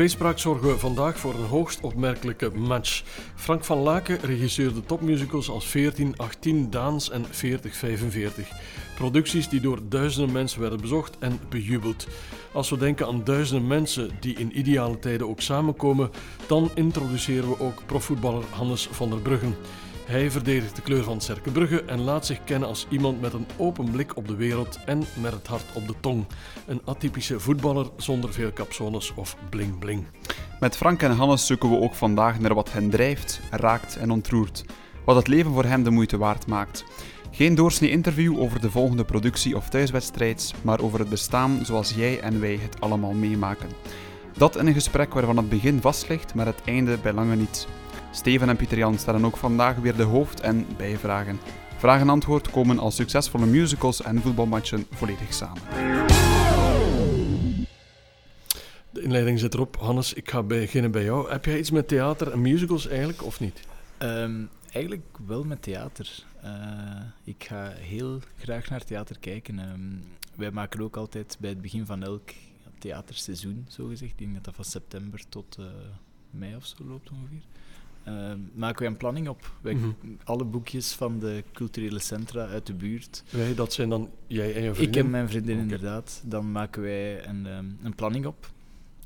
[0.00, 3.02] Tweespraak zorgen we vandaag voor een hoogst opmerkelijke match.
[3.34, 8.48] Frank van Laken regisseerde topmusicals als 14, 18, Daans en 40, 45.
[8.94, 12.06] Producties die door duizenden mensen werden bezocht en bejubeld.
[12.52, 16.10] Als we denken aan duizenden mensen die in ideale tijden ook samenkomen,
[16.46, 19.56] dan introduceren we ook profvoetballer Hannes van der Bruggen.
[20.10, 23.90] Hij verdedigt de kleur van Cerkebrugge en laat zich kennen als iemand met een open
[23.90, 26.26] blik op de wereld en met het hart op de tong.
[26.66, 30.06] Een atypische voetballer zonder veel capsones of bling bling.
[30.60, 34.64] Met Frank en Hannes zoeken we ook vandaag naar wat hen drijft, raakt en ontroert.
[35.04, 36.84] Wat het leven voor hen de moeite waard maakt.
[37.30, 42.20] Geen doorsnee interview over de volgende productie of thuiswedstrijd, maar over het bestaan zoals jij
[42.20, 43.68] en wij het allemaal meemaken.
[44.36, 47.66] Dat in een gesprek waarvan het begin vast ligt, maar het einde bij lange niet.
[48.12, 51.40] Steven en Pieter Jan stellen ook vandaag weer de hoofd- en bijvragen.
[51.76, 55.62] Vraag en antwoord komen als succesvolle musicals en voetbalmatchen volledig samen.
[58.90, 59.76] De inleiding zit erop.
[59.76, 61.30] Hannes, ik ga beginnen bij jou.
[61.30, 63.60] Heb jij iets met theater en musicals eigenlijk, of niet?
[63.98, 66.24] Um, eigenlijk wel met theater.
[66.44, 66.50] Uh,
[67.24, 69.58] ik ga heel graag naar theater kijken.
[69.58, 70.04] Um,
[70.36, 72.30] wij maken ook altijd bij het begin van elk
[72.78, 74.12] theaterseizoen, zo gezegd.
[74.12, 75.66] Ik denk dat dat van september tot uh,
[76.30, 77.42] mei of zo loopt ongeveer.
[78.10, 79.52] Uh, maken wij een planning op.
[79.60, 80.18] Wij, mm -hmm.
[80.24, 83.22] Alle boekjes van de culturele centra uit de buurt.
[83.30, 84.98] Wij, dat zijn dan jij en je vriendin?
[84.98, 85.62] Ik en mijn vriendin okay.
[85.62, 86.22] inderdaad.
[86.24, 88.50] Dan maken wij een, um, een planning op.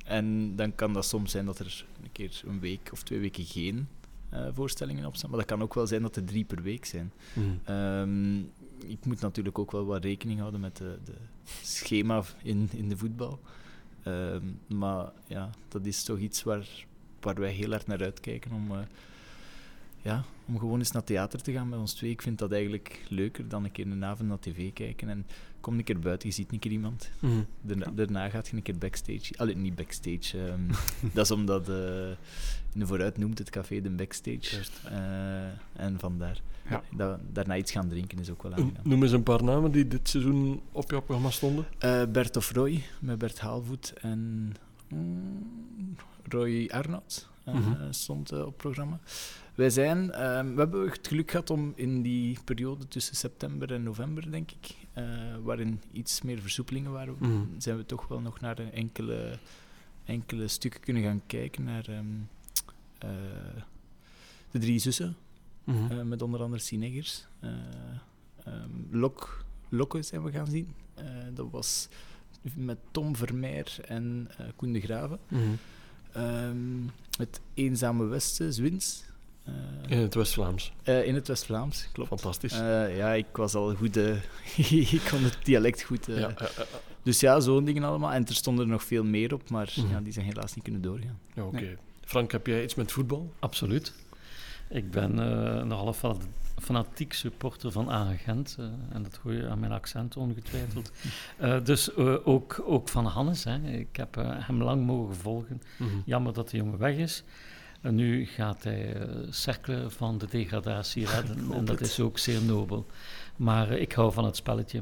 [0.04, 3.44] En dan kan dat soms zijn dat er een keer een week of twee weken
[3.44, 3.88] geen
[4.32, 5.30] uh, voorstellingen op staan.
[5.30, 7.12] Maar dat kan ook wel zijn dat er drie per week zijn.
[7.32, 7.74] Mm.
[7.74, 8.50] Um,
[8.86, 11.14] ik moet natuurlijk ook wel wat rekening houden met de, de
[11.62, 13.40] schema in, in de voetbal.
[14.06, 16.68] Um, maar ja, dat is toch iets waar,
[17.24, 18.78] waar wij heel hard naar uitkijken om, uh,
[20.02, 22.10] ja, om gewoon eens naar theater te gaan met ons twee.
[22.10, 25.08] Ik vind dat eigenlijk leuker dan een keer een avond naar tv kijken.
[25.08, 25.26] En
[25.60, 27.10] kom een keer buiten, je ziet een keer iemand.
[27.18, 27.46] Mm.
[27.60, 29.36] Daarna, daarna gaat je een keer backstage.
[29.36, 30.38] Allee, niet backstage.
[30.38, 30.66] Um,
[31.14, 32.08] dat is omdat uh,
[32.72, 34.64] in de vooruit noemt het café de backstage.
[34.90, 36.40] Uh, en vandaar.
[36.68, 36.82] Ja.
[36.96, 38.82] Da daarna iets gaan drinken is ook wel aangenaam.
[38.82, 41.66] Noem eens een paar namen die dit seizoen op jouw programma stonden.
[41.84, 44.52] Uh, Bert of Roy, met Bert Haalvoet en
[46.28, 47.92] Roy Arnold uh, mm -hmm.
[47.92, 49.00] stond uh, op programma.
[49.54, 53.82] Wij zijn, um, we hebben het geluk gehad om in die periode tussen september en
[53.82, 55.04] november, denk ik, uh,
[55.42, 57.48] waarin iets meer versoepelingen waren, mm -hmm.
[57.58, 59.38] zijn we toch wel nog naar enkele,
[60.04, 62.28] enkele stukken kunnen gaan kijken naar um,
[64.50, 65.16] de drie zussen,
[65.64, 66.08] mm -hmm.
[66.08, 67.26] met onder andere Sineggers.
[68.46, 70.74] Um, Lok, Lokken zijn we gaan zien.
[71.34, 71.88] dat was
[72.54, 75.18] met Tom Vermeer en Koen de Graven.
[76.16, 79.04] Um, het Eenzame Westen, Zwins.
[79.48, 79.54] Uh,
[79.86, 80.72] in het West-Vlaams.
[80.84, 82.08] Uh, in het West-Vlaams, klopt.
[82.08, 82.52] Fantastisch.
[82.52, 83.96] Uh, ja, ik was al goed...
[84.94, 86.06] ik kon het dialect goed...
[86.06, 86.34] Ja,
[87.02, 88.12] dus ja, zo'n dingen allemaal.
[88.12, 89.90] En er stonden er nog veel meer op, maar mm.
[89.90, 91.18] ja, die zijn helaas niet kunnen doorgaan.
[91.34, 91.56] Ja, Oké.
[91.56, 91.68] Okay.
[91.68, 91.76] Nee.
[92.04, 93.32] Frank, heb jij iets met voetbal?
[93.38, 93.92] Absoluut.
[94.68, 95.14] Ik ben
[95.68, 96.16] nogal een
[96.58, 98.58] fanatiek supporter van Agent.
[98.92, 100.92] en dat hoor je aan mijn accent ongetwijfeld.
[101.64, 101.94] dus
[102.24, 103.44] ook, ook van Hannes.
[103.44, 103.58] Hè.
[103.68, 105.62] Ik heb hem lang mogen volgen.
[105.78, 106.02] Mm -hmm.
[106.06, 107.24] Jammer dat de jongen weg is.
[107.80, 111.52] En nu gaat hij cirkelen van de degradatie redden.
[111.52, 112.86] en dat is ook zeer nobel.
[113.36, 114.78] Maar ik hou van het spelletje.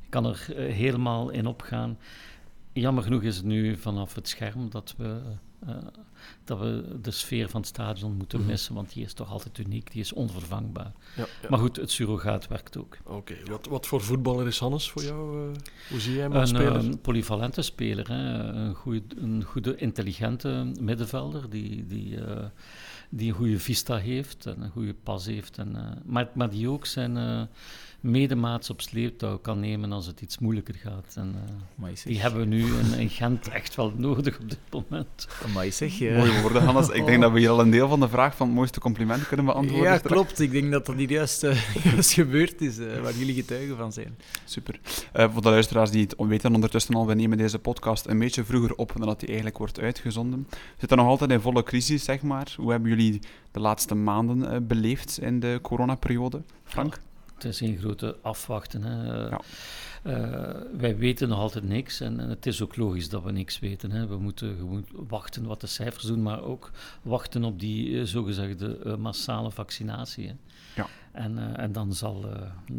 [0.00, 1.98] Ik kan er helemaal in opgaan.
[2.72, 5.20] Jammer genoeg is het nu vanaf het scherm dat we,
[6.44, 8.52] dat we de sfeer van het stadion moeten mm -hmm.
[8.52, 8.74] missen.
[8.74, 10.92] Want die is toch altijd uniek, die is onvervangbaar.
[11.16, 11.48] Ja, ja.
[11.48, 12.96] Maar goed, het surrogaat werkt ook.
[13.04, 13.44] Oké, okay.
[13.44, 15.54] wat, wat voor voetballer is Hannes voor jou?
[15.88, 16.74] hoe zie jij hem als een, speler?
[16.74, 18.08] Een polyvalente speler.
[18.08, 18.42] Hè?
[18.52, 22.44] Een, goede, een goede, intelligente middenvelder die, die, uh,
[23.08, 25.58] die een goede vista heeft en een goede pas heeft.
[25.58, 27.48] En, maar, maar die ook zijn
[28.02, 31.14] medemaats op sleeptouw kan nemen als het iets moeilijker gaat.
[31.16, 31.34] En,
[32.04, 35.28] die hebben we nu in, in, Gent echt wel nodig op dit moment.
[35.74, 36.14] Zeg, je...
[36.16, 36.88] Mooie woorden, Hannes.
[36.88, 39.26] Ik denk dat we hier al een deel van de vraag van het mooiste compliment
[39.26, 39.92] kunnen beantwoorden.
[39.92, 40.40] Ja, klopt.
[40.40, 41.40] Ik denk dat dat hier juist,
[41.84, 44.16] juist gebeurd is, waar jullie getuigen van zijn.
[44.44, 44.80] Super.
[45.12, 48.74] voor de luisteraars die het weten ondertussen al, we nemen deze podcast een beetje vroeger
[48.74, 50.46] op dan dat die eigenlijk wordt uitgezonden.
[50.50, 52.54] We zitten nog altijd in volle crisis, zeg maar.
[52.56, 53.20] Hoe hebben jullie
[53.50, 56.42] de laatste maanden uh, beleefd in de coronaperiode?
[56.64, 57.00] Frank?
[57.42, 58.82] Het is een grote afwachten.
[58.82, 59.26] Hè.
[59.28, 59.40] Ja.
[60.06, 63.58] Uh, wij weten nog altijd niks en, en, het is ook logisch dat we niks
[63.58, 63.90] weten.
[63.90, 64.06] Hè.
[64.06, 66.70] We moeten gewoon wachten wat de cijfers doen, maar ook
[67.02, 70.26] wachten op die uh, zogezegde uh, massale vaccinatie.
[70.26, 70.34] Hè.
[70.76, 70.86] Ja.
[71.12, 72.26] En, en, dan zal,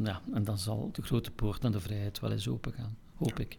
[0.03, 3.37] ja, en dan zal de grote poort naar de vrijheid wel eens open gaan, hoop
[3.37, 3.43] ja.
[3.43, 3.57] ik.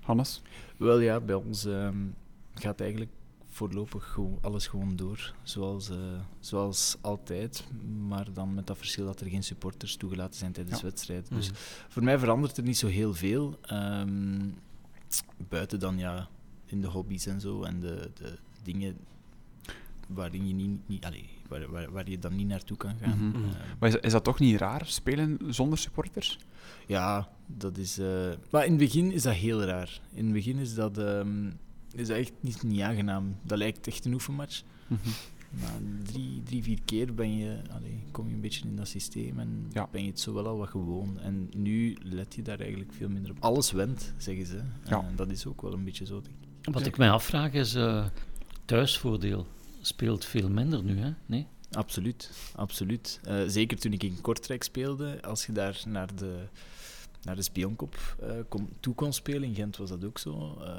[0.00, 0.42] Hannes?
[0.76, 2.14] Wel ja, bij ons um,
[2.54, 3.10] gaat eigenlijk
[3.54, 5.96] voorlopig gewoon, alles gewoon door, zoals, uh,
[6.40, 7.64] zoals altijd.
[8.06, 10.84] Maar dan met dat verschil dat er geen supporters toegelaten zijn tijdens ja.
[10.84, 11.34] wedstrijden.
[11.34, 11.56] Dus mm.
[11.88, 13.58] voor mij verandert er niet zo heel veel.
[13.72, 14.54] Um,
[15.48, 16.28] buiten dan ja,
[16.64, 18.96] in de hobby's en zo en de, de dingen
[20.08, 23.18] waarin je niet, niet allee, waar, waar, waar je dan niet naartoe kan gaan.
[23.18, 23.38] Mhm.
[23.38, 23.48] Mhm.
[23.48, 26.38] Eh, Maar is, is dat toch niet raar, spelen zonder supporters?
[26.86, 27.98] ja, dat is.
[27.98, 30.00] eh, Maar in het begin is dat heel raar.
[30.12, 31.50] In het begin is dat, ehm,
[31.94, 33.36] is dat echt niet, niet aangenaam.
[33.42, 34.62] Dat lijkt echt een oefenmatch.
[34.86, 35.08] Mhm.
[35.60, 35.68] Na
[36.02, 39.66] drie, drie, vier keer ben je, allee, kom je een beetje in dat systeem en
[39.72, 39.88] Ja.
[39.90, 41.18] ben je het zo wel al wat gewoon.
[41.20, 43.36] En nu let je daar eigenlijk veel minder op.
[43.40, 44.60] Alles went, zeggen ze.
[44.88, 45.00] Ja.
[45.08, 46.74] En dat is ook wel een beetje zo, denk ik.
[46.74, 48.06] Wat ik mij afvraag is, eh,
[48.64, 49.46] thuisvoordeel
[49.80, 51.10] speelt veel minder nu, hè?
[51.26, 51.46] Nee?
[51.72, 53.20] Absoluut, absoluut.
[53.24, 56.44] Eh, zeker toen ik in Kortrijk speelde, als je daar naar de,
[57.24, 60.76] naar de Spionkop eh, kom, toe kon spelen, in Gent was dat ook zo, eh,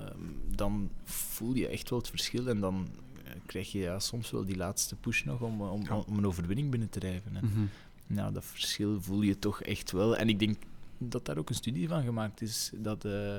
[0.55, 2.87] dan voel je echt wel het verschil en dan
[3.23, 5.95] eh, krijg je ja, soms wel die laatste push nog om, om, Ja.
[5.97, 7.35] om een overwinning binnen te drijven.
[7.35, 7.69] En.
[8.07, 10.17] Nou, dat verschil voel je toch echt wel.
[10.17, 10.57] En ik denk
[10.97, 13.35] dat daar ook een studie van gemaakt is, dat eh,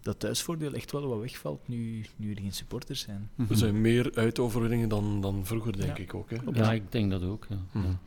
[0.00, 3.30] dat thuisvoordeel echt wel wat wegvalt nu, nu er geen supporters zijn.
[3.34, 3.50] Mhm.
[3.50, 6.02] Er zijn meer uitoverwinningen dan, dan vroeger, denk Ja.
[6.02, 6.30] ik ook.
[6.30, 6.36] Hè?
[6.52, 7.46] Ja, ik denk dat ook.
[7.48, 7.56] Ja.
[7.80, 7.98] Ja.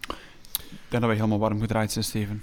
[0.60, 2.42] Ik denk dat wij helemaal warm gedraaid zijn, Steven.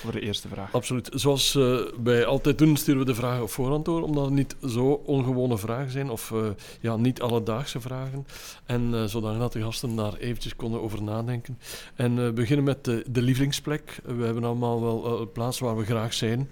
[0.00, 0.72] Voor de eerste vraag.
[0.72, 1.10] Absoluut.
[1.14, 4.56] Zoals eh, wij altijd doen, sturen we de vragen op voorhand door, omdat het niet
[4.66, 6.38] zo ongewone vragen zijn, of eh,
[6.80, 8.26] ja, niet alledaagse vragen.
[8.66, 11.58] En eh zodanig dat de gasten daar eventjes konden over nadenken.
[11.94, 14.00] En we beginnen met de, de lievelingsplek.
[14.04, 16.48] we hebben allemaal wel een plaats waar we graag zijn.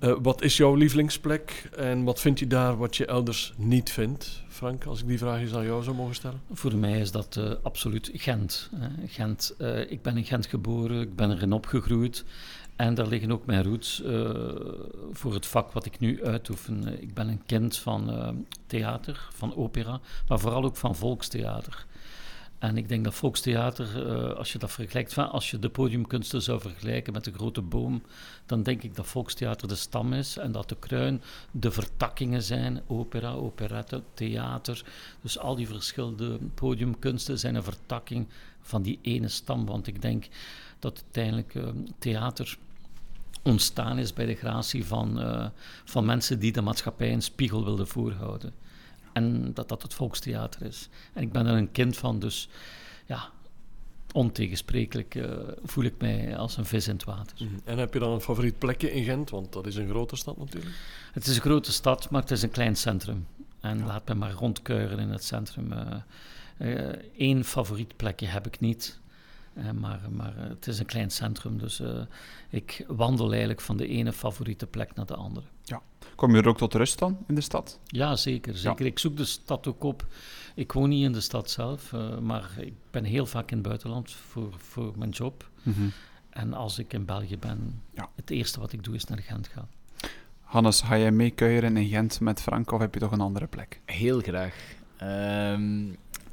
[0.00, 4.42] Eh, wat is jouw lievelingsplek en wat vind je daar wat je elders niet vindt?
[4.48, 6.40] Frank, als ik die vraag eens aan jou zou mogen stellen.
[6.52, 8.70] Voor mij is dat eh, absoluut Gent.
[8.76, 8.88] hè.
[9.06, 12.24] Gent eh, ik ben in Gent geboren, ik ben erin opgegroeid.
[12.80, 14.30] En daar liggen ook mijn roots eh,
[15.12, 16.86] voor het vak wat ik nu uitoefen.
[16.86, 18.28] Eh, Ik ben een kind van eh,
[18.66, 21.86] theater, van opera, maar vooral ook van volkstheater.
[22.58, 24.04] En ik denk dat volkstheater,
[24.36, 28.02] als je dat vergelijkt, van, als je de podiumkunsten zou vergelijken met de grote boom,
[28.46, 32.80] dan denk ik dat volkstheater de stam is en dat de kruin de vertakkingen zijn,
[32.86, 34.84] opera, operette, theater.
[35.20, 38.26] Dus al die verschillende podiumkunsten zijn een vertakking
[38.60, 39.66] van die ene stam.
[39.66, 40.26] Want ik denk
[40.78, 41.54] dat uiteindelijk
[41.98, 42.58] theater
[43.42, 45.46] ontstaan is bij de gratie van, eh,
[45.84, 48.52] van mensen die de maatschappij een spiegel wilden voorhouden.
[49.12, 50.88] En dat dat het volkstheater is.
[51.12, 52.48] En ik ben er een kind van, dus
[53.06, 53.30] ja,
[54.12, 55.30] ontegensprekelijk eh,
[55.62, 57.36] voel ik mij als een vis in het water.
[57.64, 59.30] En heb je dan een favoriet plekje in Gent?
[59.30, 60.74] Want dat is een grote stad natuurlijk.
[61.12, 63.26] Het is een grote stad, maar het is een klein centrum.
[63.60, 65.72] En laat me maar rondkuieren in het centrum.
[67.16, 69.00] Eén favoriet plekje heb ik niet.
[69.54, 72.00] Eh, maar maar eh, het is een klein centrum, dus eh,
[72.50, 75.46] ik wandel eigenlijk van de ene favoriete plek naar de andere.
[76.14, 77.78] Kom je er ook tot rust dan in de stad?
[77.86, 78.56] Ja, zeker.
[78.56, 78.86] zeker.
[78.86, 80.06] Ik zoek de stad ook op.
[80.54, 83.66] Ik woon niet in de stad zelf, eh, maar ik ben heel vaak in het
[83.66, 85.50] buitenland voor, voor mijn job.
[85.62, 85.80] Mhm.
[86.30, 88.08] En als ik in België ben, Ja.
[88.14, 89.68] het eerste wat ik doe is naar Gent gaan.
[90.40, 93.80] Hannes, ga jij meekuieren in Gent met Frank of heb je toch een andere plek?
[93.84, 94.54] Heel graag.
[94.96, 95.88] Ehm,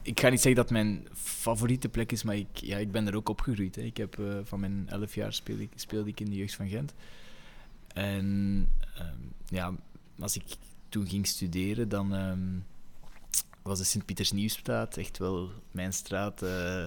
[0.07, 3.15] ik ga niet zeggen dat mijn favoriete plek is, maar ik, ja, ik ben er
[3.15, 3.75] ook opgegroeid.
[3.75, 3.81] Hè.
[3.81, 6.67] Ik heb, eh, van mijn 11 jaar speelde ik, speelde ik in de jeugd van
[6.67, 6.93] Gent.
[7.93, 9.73] En ehm, ja,
[10.19, 10.43] als ik
[10.89, 12.59] toen ging studeren, dan ehm,
[13.61, 16.41] was de Sint-Pieters-Nieuwstraat echt wel mijn straat.
[16.41, 16.83] eh,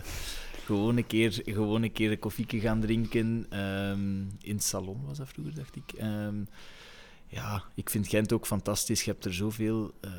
[0.64, 3.46] gewoon, een keer, gewoon een keer een koffieke gaan drinken.
[3.50, 5.92] ehm, in het salon was dat vroeger, dacht ik.
[7.30, 9.02] Ja, ik vind Gent ook fantastisch.
[9.02, 10.10] Je hebt er zoveel eh,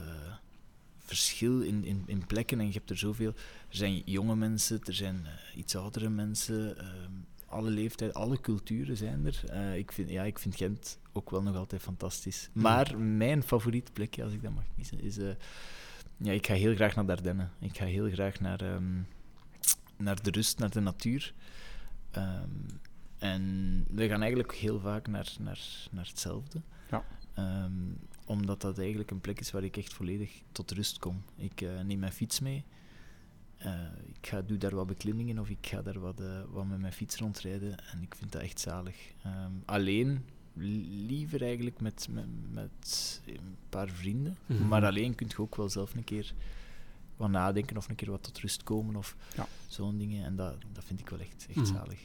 [1.15, 3.34] verschil in, in, in plekken en je hebt er zoveel.
[3.70, 6.77] Er zijn jonge mensen, er zijn eh, iets oudere mensen.
[6.77, 7.12] ehm,
[7.46, 9.41] alle leeftijden, alle culturen zijn er.
[9.50, 12.50] Eh, ik, vind, ja, ik vind Gent ook wel nog altijd fantastisch.
[12.53, 15.18] Maar mijn favoriete plekje, als ik dat mag kiezen, is...
[15.18, 15.30] eh,
[16.18, 17.48] ja, ik ga heel graag naar Dardenne.
[17.60, 19.01] Ik ga heel graag naar, ehm,
[19.98, 21.34] naar de rust, naar de natuur.
[22.12, 22.50] Ehm,
[23.18, 23.44] en
[23.89, 25.60] we gaan eigenlijk heel vaak naar, naar,
[25.91, 26.62] naar hetzelfde.
[26.91, 27.03] Ja.
[28.25, 31.22] Omdat dat eigenlijk een plek is waar ik echt volledig tot rust kom.
[31.36, 32.63] Ik eh, neem mijn fiets mee.
[33.58, 33.82] Eh,
[34.13, 36.94] ik ga, doe daar wat beklimmingen of ik ga daar wat, eh, wat met mijn
[36.94, 37.78] fiets rondrijden.
[37.92, 38.96] En ik vind dat echt zalig.
[39.24, 44.38] Ehm, alleen, li- liever eigenlijk met, met, met een paar vrienden.
[44.46, 44.68] Mhm.
[44.68, 46.34] Maar alleen kun je ook wel zelf een keer
[47.18, 49.48] wat nadenken of een keer wat tot rust komen of Ja.
[49.68, 50.25] zo'n dingen.
[50.25, 51.66] En dat, dat vind ik wel echt, echt Mhm.
[51.66, 52.00] zalig.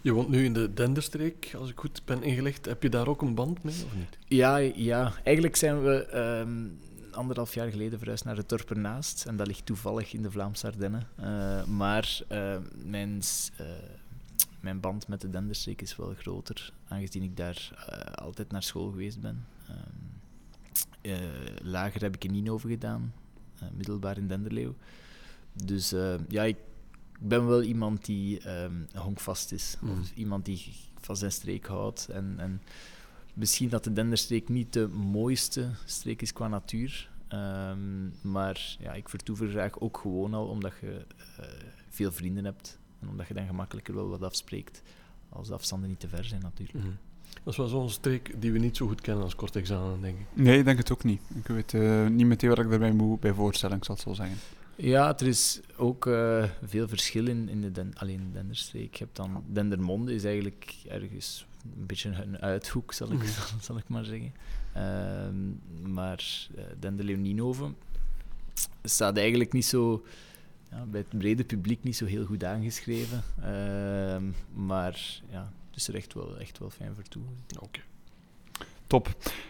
[0.00, 2.64] Je woont nu in de Denderstreek, als ik goed ben ingelegd.
[2.64, 4.18] Heb je daar ook een band mee, of niet?
[4.26, 6.66] Ja, ja, eigenlijk zijn we ehm,
[7.10, 9.26] anderhalf jaar geleden verhuisd naar het dorp ernaast.
[9.26, 11.08] En dat ligt toevallig in de Vlaamse Ardennen.
[11.16, 13.22] Eh, maar eh, mijn,
[13.56, 13.66] eh,
[14.60, 18.90] mijn band met de Denderstreek is wel groter, aangezien ik daar eh, altijd naar school
[18.90, 19.46] geweest ben.
[19.68, 19.78] Ehm,
[21.00, 21.18] eh,
[21.62, 23.14] lager heb ik in Ninove gedaan,
[23.76, 24.74] middelbaar in Denderleeuw.
[25.64, 25.94] Dus
[26.28, 26.56] ja, ik
[27.20, 29.76] ben wel iemand die ehm honkvast is.
[29.80, 30.00] Mhm.
[30.00, 32.08] Of iemand die van zijn streek houdt.
[32.08, 32.62] En, en
[33.34, 37.10] misschien dat de Denderstreek niet de mooiste streek is qua natuur.
[37.28, 41.06] Ehm, maar ja, ik vertoef er graag ook gewoon al omdat je
[41.38, 41.46] eh,
[41.88, 42.78] veel vrienden hebt.
[43.00, 44.82] En omdat je dan gemakkelijker wel wat afspreekt.
[45.28, 46.78] Als de afstanden niet te ver zijn, natuurlijk.
[46.78, 46.94] Mhm.
[47.42, 50.18] Dat is wel zo'n streek die we niet zo goed kennen als kort examen, denk
[50.18, 50.26] ik.
[50.32, 51.20] Nee, ik denk het ook niet.
[51.34, 54.12] Ik weet eh, niet meteen wat ik erbij moet bij voorstellen, ik zal het zo
[54.12, 54.36] zeggen.
[54.80, 58.94] Ja, er is ook eh, veel verschil in, in de den, alleen de Denderstreek.
[58.94, 63.22] Je hebt dan Dendermonde is eigenlijk ergens een beetje een uithoek, zal ik,
[63.60, 64.32] zal ik maar zeggen.
[64.72, 67.76] Ehm, maar uh, Denderleeuw-Nienhoven
[68.82, 70.04] staat eigenlijk niet zo
[70.70, 73.22] ja, bij het brede publiek niet zo heel goed aangeschreven.
[73.42, 74.24] Ehm,
[74.66, 77.22] maar ja, het is er echt wel, echt wel fijn voor toe.
[77.60, 77.80] Oké.
[78.90, 79.08] Top.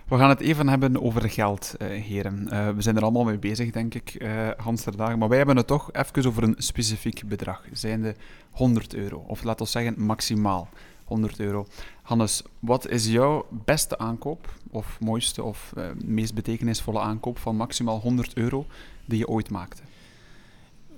[0.08, 2.48] We gaan het even hebben over geld, eh, heren.
[2.48, 5.18] Eh, we zijn er allemaal mee bezig, denk ik, eh Hans ter dagen.
[5.18, 7.64] Maar wij hebben het toch even over een specifiek bedrag.
[7.72, 8.14] Zijnde
[8.50, 9.24] 100 euro.
[9.26, 10.68] Of laten we zeggen maximaal
[11.04, 11.66] 100 euro.
[12.02, 15.72] Hannes, wat is jouw beste aankoop, of mooiste, of
[16.04, 18.66] meest betekenisvolle aankoop van maximaal 100 euro
[19.04, 19.82] die je ooit maakte?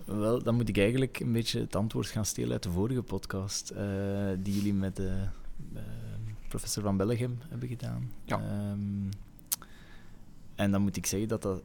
[0.04, 3.74] Wel, dan moet ik eigenlijk een beetje het antwoord gaan stelen uit de vorige podcast,
[4.38, 5.26] die jullie met de
[5.74, 5.80] uh,
[6.52, 8.10] professor van Bellegem hebben gedaan.
[8.24, 8.70] Ja.
[8.72, 9.08] Um,
[10.54, 11.62] en dan moet ik zeggen dat dat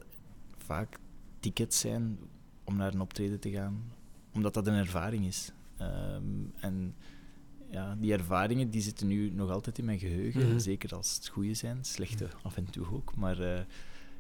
[0.58, 0.98] vaak
[1.40, 2.18] tickets zijn
[2.64, 3.84] om naar een optreden te gaan,
[4.34, 5.52] omdat dat een ervaring is.
[5.82, 6.96] Um, en
[7.70, 10.46] ja, die ervaringen die zitten nu nog altijd in mijn geheugen, Mhm.
[10.46, 10.60] mm -hmm.
[10.60, 13.16] zeker als het goede zijn, slechte af en toe ook.
[13.16, 13.60] Maar uh,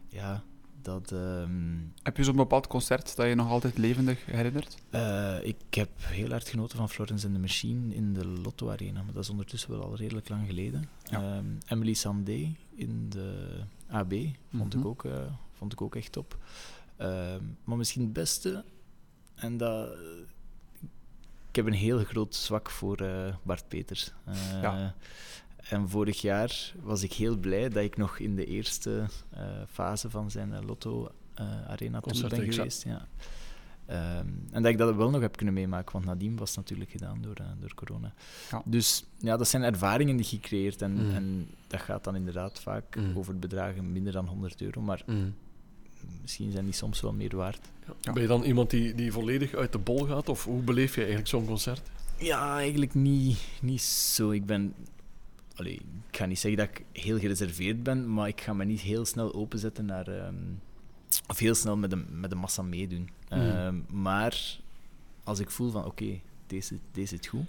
[0.07, 0.43] ja,
[0.81, 1.11] dat...
[1.11, 4.77] Um, heb je zo'n bepaald concert dat je nog altijd levendig herinnert?
[4.91, 9.03] Uh, ik heb heel hard genoten van Florence and the Machine in de Lotto Arena,
[9.03, 10.89] maar dat is ondertussen wel al redelijk lang geleden.
[11.03, 11.37] Ja.
[11.37, 14.63] Um, Emily Sandé in de AB vond, Mhm.
[14.63, 14.79] mm -hmm.
[14.79, 15.13] ik, ook, uh,
[15.53, 16.37] vond ik ook echt top.
[17.01, 18.63] Um, maar misschien het beste,
[19.35, 19.89] en dat...
[21.49, 24.11] Ik heb een heel groot zwak voor uh, Bart Peters.
[24.61, 24.95] ja.
[25.69, 30.09] En vorig jaar was ik heel blij dat ik nog in de eerste uh, fase
[30.09, 31.09] van zijn uh, Lotto
[31.39, 32.83] uh, Arena Tour ben geweest.
[32.83, 33.07] Ja.
[34.19, 36.89] Um, en dat ik dat wel nog heb kunnen meemaken, want nadien was het natuurlijk
[36.91, 38.13] gedaan door, door corona.
[38.51, 38.61] Ja.
[38.65, 40.81] Dus ja, dat zijn ervaringen die je creëert.
[40.81, 41.11] En, Mm.
[41.11, 43.17] en dat gaat dan inderdaad vaak Mm.
[43.17, 44.81] over bedragen minder dan 100 euro.
[44.81, 45.33] Maar Mm.
[46.21, 47.69] misschien zijn die soms wel meer waard.
[48.01, 48.13] Ja.
[48.13, 50.29] Ben je dan iemand die, die volledig uit de bol gaat?
[50.29, 51.81] Of hoe beleef je eigenlijk zo'n concert?
[52.17, 54.31] Ja, eigenlijk niet, niet zo.
[54.31, 54.73] Ik ben
[55.57, 58.79] Allee, ik ga niet zeggen dat ik heel gereserveerd ben, maar ik ga me niet
[58.79, 60.07] heel snel openzetten naar.
[60.07, 60.61] Um,
[61.27, 63.09] of heel snel met de, met de massa meedoen.
[63.29, 63.39] Mm.
[63.39, 64.59] Um, maar
[65.23, 67.45] als ik voel van oké, okay, deze, deze zit goed,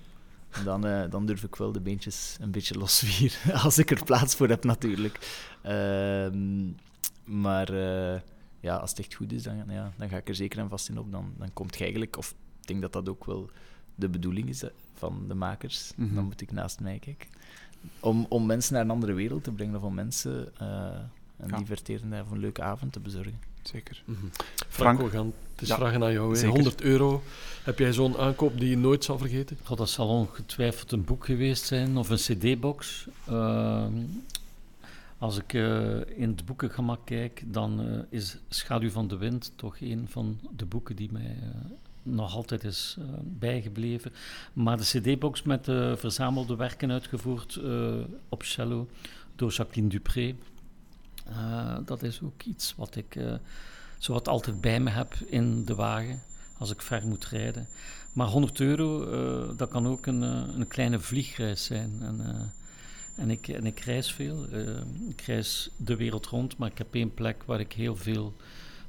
[0.64, 3.52] dan, uh, dan durf ik wel de beentjes een beetje losvieren.
[3.64, 5.46] als ik er plaats voor heb, natuurlijk.
[5.66, 6.76] Um,
[7.24, 8.20] maar uh,
[8.60, 10.88] ja, als het echt goed is, dan, ja, dan ga ik er zeker en vast
[10.88, 11.12] in op.
[11.12, 13.50] Dan, dan komt je eigenlijk, of ik denk dat dat ook wel
[13.94, 15.92] de bedoeling is van de makers.
[15.96, 16.14] Mhm.
[16.14, 17.28] Dan moet ik naast mij kijken
[18.00, 20.68] om, om mensen naar een andere wereld te brengen of om mensen uh,
[21.38, 21.56] een Ja.
[21.56, 23.40] diverterende of een leuke avond te bezorgen.
[23.62, 24.02] Zeker.
[24.04, 24.18] Mhm.
[24.32, 24.68] Frank?
[24.68, 26.30] Frank, we gaan het is Ja, vragen aan jou.
[26.30, 26.36] hè.
[26.36, 26.50] zeker.
[26.54, 27.22] 100 euro.
[27.64, 29.58] Heb jij zo'n aankoop die je nooit zal vergeten?
[29.64, 33.06] God, dat zal ongetwijfeld een boek geweest zijn of een cd-box.
[33.26, 33.92] Ehm,
[35.18, 39.80] als ik eh, in het boekengemak kijk, dan eh, is Schaduw van de Wind toch
[39.80, 41.70] een van de boeken die mij eh,
[42.14, 44.12] nog altijd is eh, bijgebleven.
[44.52, 47.94] Maar de cd-box met de verzamelde werken uitgevoerd eh,
[48.28, 48.88] op cello
[49.36, 50.34] door Jacqueline Dupré,
[51.26, 53.18] eh, dat is ook iets wat ik
[53.98, 56.22] zowat altijd bij me heb in de wagen
[56.58, 57.68] als ik ver moet rijden.
[58.12, 61.98] Maar 100 euro, dat kan ook een, een kleine vliegreis zijn.
[62.02, 62.50] En,
[63.16, 64.46] en, ik, en ik reis veel.
[65.08, 68.34] ik reis de wereld rond, maar ik heb één plek waar ik heel veel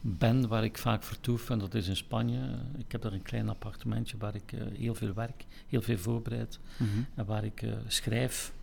[0.01, 2.39] ben, waar ik vaak vertoef, en dat is in Spanje.
[2.77, 6.89] Ik heb daar een klein appartementje waar ik heel veel werk, heel veel voorbereid Mhm.
[7.15, 8.53] en waar ik schrijf.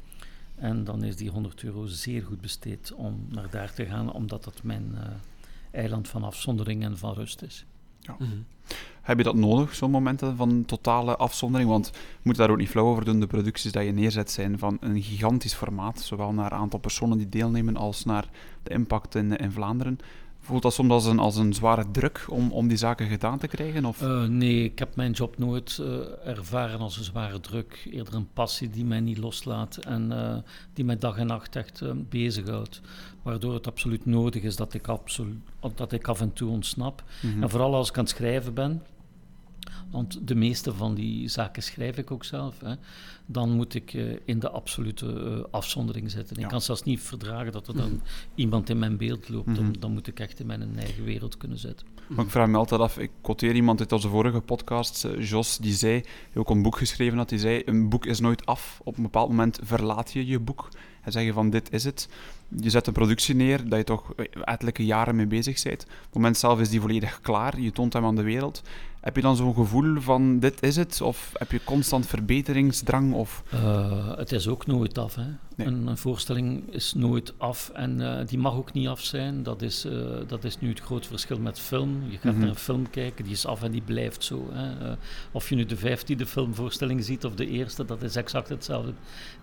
[0.55, 4.45] En dan is die 100 euro zeer goed besteed om naar daar te gaan, omdat
[4.45, 5.01] dat mijn uh,
[5.71, 7.65] eiland van afzondering en van rust is.
[8.01, 8.17] Ja.
[8.19, 8.45] Mm -hmm.
[9.03, 11.71] Heb je dat nodig, zo'n momenten van totale afzondering?
[11.71, 13.21] Want je moet daar ook niet flauw over doen.
[13.21, 17.29] De producties die je neerzet zijn van een gigantisch formaat, zowel naar aantal personen die
[17.29, 18.29] deelnemen als naar
[18.63, 19.99] de impact in, in Vlaanderen.
[20.47, 23.47] Voelt dat soms als een, als een zware druk om, om die zaken gedaan te
[23.47, 23.85] krijgen?
[23.85, 24.03] Of?
[24.03, 25.87] Uh, nee, ik heb mijn job nooit uh,
[26.25, 27.89] ervaren als een zware druk.
[27.91, 30.37] Eerder een passie die mij niet loslaat en uh,
[30.73, 32.81] die mij dag en nacht echt bezighoudt.
[33.23, 35.41] Waardoor het absoluut nodig is dat ik, absolu-
[35.75, 37.03] dat ik af en toe ontsnap.
[37.23, 37.43] Mhm.
[37.43, 38.83] En vooral als ik aan het schrijven ben.
[39.91, 42.61] Want de meeste van die zaken schrijf ik ook zelf.
[42.61, 42.75] Hè.
[43.27, 46.37] Dan moet ik uh, in de absolute uh, afzondering zitten.
[46.37, 46.43] Ja.
[46.43, 48.01] Ik kan zelfs niet verdragen dat er dan mm.
[48.35, 49.47] iemand in mijn beeld loopt.
[49.47, 49.57] Mhm.
[49.57, 51.87] Dan, dan, moet ik echt in mijn eigen wereld kunnen zitten.
[52.07, 55.59] Maar ik vraag me altijd af, ik quoteer iemand uit onze vorige podcast, uh, Jos,
[55.59, 58.81] die zei, die ook een boek geschreven had, die zei, een boek is nooit af.
[58.85, 60.69] Op een bepaald moment verlaat je je boek
[61.03, 62.09] en zeg je van, dit is het.
[62.49, 65.83] je zet een productie neer dat je toch ettelijke jaren mee bezig bent.
[65.83, 68.63] Op het moment zelf is die volledig klaar, je toont hem aan de wereld.
[69.07, 71.01] Heb je dan zo'n gevoel van dit is het?
[71.01, 73.15] Of heb je constant verbeteringsdrang?
[73.15, 73.43] Of...
[73.55, 75.15] Uh, het is ook nooit af.
[75.15, 75.25] Hè?
[75.57, 79.43] Een, een, voorstelling is nooit af en uh, die mag ook niet af zijn.
[79.43, 82.03] Dat is, uh, dat is nu het grote verschil met film.
[82.09, 82.39] Je gaat mm -hmm.
[82.41, 84.49] naar een film kijken, die is af en die blijft zo.
[84.53, 84.95] Hè?
[85.33, 88.93] of je nu de vijftiende filmvoorstelling ziet of de eerste, dat is exact hetzelfde.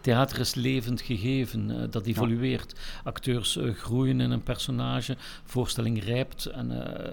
[0.02, 2.74] Theater is levend gegeven, dat evolueert.
[2.76, 3.02] Ja.
[3.04, 6.46] Acteurs groeien in een personage, voorstelling rijpt.
[6.46, 6.70] En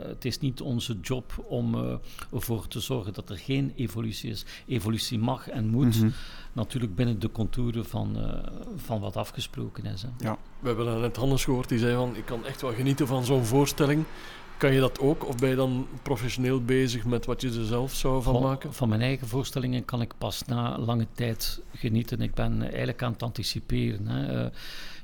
[0.09, 1.99] het is niet onze job om
[2.33, 4.45] ervoor te zorgen dat er geen evolutie is.
[4.67, 6.13] Evolutie mag en moet, mm -hmm.
[6.53, 8.33] Natuurlijk binnen de contouren van, uh,
[8.77, 10.03] van wat afgesproken is.
[10.03, 10.09] Hè.
[10.19, 10.39] Ja.
[10.59, 13.45] We hebben net Hannes gehoord, die zei van, ik kan echt wel genieten van zo'n
[13.45, 14.05] voorstelling.
[14.59, 17.95] Kan je dat ook, of ben je dan professioneel bezig met wat je er zelf
[17.95, 18.75] zou van, van maken?
[18.75, 22.21] Van mijn eigen voorstellingen kan ik pas na lange tijd genieten.
[22.21, 24.07] Ik ben eigenlijk aan het anticiperen.
[24.07, 24.45] Hè.
[24.45, 24.51] Uh,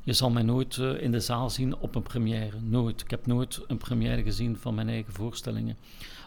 [0.02, 2.56] je zal mij nooit uh, in de zaal zien op een première.
[2.60, 3.00] Nooit.
[3.00, 5.76] Ik heb nooit een première gezien van mijn eigen voorstellingen.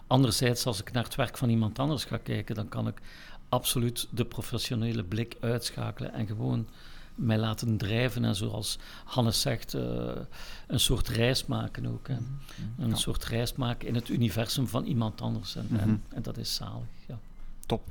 [0.08, 3.02] Anderzijds, als ik naar het werk van iemand anders ga kijken, dan kan ik
[3.50, 6.68] absoluut de professionele blik uitschakelen en gewoon
[7.16, 8.26] mij laten drijven.
[8.26, 10.12] En zoals Hannes zegt, uh,
[10.68, 12.08] een soort reis maken ook.
[12.08, 12.18] Hè.
[12.78, 12.96] Een ja.
[12.96, 15.56] soort reis maken in het universum van iemand anders.
[15.56, 15.90] En, mm -hmm.
[15.90, 16.88] en, en dat is zalig.
[17.08, 17.20] Ja.
[17.66, 17.82] Top.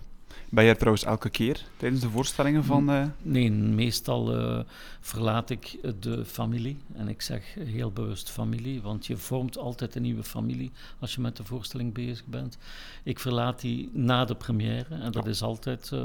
[0.50, 2.90] Ben er trouwens elke keer tijdens de voorstellingen van?
[2.90, 3.06] Uh...
[3.23, 4.61] Nee, meestal uh,
[5.00, 6.76] verlaat ik de familie.
[6.94, 11.20] En ik zeg heel bewust familie, want je vormt altijd een nieuwe familie als je
[11.20, 12.58] met de voorstelling bezig bent.
[13.02, 16.00] Ik verlaat die na de première en dat is altijd, uh,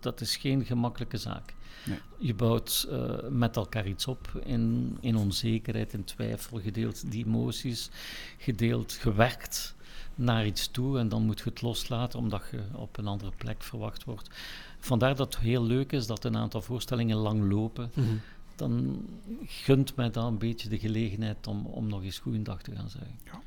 [0.00, 1.54] dat is geen gemakkelijke zaak.
[1.86, 1.98] Nee.
[2.18, 2.88] Je bouwt
[3.30, 7.90] met elkaar iets op in, in onzekerheid, in twijfel, gedeeld die emoties,
[8.38, 9.74] gedeeld gewerkt
[10.20, 13.62] naar iets toe en dan moet je het loslaten omdat je op een andere plek
[13.62, 14.30] verwacht wordt.
[14.78, 17.90] Vandaar dat het heel leuk is dat een aantal voorstellingen lang lopen.
[17.94, 18.20] Mm -hmm.
[18.56, 19.04] Dan
[19.46, 23.18] gunt mij dan een beetje de gelegenheid om, om nog eens goeiedag te gaan zeggen.
[23.24, 23.40] Ja.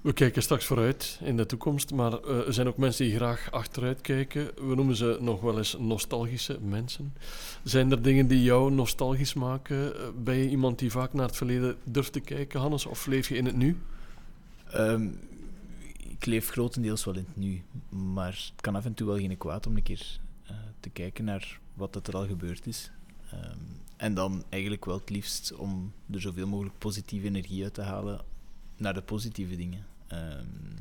[0.00, 3.50] We kijken straks vooruit in de toekomst, maar uh, er zijn ook mensen die graag
[3.50, 4.50] achteruit kijken.
[4.68, 7.12] We noemen ze nog wel eens nostalgische mensen.
[7.62, 9.92] Zijn er dingen die jou nostalgisch maken?
[10.24, 13.36] Ben je iemand die vaak naar het verleden durft te kijken, Hannes, of leef je
[13.36, 13.76] in het nu?
[14.74, 15.18] Um,
[16.20, 19.38] ik leef grotendeels wel in het nu, maar het kan af en toe wel geen
[19.38, 22.90] kwaad om een keer uh, te kijken naar wat dat er al gebeurd is.
[23.34, 23.58] Um,
[23.96, 28.24] en dan eigenlijk wel het liefst om er zoveel mogelijk positieve energie uit te halen
[28.76, 29.86] naar de positieve dingen.
[30.12, 30.74] Um,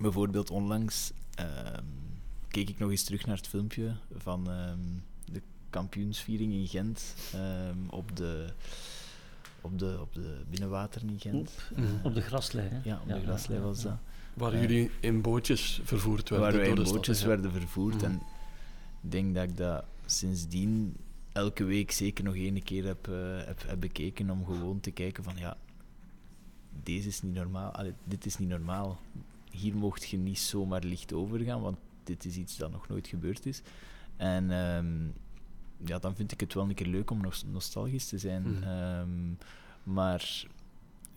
[0.00, 1.12] bijvoorbeeld onlangs
[2.48, 4.44] keek ik nog eens terug naar het filmpje van
[5.24, 7.14] de kampioensviering in Gent
[7.90, 8.52] op de
[9.60, 11.34] op de, op de binnenwater in Gent.
[11.36, 12.80] Op, uh, op de graslei, hè?
[12.84, 13.98] Ja, op de graslei was dat.
[14.38, 16.48] Waar uh, jullie in bootjes vervoerd werden.
[16.48, 17.94] Waar wij in de bootjes stad, werden vervoerd.
[17.94, 18.04] Mm.
[18.04, 18.22] En
[19.02, 20.96] ik denk dat ik dat sindsdien
[21.32, 25.24] elke week zeker nog één keer heb, uh, heb, heb, bekeken om gewoon te kijken
[25.24, 25.56] van ja,
[26.82, 27.70] deze is niet normaal.
[27.70, 29.00] Allee, dit is niet normaal.
[29.50, 33.46] Hier mocht je niet zomaar licht overgaan, want dit is iets dat nog nooit gebeurd
[33.46, 33.62] is.
[34.16, 35.12] En um,
[35.84, 38.42] ja, dan vind ik het wel een keer leuk om nog nostalgisch te zijn.
[38.42, 38.62] Mm.
[38.62, 39.38] Um,
[39.82, 40.46] maar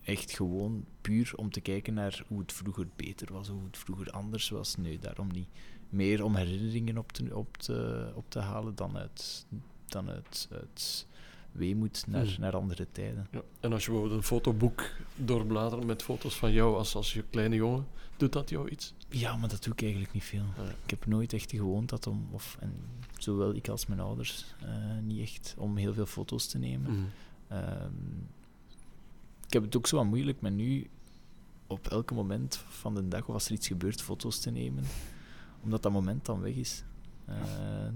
[0.03, 4.11] echt gewoon puur om te kijken naar hoe het vroeger beter was, hoe het vroeger
[4.11, 4.75] anders was.
[4.75, 5.47] Nee, daarom niet.
[5.89, 9.45] Meer om herinneringen op te, op te, op te halen dan uit,
[9.85, 11.07] dan uit, uit
[11.51, 12.35] weemoed naar, mm.
[12.39, 13.27] naar andere tijden.
[13.31, 13.41] Ja.
[13.59, 17.55] En als je bijvoorbeeld een fotoboek doorbladert met foto's van jou als, als je kleine
[17.55, 17.87] jongen,
[18.17, 18.93] doet dat jou iets?
[19.09, 20.45] Ja, maar dat doe ik eigenlijk niet veel.
[20.57, 20.63] Ja.
[20.83, 22.73] Ik heb nooit echt gewoond dat om, of, en
[23.17, 24.69] zowel ik als mijn ouders, uh,
[25.01, 26.91] niet echt om heel veel foto's te nemen.
[26.91, 27.07] Mm.
[27.51, 28.27] Um,
[29.51, 30.89] ik heb het ook zo wat moeilijk met nu
[31.67, 34.83] op elk moment van de dag of als er iets gebeurt, foto's te nemen,
[35.63, 36.83] omdat dat moment dan weg is.
[37.29, 37.35] Uh,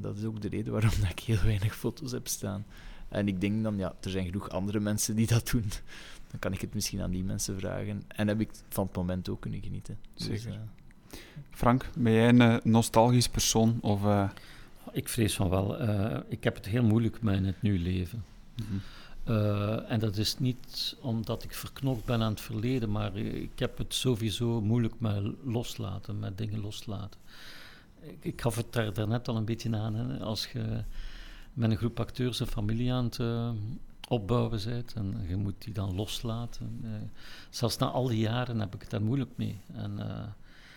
[0.01, 2.65] dat is ook de reden waarom dat ik heel weinig foto's heb staan.
[3.09, 5.65] En ik denk dan, ja, er zijn genoeg andere mensen die dat doen.
[6.29, 8.03] Dan kan ik het misschien aan die mensen vragen.
[8.07, 9.97] En heb ik van het moment ook kunnen genieten.
[10.13, 10.33] Zeker.
[10.33, 11.19] Dus, uh,
[11.51, 13.77] Frank, ben jij een uh, nostalgisch persoon?
[13.81, 14.29] Of, uh...
[14.91, 15.81] Ik vrees van wel.
[16.29, 18.23] ik heb het heel moeilijk met in het nu leven.
[18.55, 18.81] Mm -hmm.
[19.29, 23.77] Uh, en dat is niet omdat ik verknocht ben aan het verleden, maar ik heb
[23.77, 27.19] het sowieso moeilijk met loslaten, met dingen loslaten.
[28.01, 29.95] Ik, ik gaf het daar daarnet al een beetje aan.
[29.95, 30.19] Hè.
[30.19, 30.83] Als je
[31.53, 33.49] met een groep acteurs een familie aan het uh,
[34.07, 36.79] opbouwen bent en je moet die dan loslaten.
[36.83, 36.91] Uh,
[37.49, 39.59] zelfs na al die jaren heb ik het daar moeilijk mee.
[39.73, 39.99] En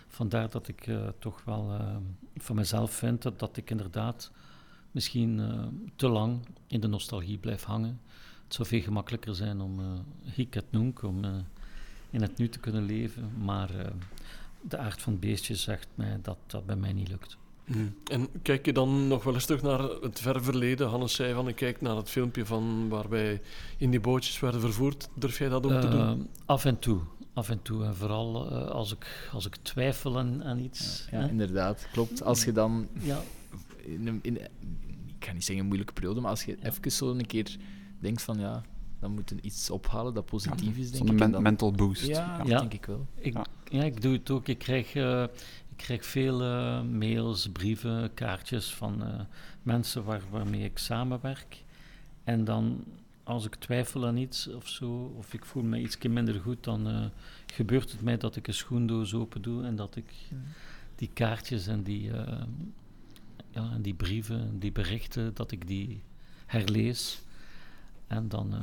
[0.06, 1.80] vandaar dat ik toch wel
[2.36, 4.30] van mezelf vind dat, dat ik inderdaad
[4.90, 5.40] misschien
[5.96, 8.00] te lang in de nostalgie blijf hangen
[8.48, 9.86] het zou veel gemakkelijker zijn om, uh,
[10.34, 11.30] hic et nunc, om uh,
[12.10, 13.30] in het nu te kunnen leven.
[13.44, 13.80] Maar uh,
[14.60, 17.36] de aard van het beestje zegt mij dat dat bij mij niet lukt.
[17.64, 17.94] Mm.
[18.10, 20.88] En kijk je dan nog wel eens terug naar het ver verleden?
[20.88, 23.40] Hannes zei van, ik kijk naar het filmpje van waar wij
[23.76, 25.08] in die bootjes werden vervoerd.
[25.14, 26.00] Durf jij dat ook te doen?
[26.00, 27.00] Eh, af en toe.
[27.32, 27.84] Af en toe.
[27.84, 31.06] En vooral eh, als, ik, als ik twijfel aan, aan iets.
[31.10, 32.22] Ja, inderdaad, klopt.
[32.22, 33.20] Als je dan ja,
[33.76, 34.36] in, een- in,
[35.18, 36.66] ik ga niet zeggen een moeilijke periode, maar als je Ja.
[36.68, 37.56] even zo een keer
[37.98, 38.62] denkt van ja,
[39.00, 41.12] dan moet je iets ophalen dat positief is, denk Zo'n ik.
[41.12, 42.06] en men- dan- mental boost.
[42.06, 43.06] ja, dat denk ik wel.
[43.14, 43.46] ik, Ja.
[43.70, 43.82] ja.
[43.84, 44.48] ik doe het ook.
[44.48, 45.22] Ik krijg, eh,
[45.68, 49.20] ik krijg veel eh, mails, brieven, kaartjes van eh,
[49.62, 51.64] mensen waar, waarmee ik samenwerk.
[52.24, 52.84] En dan,
[53.24, 56.88] als ik twijfel aan iets of zo, of ik voel me iets minder goed, dan
[56.88, 57.04] eh,
[57.46, 60.04] gebeurt het mij dat ik een schoendoos open doe en dat ik
[60.94, 62.10] die kaartjes en die,
[63.50, 66.02] ja, en die brieven, en die berichten, dat ik die
[66.46, 67.20] herlees.
[68.08, 68.60] En dan, eh,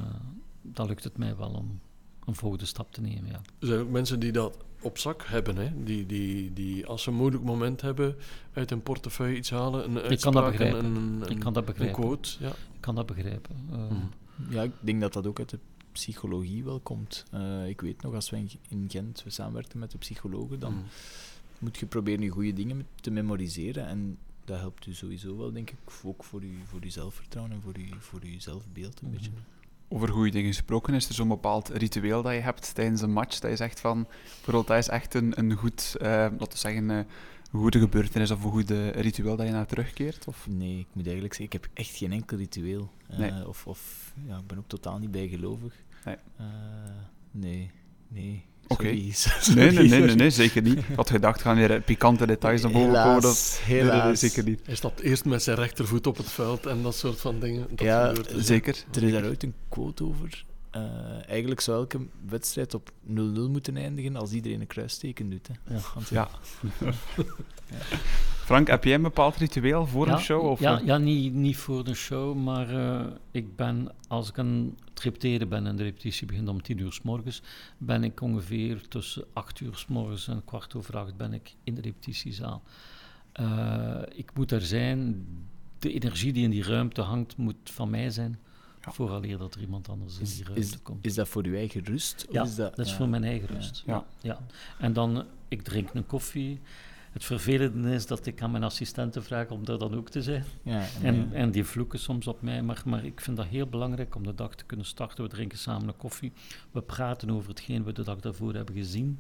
[0.62, 1.80] dan lukt het mij wel om
[2.26, 3.26] een volgende stap te nemen.
[3.30, 3.42] Ja.
[3.60, 5.84] Er zijn ook mensen die dat op zak hebben, hè?
[5.84, 8.16] Die, die, die als ze een moeilijk moment hebben,
[8.54, 10.86] uit hun portefeuille iets halen, een kan dat een, begrijpen.
[10.96, 12.02] een, Ik kan dat een begrijpen.
[12.02, 12.30] quote.
[12.40, 12.50] Ja.
[12.50, 13.56] Ik kan dat begrijpen.
[13.72, 14.10] Eh, Mm.
[14.50, 15.60] Ja, ik denk dat dat ook uit de
[15.92, 17.26] psychologie wel komt.
[17.32, 20.84] Eh, ik weet nog, als we in, Gent we samenwerkten met de psychologen, dan Mm.
[21.60, 23.88] moet je proberen je goede dingen te memoriseren.
[23.88, 27.80] En dat helpt u sowieso wel, denk ik, ook voor je, voor zelfvertrouwen en voor
[27.80, 29.32] je, voor je zelfbeeld een beetje.
[29.88, 33.40] Over goede dingen gesproken, is er zo'n bepaald ritueel dat je hebt tijdens een match,
[33.40, 36.90] dat je zegt van, bijvoorbeeld, dat is echt een, een goed, eh, laten we zeggen,
[36.90, 40.28] eh, een goede gebeurtenis of een goede ritueel dat je naar terugkeert?
[40.28, 40.48] Of?
[40.50, 42.92] Nee, ik moet eigenlijk zeggen, ik heb echt geen enkel ritueel.
[43.08, 43.48] Eh, Nee.
[43.48, 45.74] Of, of ja, ik ben ook totaal niet bijgelovig.
[46.06, 46.16] Nee.
[47.32, 47.72] Nee,
[48.08, 48.46] nee.
[48.68, 48.96] Oké.
[49.12, 50.78] Sorry, Nee, nee, nee, nee, zeker niet.
[50.78, 53.22] Ik had gedacht, gaan weer pikante details naar boven komen.
[53.22, 54.20] Dat, Helaas, nee, nee, nee, helaas.
[54.20, 54.60] zeker niet.
[54.66, 57.68] Hij stapt eerst met zijn rechtervoet op het veld en dat soort van dingen.
[57.70, 58.46] Dat Ja, gebeurt dus.
[58.46, 58.84] Zeker.
[58.94, 60.46] Er is daar ooit een quote over.
[60.72, 60.82] Eh,
[61.30, 62.00] eigenlijk zou elke
[62.30, 63.12] wedstrijd op 0-0
[63.50, 65.48] moeten eindigen als iedereen een kruisteken doet.
[65.48, 65.74] Hè.
[65.76, 65.80] Ja.
[65.94, 66.30] Want, Ja.
[68.46, 70.46] Frank, heb jij een bepaald ritueel voor ja, een show?
[70.46, 70.86] Of, ja, eh?
[70.86, 75.50] ja niet, niet voor de show, maar eh, ik ben, als ik aan het repeteren
[75.50, 77.42] ben en de repetitie begint om tien uur s morgens,
[77.78, 81.76] ben ik ongeveer tussen acht uur s morgens en kwart over acht ben ik in
[81.76, 82.64] de repetitiezaal.
[83.32, 85.26] Eh, ik moet er zijn,
[85.80, 88.40] de energie die in die ruimte hangt moet van mij zijn,
[88.86, 88.92] Ja.
[88.92, 91.06] vooraleer dat er iemand anders in die ruimte is, komt.
[91.06, 92.26] is dat voor uw eigen rust?
[92.32, 93.84] Ja, of is dat, dat is voor mijn eigen rust.
[93.86, 93.94] Ja.
[93.94, 94.06] Ja.
[94.22, 94.40] Ja.
[94.80, 96.60] En dan, ik drink een koffie.
[97.16, 100.46] Het vervelende is dat ik aan mijn assistenten vraag om er dan ook te zijn.
[100.64, 101.26] Ja, En, ja.
[101.32, 104.36] en die vloeken soms op mij, maar, maar ik vind dat heel belangrijk om de
[104.36, 105.24] dag te kunnen starten.
[105.24, 106.32] We drinken samen een koffie.
[106.72, 109.20] We praten over hetgeen we de dag daarvoor hebben gezien.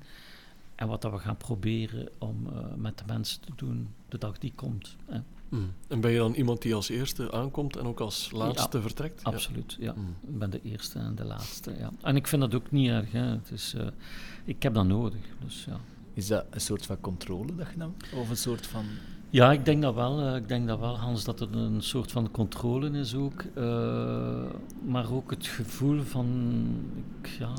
[0.75, 4.37] En wat dat we gaan proberen om eh, met de mensen te doen de dag
[4.37, 4.95] die komt.
[5.05, 5.19] hè.
[5.49, 5.73] Mm.
[5.87, 9.21] En ben je dan iemand die als eerste aankomt en ook als laatste vertrekt?
[9.23, 9.31] Ja.
[9.31, 9.93] Absoluut, ja.
[9.93, 10.15] Mm.
[10.27, 11.91] Ik ben de eerste en de laatste, ja.
[12.01, 13.25] En ik vind dat ook niet erg, hè.
[13.25, 13.87] Het is, eh,
[14.45, 15.79] ik heb dat nodig, dus ja.
[16.15, 17.93] Is dat een soort van controle dat je dan?
[18.15, 18.85] Of een soort van.
[19.29, 20.21] Ja, ik denk dat wel.
[20.27, 23.43] eh, Ik denk dat wel, Hans, dat het een soort van controle is ook.
[23.55, 24.43] eh,
[24.85, 26.27] maar ook het gevoel van,
[27.21, 27.53] ik, ja,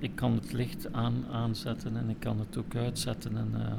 [0.00, 3.36] ik kan het licht aan, aanzetten en ik kan het ook uitzetten.
[3.36, 3.72] En, eh,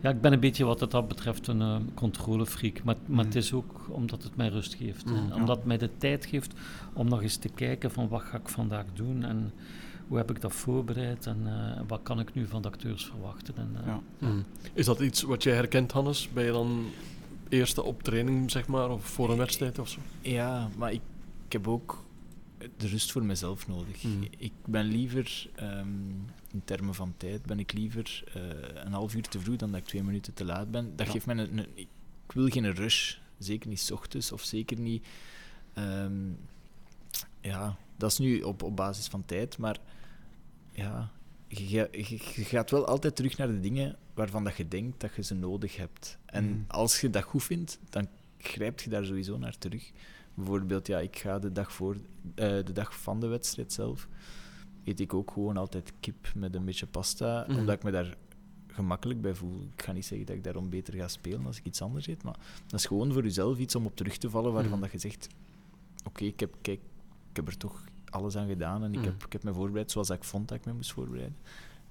[0.00, 2.82] ja, ik ben een beetje wat het dat betreft een eh, controlefreak.
[2.84, 5.06] Maar, maar het is ook omdat het mij rust geeft.
[5.06, 5.34] Mm, ja.
[5.34, 6.54] omdat het mij de tijd geeft
[6.92, 9.52] om nog eens te kijken van wat ga ik vandaag doen en
[10.08, 13.56] hoe heb ik dat voorbereid en eh, wat kan ik nu van de acteurs verwachten.
[13.56, 14.00] En, eh, Ja.
[14.18, 14.44] Mm.
[14.72, 16.28] Is dat iets wat jij herkent, Hannes?
[16.32, 16.90] Ben je dan
[17.48, 20.00] eerste op training, zeg maar, of voor een wedstrijd of zo?
[20.20, 21.00] Ja, maar ik,
[21.46, 22.04] ik heb ook
[22.76, 24.02] de rust voor mezelf nodig.
[24.02, 24.22] Mm.
[24.38, 25.88] Ik ben liever, ehm,
[26.52, 28.42] in termen van tijd, ben ik liever eh,
[28.84, 30.92] een half uur te vroeg dan dat ik twee minuten te laat ben.
[30.96, 31.12] Dat Ja.
[31.12, 33.16] geeft mij een, een- Ik wil geen rush.
[33.38, 35.06] Zeker niet 's ochtends of zeker niet.
[35.74, 36.12] ehm,
[37.40, 39.76] ja, dat is nu op, op basis van tijd, maar
[40.70, 41.10] ja,
[41.48, 45.00] je, ga- je, je gaat wel altijd terug naar de dingen waarvan dat je denkt
[45.00, 46.18] dat je ze nodig hebt.
[46.26, 46.58] En Mhm.
[46.66, 49.90] als je dat goed vindt, dan grijp je daar sowieso naar terug.
[50.34, 51.94] Bijvoorbeeld, ja, ik ga de dag, voor,
[52.34, 54.08] eh, de dag van de wedstrijd zelf,
[54.84, 57.58] eet ik ook gewoon altijd kip met een beetje pasta, Mhm.
[57.58, 58.16] omdat ik me daar
[58.66, 59.66] gemakkelijk bij voel.
[59.76, 62.22] Ik ga niet zeggen dat ik daarom beter ga spelen als ik iets anders eet,
[62.22, 64.80] maar dat is gewoon voor jezelf iets om op terug te vallen waarvan Mhm.
[64.80, 65.28] dat je zegt,
[66.04, 66.80] oké, ik, heb, kijk,
[67.32, 69.08] ik heb er toch alles aan gedaan en ik, Mhm.
[69.08, 71.36] heb, ik heb me voorbereid zoals ik vond dat ik me moest voorbereiden.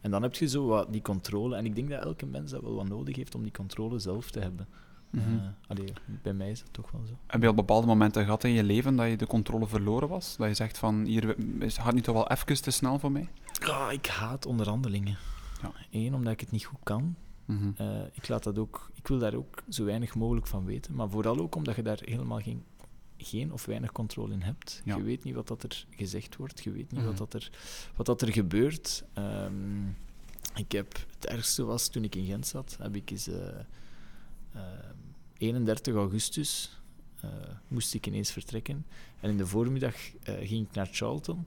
[0.01, 1.55] En dan heb je zo wat die controle.
[1.55, 4.31] En ik denk dat elke mens dat wel wat nodig heeft om die controle zelf
[4.31, 4.67] te hebben.
[5.09, 5.33] Mhm.
[5.37, 7.13] Eh, allee, bij mij is dat toch wel zo.
[7.27, 10.37] Heb je al bepaalde momenten gehad in je leven dat je de controle verloren was?
[10.37, 13.27] Dat je zegt van, hier is- gaat nu toch wel even te snel voor mij?
[13.65, 15.17] Ah, ik haat onderhandelingen.
[15.61, 15.71] Ja.
[15.91, 17.15] Eén, omdat ik het niet goed kan.
[17.45, 17.71] Mhm.
[17.75, 20.95] Eh, ik, laat dat ook, ik wil daar ook zo weinig mogelijk van weten.
[20.95, 22.63] Maar vooral ook omdat je daar helemaal geen,
[23.23, 24.81] geen of weinig controle in hebt.
[24.85, 24.95] Ja.
[24.95, 26.63] Je weet niet wat dat er gezegd wordt.
[26.63, 27.09] Je weet niet Mhm.
[27.09, 27.49] wat, dat er,
[27.95, 29.03] wat dat er gebeurt.
[29.13, 29.87] Ehm,
[30.55, 33.27] ik heb, het ergste was toen ik in Gent zat, heb ik eens...
[33.27, 33.59] eh,
[34.53, 34.61] eh,
[35.37, 36.79] 31 augustus
[37.21, 37.29] eh,
[37.67, 38.85] moest ik ineens vertrekken.
[39.19, 41.45] En in de voormiddag eh, ging ik naar Charlton.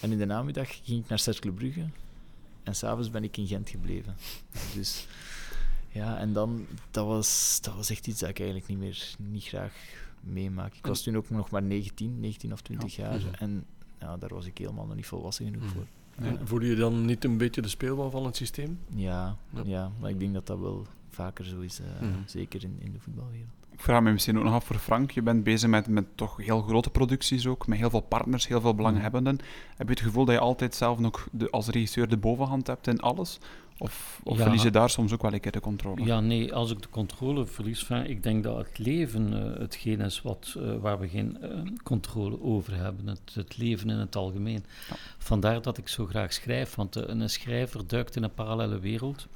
[0.00, 1.86] En in de namiddag ging ik naar Cercle Brugge.
[2.62, 4.16] En s'avonds ben ik in Gent gebleven.
[4.74, 5.06] Dus
[5.88, 9.44] ja, en dan, dat was, dat was echt iets dat ik eigenlijk niet meer niet
[9.44, 9.72] graag
[10.26, 10.74] meemaak.
[10.74, 13.20] Ik was toen ook nog maar 19, 19 of 20 jaar.
[13.38, 13.64] En
[14.00, 15.86] ja, daar was ik helemaal nog niet volwassen genoeg voor.
[16.14, 18.78] En voel je dan niet een beetje de speelbal van het systeem?
[18.94, 19.62] Ja, Ja.
[19.64, 19.90] ja.
[20.00, 23.48] maar ik denk dat dat wel vaker zo is, eh, zeker in, in de voetbalwereld.
[23.72, 25.10] Ik vraag me misschien ook nog af voor Frank.
[25.10, 28.60] Je bent bezig met, met toch heel grote producties ook, met heel veel partners, heel
[28.60, 29.38] veel belanghebbenden.
[29.76, 32.86] Heb je het gevoel dat je altijd zelf nog de, als regisseur de bovenhand hebt
[32.86, 33.38] in alles?
[33.84, 34.42] Of, of Ja.
[34.42, 36.04] verlies je daar soms ook wel een keer de controle?
[36.04, 40.00] Ja, nee, als ik de controle verlies, van, ik denk dat het leven eh, hetgeen
[40.00, 43.06] is wat, eh, waar we geen eh, controle over hebben.
[43.06, 44.64] Het, het leven in het algemeen.
[44.88, 44.96] Ja.
[45.18, 49.26] Vandaar dat ik zo graag schrijf, want een schrijver duikt in een parallele wereld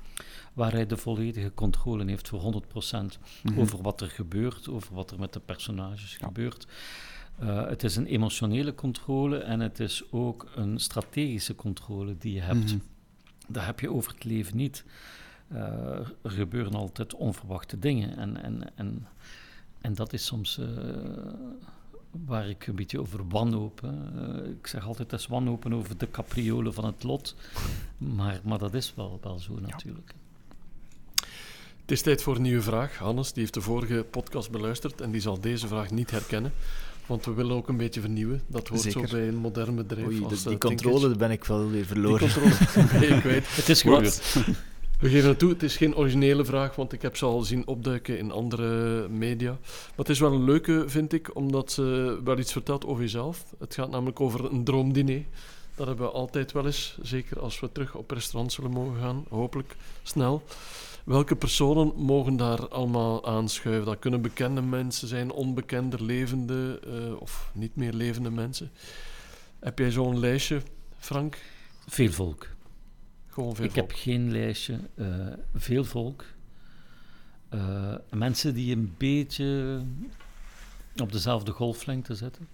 [0.52, 3.60] waar hij de volledige controle heeft voor 100% Mhm.
[3.60, 6.26] over wat er gebeurt, over wat er met de personages Ja.
[6.26, 6.66] gebeurt.
[7.44, 12.64] Het is een emotionele controle en het is ook een strategische controle die je hebt.
[12.64, 12.78] Mhm.
[13.48, 14.84] Dat heb je over het leven niet.
[15.48, 15.60] Eh,
[16.22, 18.16] er gebeuren altijd onverwachte dingen.
[18.16, 19.06] En, en, en,
[19.80, 20.66] en dat is soms eh,
[22.26, 23.84] waar ik een beetje over wanhoop.
[23.84, 27.34] Eh, ik zeg altijd, dat is wanhopen over de capriolen van het lot.
[27.98, 30.14] Maar, maar dat is wel, wel zo natuurlijk.
[31.80, 32.96] Het is tijd voor een nieuwe vraag.
[32.96, 36.52] Hannes die heeft de vorige podcast beluisterd en die zal deze vraag niet herkennen.
[37.08, 38.42] Want we willen ook een beetje vernieuwen.
[38.46, 39.08] Dat hoort Zeker.
[39.08, 40.06] zo bij een modern bedrijf.
[40.06, 41.18] Oei, als, dus die eh, controle Tinkage.
[41.18, 42.18] ben ik wel weer Die verloren.
[42.18, 42.54] controle
[43.00, 43.56] ben je kwijt.
[43.56, 44.34] Het is gebeurd.
[45.00, 47.66] We geven het toe, het is geen originele vraag, want ik heb ze al zien
[47.66, 49.50] opduiken in andere media.
[49.50, 53.44] Maar het is wel een leuke, vind ik, omdat ze wel iets vertelt over jezelf.
[53.58, 55.22] Het gaat namelijk over een droomdiner.
[55.74, 59.24] Dat hebben we altijd wel eens, zeker als we terug op restaurant zullen mogen gaan,
[59.28, 60.42] hopelijk snel.
[61.08, 63.86] Welke personen mogen daar allemaal aanschuiven?
[63.86, 68.70] Dat kunnen bekende mensen zijn, onbekende, levende eh, of niet meer levende mensen.
[69.58, 70.62] Heb jij zo'n lijstje,
[70.98, 71.38] Frank?
[71.86, 72.46] Veel volk.
[73.26, 74.78] Gewoon veel ik heb geen lijstje.
[74.94, 75.06] eh,
[75.54, 76.24] veel volk.
[77.48, 79.80] Eh, mensen die een beetje
[80.96, 82.48] op dezelfde golflengte zitten.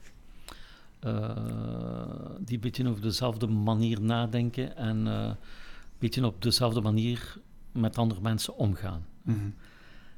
[2.38, 5.36] Die een beetje over dezelfde manier nadenken en een
[5.98, 7.36] beetje op dezelfde manier
[7.74, 9.06] met andere mensen omgaan.
[9.22, 9.38] Mhm.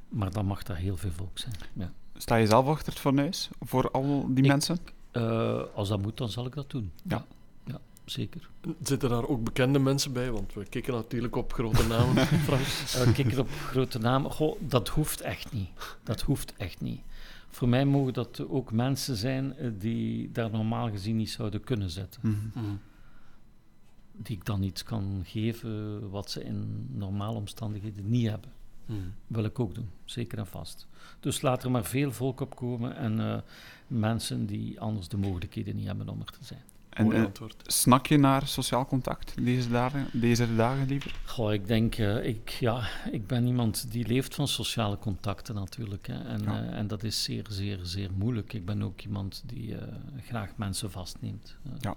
[0.09, 1.55] Maar dan mag daar heel veel volk zijn.
[1.73, 1.93] Ja.
[2.17, 4.79] Sta je zelf achter het fornuis voor al die Ik- mensen?
[5.11, 6.93] Eh, als dat moet, dan zal ik dat doen.
[7.03, 7.25] Ja.
[7.65, 8.49] ja zeker.
[8.83, 10.31] Zitten daar ook bekende mensen bij?
[10.31, 12.61] Want we kijken natuurlijk op grote namen, Frank.
[13.09, 14.31] Uh, kikker op grote namen.
[14.31, 15.69] Goh, dat hoeft echt niet.
[16.03, 17.01] Dat hoeft echt niet.
[17.51, 21.91] Voor mij mogen dat ook mensen zijn eh, die daar normaal gezien niet zouden kunnen
[21.91, 22.21] zetten.
[22.23, 22.65] Mhm.
[24.17, 28.51] Die ik dan iets kan geven wat ze in normale omstandigheden niet hebben.
[28.87, 29.13] Hmm.
[29.27, 30.87] Wil ik ook doen, zeker en vast.
[31.21, 33.37] Dus laat er maar veel volk op komen en eh,
[33.87, 36.61] mensen die anders de mogelijkheden niet hebben om er te zijn.
[36.91, 37.63] En eh, antwoord.
[37.67, 41.15] snak je naar sociaal contact deze dagen, deze dagen liever?
[41.25, 46.07] Goh, ik denk, eh, ik, ja, ik ben iemand die leeft van sociale contacten natuurlijk.
[46.07, 46.15] Hè.
[46.25, 46.63] En, Ja.
[46.63, 48.53] eh, en dat is zeer, zeer, zeer moeilijk.
[48.53, 51.57] Ik ben ook iemand die eh, graag mensen vastneemt.
[51.65, 51.97] Eh, Ja.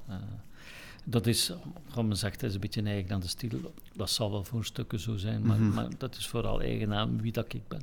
[1.10, 1.52] Dat is,
[1.94, 3.74] wat men zegt, is een beetje eigen aan de stil.
[3.96, 5.74] Dat zal wel voor stukken zo zijn, maar, Mhm.
[5.74, 7.82] maar dat is vooral eigen aan wie dat ik ben.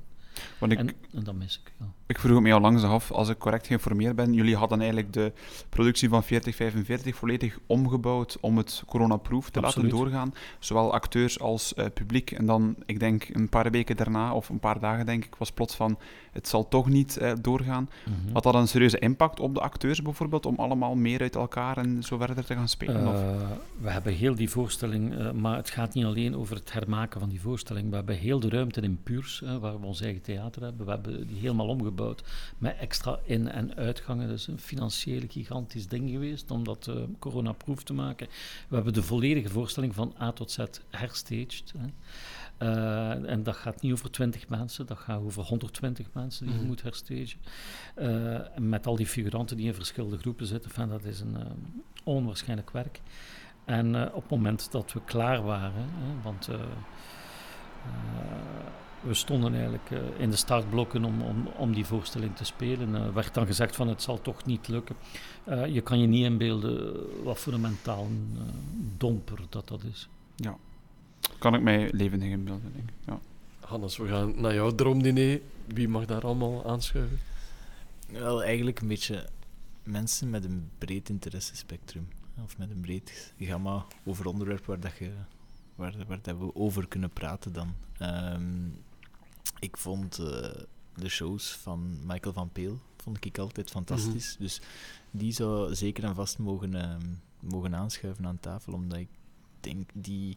[0.58, 1.86] Want ik, En, en dat mis ik, ja.
[2.08, 5.32] Ik vroeg me al langs af, als ik correct geïnformeerd ben, jullie hadden eigenlijk de
[5.68, 9.92] productie van 4045 volledig omgebouwd om het coronaproof te Absoluut.
[9.92, 10.34] laten doorgaan.
[10.58, 12.30] Zowel acteurs als eh, publiek.
[12.30, 15.52] En dan, ik denk een paar weken daarna, of een paar dagen denk ik, was
[15.52, 15.98] plots van,
[16.32, 17.88] het zal toch niet eh, doorgaan.
[18.04, 18.32] Mhm.
[18.32, 22.02] Had dat een serieuze impact op de acteurs bijvoorbeeld, om allemaal meer uit elkaar en
[22.02, 23.06] zo verder te gaan spelen?
[23.06, 23.14] of?
[23.14, 23.36] Eh,
[23.80, 27.40] we hebben heel die voorstelling, maar het gaat niet alleen over het hermaken van die
[27.40, 27.90] voorstelling.
[27.90, 30.86] We hebben heel de ruimte in Puurs, waar we ons eigen theater hebben.
[30.86, 31.94] We hebben die helemaal omgebouwd
[32.58, 34.28] met extra in- en uitgangen.
[34.28, 38.26] Dat is een financieel gigantisch ding geweest om dat eh coronaproof te maken.
[38.68, 40.58] We hebben de volledige voorstelling van A tot Z
[40.90, 41.72] herstaged.
[41.78, 41.86] Hè.
[42.58, 46.60] Eh, en dat gaat niet over 20 mensen, dat gaat over 120 mensen die je
[46.60, 46.68] Mhm.
[46.68, 47.38] moet herstagen.
[47.94, 50.70] Eh, met al die figuranten die in verschillende groepen zitten.
[50.70, 51.36] Enfin, dat is een
[52.04, 53.00] onwaarschijnlijk werk.
[53.64, 56.48] En op het moment dat we klaar waren, hè, want
[59.06, 63.12] we stonden eigenlijk eh, in de startblokken om, om, om die voorstelling te spelen, eh,
[63.14, 64.96] werd dan gezegd van het zal toch niet lukken.
[65.44, 68.42] Eh, je kan je niet inbeelden wat voor een mentaal eh,
[68.96, 70.08] domper dat dat is.
[71.38, 72.94] Kan ik mij levendig inbeelden, denk ik.
[73.06, 73.20] Ja.
[73.60, 75.40] Hannes, we gaan naar jouw droomdiner.
[75.66, 77.18] Wie mag daar allemaal aanschuiven?
[78.08, 79.28] Wel, eigenlijk een beetje
[79.82, 82.08] mensen met een breed interessespectrum.
[82.44, 85.10] Of met een breed gamma over onderwerpen waar, dat je,
[85.74, 87.74] waar, waar dat we over kunnen praten dan.
[87.98, 88.68] Ehm,
[89.58, 90.50] ik vond eh,
[90.94, 94.36] de shows van Michael van Peel vond ik altijd fantastisch.
[94.38, 94.60] Dus
[95.10, 97.06] die zou zeker en vast mogen, ehm,
[97.40, 99.08] mogen aanschuiven aan tafel, omdat ik
[99.60, 100.36] denk, die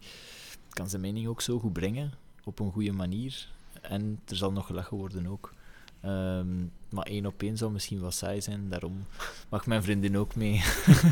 [0.69, 3.49] kan zijn mening ook zo goed brengen, op een goede manier.
[3.81, 5.53] En er zal nog gelachen worden ook.
[6.01, 6.57] Ehm,
[6.89, 9.05] maar één op één zou misschien wat saai zijn, daarom
[9.49, 10.61] mag mijn vriendin ook mee.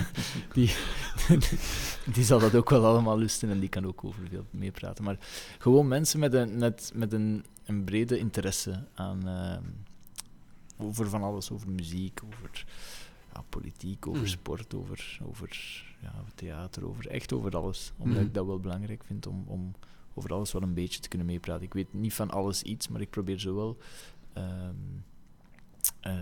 [0.53, 0.73] die,
[2.13, 5.03] die zal dat ook wel allemaal lusten en die kan ook over veel meepraten.
[5.03, 5.17] Maar
[5.59, 9.63] gewoon mensen met een, met, met een, een brede interesse aan, ehm,
[10.77, 12.65] over van alles, over muziek, over
[13.33, 14.27] ja, politiek, over Mm.
[14.27, 15.49] sport, over, over
[16.01, 17.91] ja, theater, over echt over alles.
[17.97, 18.25] Omdat Mhm.
[18.27, 19.73] ik dat wel belangrijk vind om, om
[20.13, 21.63] over alles wel een beetje te kunnen meepraten.
[21.63, 23.77] Ik weet niet van alles iets, maar ik probeer zo wel
[24.37, 24.75] ehm,
[25.99, 26.13] eh,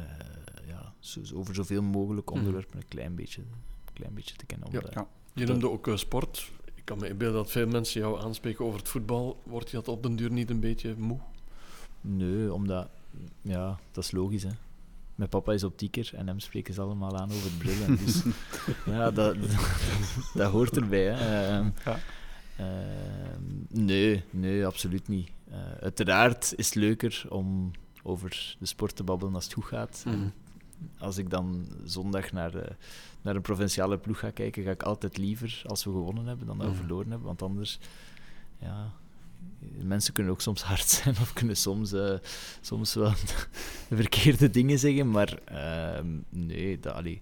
[0.67, 2.37] ja, zo, over zoveel mogelijk Mhm.
[2.37, 4.67] onderwerpen een klein beetje, een klein beetje te kennen.
[4.71, 4.81] Ja.
[4.93, 5.07] Ja.
[5.33, 6.51] Je noemde ook eh, sport.
[6.75, 9.41] Ik kan me inbeelden dat veel mensen jou aanspreken over het voetbal.
[9.43, 11.19] Wordt je dat op den duur niet een beetje moe?
[12.01, 12.89] Nee, omdat,
[13.41, 14.43] ja, dat is logisch.
[14.43, 14.49] Hè.
[15.15, 17.95] Mijn papa is optieker en hem spreken ze allemaal aan over brillen.
[18.05, 18.21] Dus
[18.85, 19.35] ja, dat,
[20.33, 21.05] dat, hoort erbij.
[21.13, 21.47] Hè.
[21.57, 21.99] Ehm, Ja.
[22.57, 23.41] ehm,
[23.85, 25.29] nee, nee, absoluut niet.
[25.49, 27.71] Eh, uiteraard is het leuker om
[28.07, 30.03] over de sport te babbelen als het goed gaat.
[30.05, 30.27] Mhm.
[30.97, 32.71] Als ik dan zondag naar, eh,
[33.21, 36.57] naar een provinciale ploeg ga kijken, ga ik altijd liever als we gewonnen hebben dan
[36.57, 36.81] dat we Mhm.
[36.81, 37.27] verloren hebben.
[37.27, 37.79] Want anders,
[38.59, 38.91] ja,
[39.83, 42.17] mensen kunnen ook soms hard zijn of kunnen soms, eh,
[42.61, 43.09] soms wel
[43.89, 45.11] de verkeerde dingen zeggen.
[45.11, 47.19] Maar ehm, nee, dat, allee,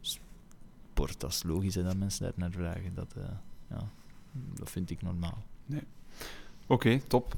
[0.00, 2.94] sport, dat is logisch hè, dat mensen daar naar vragen.
[2.94, 3.22] Dat, eh,
[3.70, 3.88] ja,
[4.54, 5.42] dat vind ik normaal.
[6.66, 7.34] Oké, top.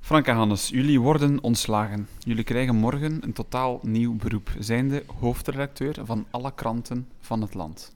[0.00, 2.08] Frank en Hannes, jullie worden ontslagen.
[2.18, 7.94] Jullie krijgen morgen een totaal nieuw beroep, zijnde hoofdredacteur van alle kranten van het land.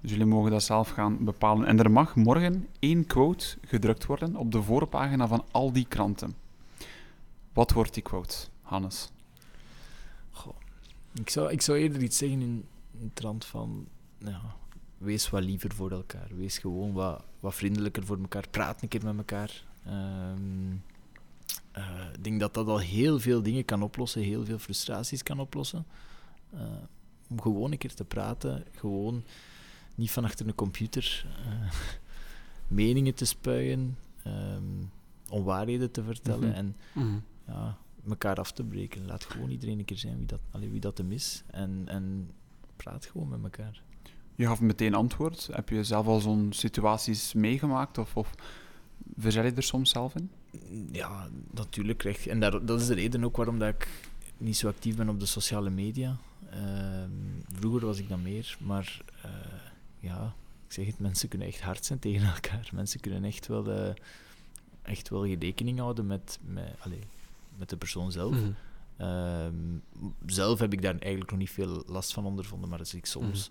[0.00, 1.66] Dus jullie mogen dat zelf gaan bepalen.
[1.66, 6.34] En er mag morgen één quote gedrukt worden op de voorpagina van al die kranten.
[7.52, 9.10] Wat wordt die quote, Hannes?
[11.14, 13.86] Ik zou, ik zou eerder iets zeggen in, in de trant van...
[14.18, 14.40] Ja,
[14.98, 16.28] wees wat liever voor elkaar.
[16.36, 18.44] Wees gewoon wat, wat vriendelijker voor elkaar.
[18.50, 19.64] Praat een keer met elkaar.
[19.86, 20.74] Ehm,
[21.72, 24.22] eh, ik denk dat dat al heel veel dingen kan oplossen.
[24.22, 25.86] Heel veel frustraties kan oplossen.
[26.52, 26.60] Eh,
[27.30, 28.64] om gewoon een keer te praten.
[28.76, 29.22] Gewoon
[29.94, 31.70] niet van achter een computer eh,
[32.68, 33.96] meningen te spuien.
[34.22, 34.62] ehm,
[35.30, 36.48] onwaarheden te vertellen.
[36.48, 36.56] Mhm.
[36.56, 37.18] En Mhm.
[37.46, 37.76] ja,
[38.08, 39.06] elkaar af te breken.
[39.06, 41.42] Laat gewoon iedereen een keer zijn wie dat, allee, wie dat hem is.
[41.50, 42.30] En, en
[42.76, 43.82] praat gewoon met elkaar.
[44.34, 45.48] Je gaf meteen antwoord.
[45.52, 47.98] Heb je zelf al zo'n situaties meegemaakt?
[47.98, 48.34] Of, of
[49.16, 50.30] verzet je er soms zelf in?
[50.92, 52.30] Ja, natuurlijk krijg je...
[52.30, 53.88] En daar, dat is de reden ook waarom dat ik
[54.36, 56.16] niet zo actief ben op de sociale media.
[56.50, 57.10] Ehm,
[57.52, 59.30] vroeger was ik dat meer, maar eh,
[60.00, 60.34] ja,
[60.66, 62.70] ik zeg het, mensen kunnen echt hard zijn tegen elkaar.
[62.74, 63.94] Mensen kunnen echt wel, eh,
[64.82, 67.02] echt wel rekening houden met, met, allee,
[67.56, 68.34] met de persoon zelf.
[68.34, 68.50] Mhm.
[68.96, 69.54] Ehm,
[70.26, 73.50] zelf heb ik daar eigenlijk nog niet veel last van ondervonden, maar als ik soms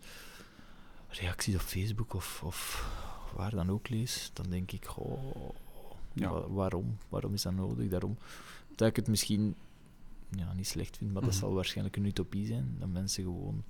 [1.10, 2.90] reacties op Facebook of, of
[3.36, 5.50] waar dan ook lees, dan denk ik, goh,
[6.19, 6.30] Ja.
[6.32, 6.97] wa- waarom?
[7.10, 7.88] Waarom is dat nodig?
[7.89, 8.17] Daarom
[8.75, 9.56] dat ik het misschien
[10.38, 11.39] ja, niet slecht vind, maar dat Mhm.
[11.39, 13.63] zal waarschijnlijk een utopie zijn, dat mensen gewoon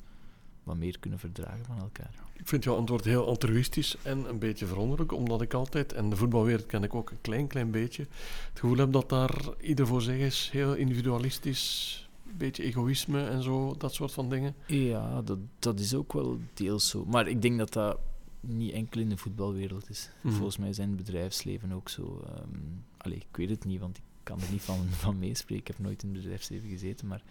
[0.64, 2.14] wat meer kunnen verdragen van elkaar.
[2.34, 6.16] Ik vind jouw antwoord heel altruïstisch en een beetje veranderlijk, omdat ik altijd, en de
[6.16, 8.02] voetbalwereld ken ik ook een klein, klein beetje,
[8.50, 13.44] het gevoel heb dat daar ieder voor zich is, heel individualistisch, een beetje egoïsme en
[13.44, 14.56] zo, dat soort van dingen.
[14.68, 17.06] Ja, dat, dat is ook wel deels zo.
[17.06, 17.98] Maar ik denk dat dat
[18.40, 20.10] niet enkel in de voetbalwereld is.
[20.22, 20.34] Mhm.
[20.34, 22.24] Volgens mij zijn het bedrijfsleven ook zo.
[22.26, 22.60] ehm
[22.98, 25.62] allee, ik weet het niet, want ik kan er niet van, van meespreken.
[25.62, 27.22] Ik heb nooit in het bedrijfsleven gezeten, maar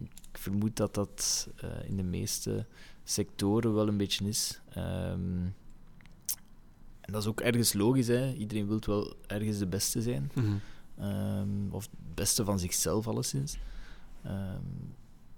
[0.00, 2.66] ik vermoed dat dat eh, in de meeste
[3.04, 4.60] sectoren wel een beetje is.
[4.68, 5.44] Ehm,
[7.00, 8.32] en dat is ook ergens logisch, hè.
[8.32, 10.30] Iedereen wil wel ergens de beste zijn.
[10.98, 13.58] Ehm, of het beste van zichzelf, alleszins.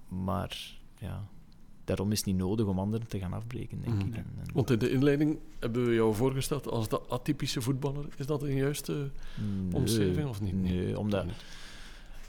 [0.08, 1.28] Maar ja,
[1.88, 4.06] daarom is het niet nodig om anderen te gaan afbreken, denk Mhm.
[4.06, 4.14] ik.
[4.14, 8.04] En, en- Want in de inleiding hebben we jou voorgesteld als de atypische voetballer.
[8.16, 9.10] Is dat een juiste
[9.62, 10.54] Nee, omschrijving of niet?
[10.54, 11.24] Nee, omdat...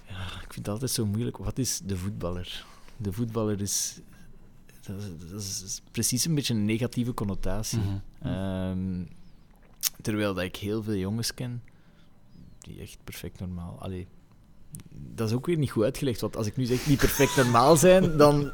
[0.07, 1.37] Ja, ik vind het altijd zo moeilijk.
[1.37, 2.65] Wat is de voetballer?
[2.97, 3.99] De voetballer is...
[4.81, 7.79] Dat is, dat is precies een beetje een negatieve connotatie.
[7.79, 8.27] Mhm.
[8.27, 9.03] Ehm,
[10.01, 11.63] terwijl dat ik heel veel jongens ken
[12.59, 13.77] die echt perfect normaal.
[13.79, 14.07] Allee,
[15.15, 16.21] dat is ook weer niet goed uitgelegd.
[16.21, 18.51] Want als ik nu zeg niet perfect normaal zijn, dan,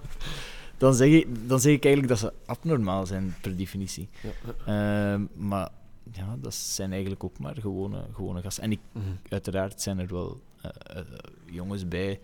[0.77, 4.09] dan, zeg, ik, dan zeg ik eigenlijk dat ze abnormaal zijn per definitie.
[4.21, 5.13] Ja.
[5.13, 5.69] Ehm, maar
[6.11, 8.63] ja, dat zijn eigenlijk ook maar gewone, gewone gasten.
[8.63, 9.05] En ik, Mhm.
[9.29, 11.05] uiteraard zijn er wel eh, eh,
[11.51, 12.19] jongens bij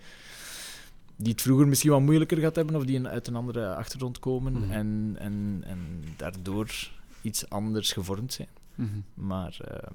[1.16, 4.20] die het vroeger misschien wat moeilijker gehad hebben of die een, uit een andere achtergrond
[4.20, 4.72] komen Mhm.
[4.72, 6.92] en, en, en daardoor
[7.22, 8.48] iets anders gevormd zijn.
[8.76, 8.90] Mhm.
[9.14, 9.94] Maar ehm,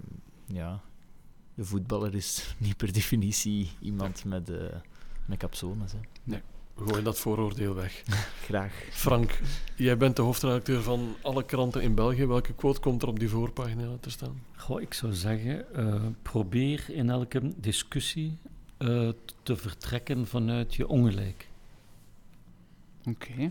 [0.56, 0.80] ja,
[1.54, 4.56] de voetballer is niet per definitie iemand met, uh,
[5.26, 5.92] met capsones.
[5.92, 5.98] Hè.
[6.22, 6.40] Nee.
[6.76, 8.02] Gooi dat vooroordeel weg.
[8.46, 8.72] Graag.
[8.90, 9.38] Frank,
[9.76, 12.26] jij bent de hoofdredacteur van alle kranten in België.
[12.26, 14.42] Welke quote komt er op die voorpagina te staan?
[14.56, 18.38] Goh, ik zou zeggen, uh, probeer in elke discussie
[18.78, 19.08] uh,
[19.42, 21.48] te vertrekken vanuit je ongelijk.
[23.04, 23.26] Oké.
[23.32, 23.50] Okay.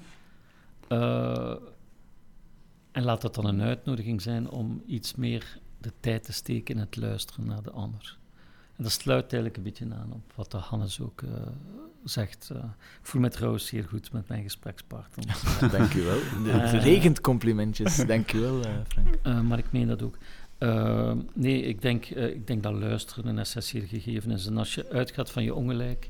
[0.90, 1.56] Uh,
[2.92, 6.82] en laat dat dan een uitnodiging zijn om iets meer de tijd te steken in
[6.82, 8.18] het luisteren naar de ander.
[8.76, 11.30] En dat sluit eigenlijk een beetje aan op wat de Hannes ook uh,
[12.10, 12.50] zegt.
[12.52, 12.58] Uh,
[13.02, 15.26] ik voel me trouwens zeer goed met mijn gesprekspartner.
[15.78, 16.20] dank u wel.
[16.48, 17.96] Het regent complimentjes.
[17.96, 19.44] Dank u wel, Frank.
[19.44, 20.18] maar ik meen dat ook.
[21.34, 24.46] nee, ik denk, ik denk dat luisteren een essentieel gegeven is.
[24.46, 26.10] En als je uitgaat van je ongelijk,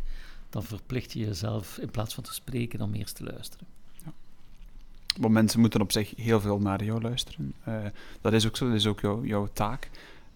[0.50, 3.68] dan verplicht je jezelf in plaats van te spreken om eerst te luisteren.
[5.20, 7.54] Want mensen moeten op zich heel veel naar jou luisteren.
[7.68, 7.86] Uh,
[8.22, 9.90] dat is ook zo, dat is ook jou, jouw taak.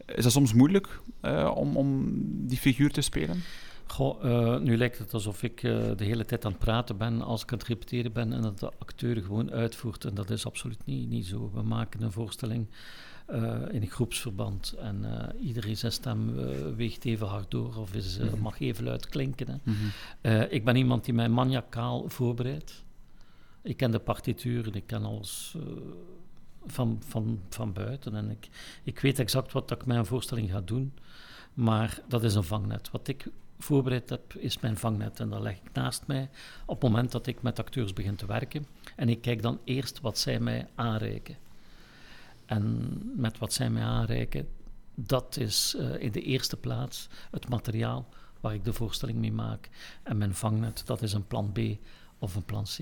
[0.06, 2.14] Is dat soms moeilijk uh, om, om
[2.48, 3.44] die figuur te spelen?
[3.92, 7.42] Goh, uh, nu lijkt het alsof ik de hele tijd aan het praten ben als
[7.44, 10.06] ik aan het repeteren ben en dat de acteur gewoon uitvoert.
[10.06, 11.52] En dat is absoluut niet, niet zo.
[11.54, 12.68] We maken een voorstelling
[13.72, 15.06] in een groepsverband en
[15.42, 16.36] iedereen zijn stem
[16.76, 18.40] weegt even hard door of is, mm -hmm.
[18.40, 19.48] mag even luid klinken.
[19.48, 19.56] Hè.
[19.64, 20.42] Mm -hmm.
[20.50, 22.84] ik ben iemand die mij maniacaal voorbereidt.
[23.62, 25.56] Ik ken de partituren, ik ken alles
[26.66, 28.16] van, van, van buiten.
[28.16, 28.50] En ik,
[28.84, 30.94] ik weet exact wat ik met een voorstelling ga doen.
[31.54, 32.92] Maar dat is een vangnet.
[32.92, 33.28] Wat ik
[33.60, 35.20] voorbereid heb, is mijn vangnet.
[35.20, 36.30] En dat leg ik naast mij
[36.66, 38.66] op het moment dat ik met acteurs begin te werken.
[38.96, 41.38] En ik kijk dan eerst wat zij mij aanreiken.
[42.46, 44.48] En met wat zij mij aanreiken,
[44.96, 48.08] dat is uh, in de eerste plaats het materiaal
[48.40, 49.70] waar ik de voorstelling mee maak.
[50.04, 51.60] En mijn vangnet, dat is een plan B
[52.20, 52.80] of een plan C.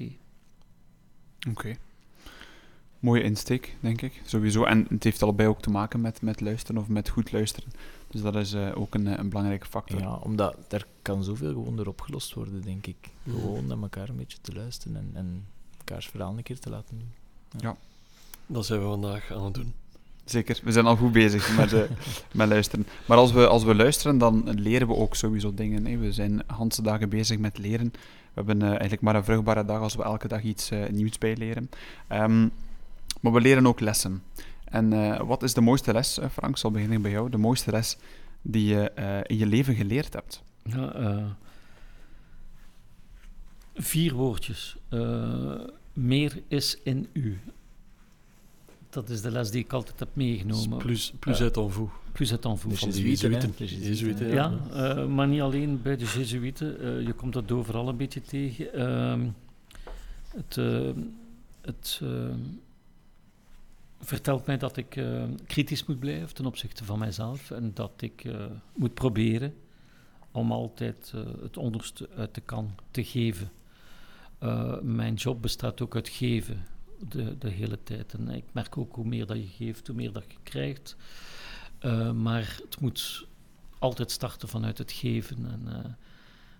[1.49, 1.75] Oké.
[2.99, 4.21] Mooie insteek, denk ik.
[4.25, 4.63] Sowieso.
[4.63, 7.69] En het heeft allebei ook te maken met, met luisteren of met goed luisteren.
[8.07, 9.99] Dus dat is uh, ook een, een belangrijke factor.
[9.99, 13.09] Ja, omdat er kan zoveel gewoon door opgelost worden, denk ik.
[13.23, 15.45] Gewoon naar elkaar een beetje te luisteren en, en
[15.77, 17.11] elkaars verhaal een keer te laten doen.
[17.51, 17.69] Ja.
[17.69, 17.77] ja.
[18.45, 19.73] Dat zijn we vandaag aan het doen.
[20.25, 21.81] Zeker, we zijn al goed bezig met, uh,
[22.31, 22.87] met luisteren.
[23.05, 25.85] Maar als we, als we luisteren, dan leren we ook sowieso dingen.
[25.85, 25.97] Hè.
[25.97, 27.91] We zijn handse dagen bezig met leren.
[27.93, 31.17] We hebben uh, eigenlijk maar een vruchtbare dag als we elke dag iets uh, nieuws
[31.17, 31.69] bijleren.
[32.11, 32.51] Um,
[33.21, 34.23] maar we leren ook lessen.
[34.69, 36.53] En uh, wat is de mooiste les, Frank?
[36.53, 37.29] Ik zal beginnen bij jou.
[37.29, 37.97] De mooiste les
[38.41, 38.91] die je
[39.27, 40.43] in je leven geleerd hebt?
[40.63, 41.37] Ja,
[43.75, 44.77] vier woordjes.
[45.93, 47.39] meer is in u.
[48.89, 50.77] Dat is de les die ik altijd heb meegenomen.
[50.77, 51.89] Plus, plus het en vous.
[52.11, 52.79] Plus het en vous.
[52.79, 53.53] Van de Jezuïten.
[53.57, 56.85] Jezuïten, ja, uh, maar niet alleen bij de Jezuïten.
[56.85, 58.79] Uh, je komt dat overal een beetje tegen.
[58.79, 59.27] Uh,
[60.35, 60.55] het
[61.61, 62.01] het
[63.99, 65.01] vertelt mij dat ik
[65.45, 67.51] kritisch moet blijven ten opzichte van mijzelf.
[67.51, 68.23] En dat ik
[68.75, 69.55] moet proberen
[70.31, 73.51] om altijd het onderste uit de kan te geven.
[74.81, 76.65] mijn job bestaat ook uit geven
[77.09, 78.13] de, de hele tijd.
[78.13, 80.95] En ik merk ook hoe meer dat je geeft, hoe meer dat je krijgt.
[82.15, 83.25] Maar het moet
[83.79, 85.45] altijd starten vanuit het geven.
[85.45, 85.97] En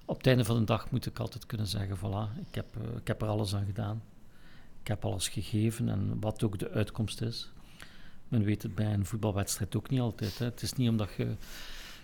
[0.06, 2.66] op het einde van de dag moet ik altijd kunnen zeggen: voilà, ik heb,
[2.98, 4.02] ik heb er alles aan gedaan.
[4.88, 7.52] Ik heb alles gegeven en wat ook de uitkomst is.
[8.28, 10.38] Men weet het bij een voetbalwedstrijd ook niet altijd.
[10.38, 10.46] Hè.
[10.46, 11.36] Het is niet omdat je.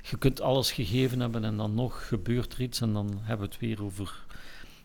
[0.09, 3.53] Je kunt alles gegeven hebben en dan nog gebeurt er iets en dan hebben we
[3.53, 4.25] het weer over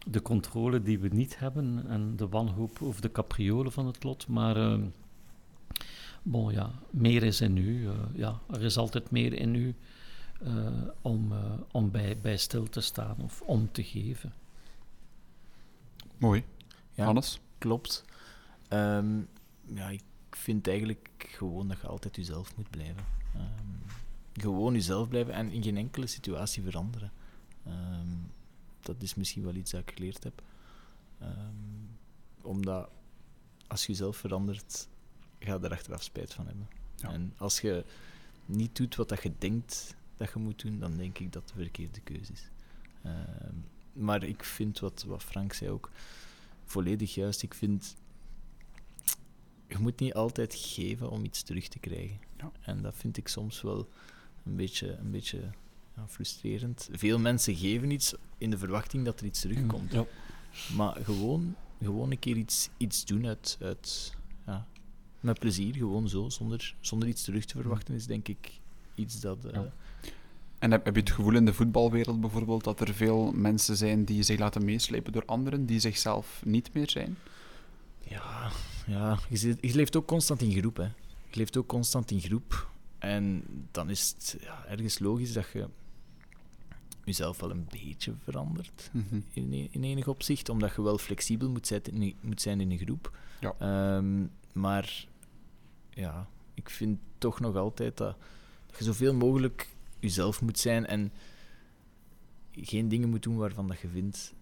[0.07, 4.27] de controle die we niet hebben en de wanhoop of de capriolen van het lot.
[4.29, 4.79] Maar uh,
[6.23, 7.83] bon, ja, meer is in u.
[7.83, 9.75] Uh, ja, er is altijd meer in u
[10.43, 10.67] uh,
[11.03, 11.33] om,
[11.73, 14.33] om bij, bij stil te staan of om te geven.
[16.19, 16.45] Mooi.
[16.95, 17.41] Ja, Hannes?
[17.59, 18.05] Klopt.
[18.69, 19.29] Um,
[19.75, 23.05] ja, ik vind eigenlijk gewoon dat je altijd jezelf moet blijven.
[23.37, 23.83] Um,
[24.33, 27.13] gewoon jezelf blijven en in geen enkele situatie veranderen.
[27.67, 28.31] Um,
[28.81, 30.43] dat is misschien wel iets dat ik geleerd heb.
[32.43, 32.91] Omdat
[33.67, 34.89] als je jezelf verandert,
[35.39, 36.69] ga je er achteraf spijt van hebben.
[36.97, 37.11] Ja.
[37.13, 37.85] En als je
[38.47, 41.55] niet doet wat dat je denkt dat je moet doen, dan denk ik dat de
[41.55, 42.49] verkeerde keuze is.
[43.93, 45.91] Maar ik vind wat, wat Frank zei ook
[46.71, 47.43] volledig juist.
[47.43, 47.97] Ik vind,
[49.69, 52.21] je moet niet altijd geven om iets terug te krijgen.
[52.37, 52.53] Ja.
[52.61, 53.89] En dat vind ik soms wel
[54.45, 55.41] een beetje, een beetje
[55.97, 56.89] ja, frustrerend.
[56.93, 59.93] Veel mensen geven iets in de verwachting dat er iets terugkomt.
[59.93, 60.07] Ja.
[60.77, 64.17] Maar gewoon, gewoon een keer iets, iets doen uit, uit,
[64.47, 64.67] ja,
[65.21, 68.61] met plezier, gewoon zo, zonder, zonder iets terug te verwachten, is denk ik
[68.95, 69.45] iets dat.
[69.45, 69.61] Uh,
[70.59, 74.05] en heb, heb, je het gevoel in de voetbalwereld bijvoorbeeld dat er veel mensen zijn
[74.05, 77.17] die zich laten meeslepen door anderen die zichzelf niet meer zijn?
[77.99, 78.51] Ja,
[78.87, 80.77] ja je, je leeft ook constant in groep.
[80.77, 80.83] Hè.
[81.31, 82.71] Je leeft ook constant in groep.
[82.99, 85.69] En dan is het ja, ergens logisch dat je
[87.05, 89.21] jezelf wel een beetje verandert Mhm.
[89.33, 92.71] in, e- in enig opzicht, omdat je wel flexibel moet zijn in, moet zijn in
[92.71, 93.17] een groep.
[93.41, 93.55] Ja.
[93.59, 95.07] Ehm, maar
[95.91, 98.17] ja, ik vind toch nog altijd dat,
[98.67, 99.69] dat je zoveel mogelijk
[100.01, 101.13] jezelf moet zijn en
[102.53, 104.35] geen dingen moet doen waarvan dat je vindt,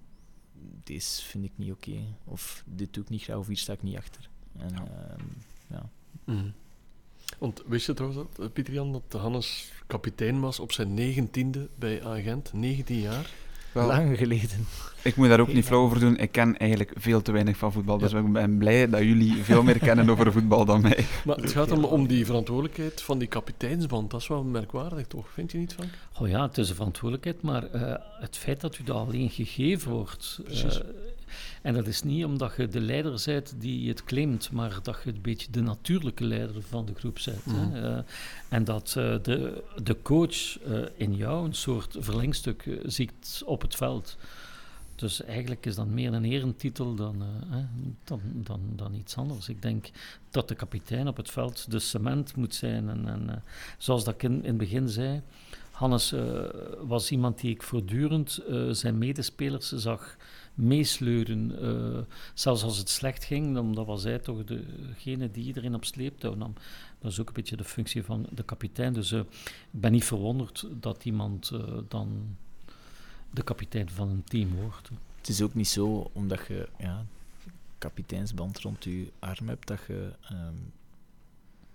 [0.84, 3.82] deze vind ik niet oké, of dit doe ik niet graag, of hier sta ik
[3.82, 4.30] niet achter.
[4.58, 4.84] En, Ja.
[4.86, 5.24] ehm,
[5.68, 5.90] ja.
[6.24, 6.50] Mhm.
[7.38, 11.68] Want wist je trouwens dat, eh, Pieter Jan, dat Hannes kapitein was op zijn negentiende
[11.78, 12.52] bij Agent?
[12.52, 13.30] 19 jaar?
[13.76, 14.66] Wel, Lang geleden.
[15.02, 16.16] ik moet daar ook niet flauw over doen.
[16.16, 17.98] Ik ken eigenlijk veel te weinig van voetbal.
[17.98, 21.04] Dus ik ben blij dat jullie veel meer kennen over voetbal dan mij.
[21.24, 24.10] Maar het gaat om, om die verantwoordelijkheid van die kapiteinsband.
[24.10, 25.26] Dat is wel merkwaardig, toch?
[25.32, 25.90] Vind je niet, Frank?
[26.20, 29.90] Oh ja, het is een verantwoordelijkheid, maar eh, het feit dat u dat alleen gegeven
[29.92, 30.40] wordt.
[30.44, 30.80] Precies.
[30.80, 30.86] eh,
[31.62, 35.10] en dat is niet omdat je de leider bent die het claimt, maar dat je
[35.10, 37.46] een beetje de natuurlijke leider van de groep bent.
[37.46, 37.56] Mhm.
[37.56, 37.96] hè.
[37.96, 38.02] Eh,
[38.48, 43.74] en dat eh, de, de coach eh, in jou een soort verlengstuk ziet op het
[43.74, 44.16] veld.
[44.94, 47.56] Dus eigenlijk is dat meer een erentitel dan, eh,
[48.04, 49.48] dan, dan, dan iets anders.
[49.48, 49.90] Ik denk
[50.30, 52.88] dat de kapitein op het veld de cement moet zijn.
[52.88, 53.42] En, en
[53.78, 55.22] zoals dat ik in, in het begin zei,
[55.70, 56.14] Hannes
[56.80, 60.16] was iemand die ik voortdurend zijn medespelers zag
[60.56, 61.58] meesleuren.
[61.60, 62.02] eh,
[62.34, 66.34] zelfs als het slecht ging, dan dat was hij toch degene die iedereen op sleeptouw
[66.34, 66.52] nam.
[66.98, 68.92] Dat is ook een beetje de functie van de kapitein.
[68.92, 72.36] Dus eh, ik ben niet verwonderd dat iemand eh, dan
[73.30, 74.90] de kapitein van een team wordt.
[75.18, 77.04] Het is ook niet zo omdat je ja,
[77.78, 80.54] kapiteinsband rond je arm hebt, dat je ehm,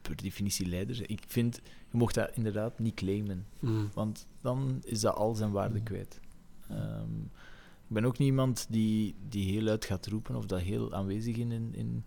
[0.01, 1.09] per definitie leider bent.
[1.09, 1.55] Ik vind,
[1.91, 3.86] je mocht dat inderdaad niet claimen, Mhm.
[3.93, 5.84] want dan is dat al zijn waarde Mm.
[5.84, 6.19] kwijt.
[6.69, 7.09] Ehm,
[7.94, 11.52] ben ook niet iemand die, die heel uit gaat roepen of dat heel aanwezig, in,
[11.52, 12.04] in, in-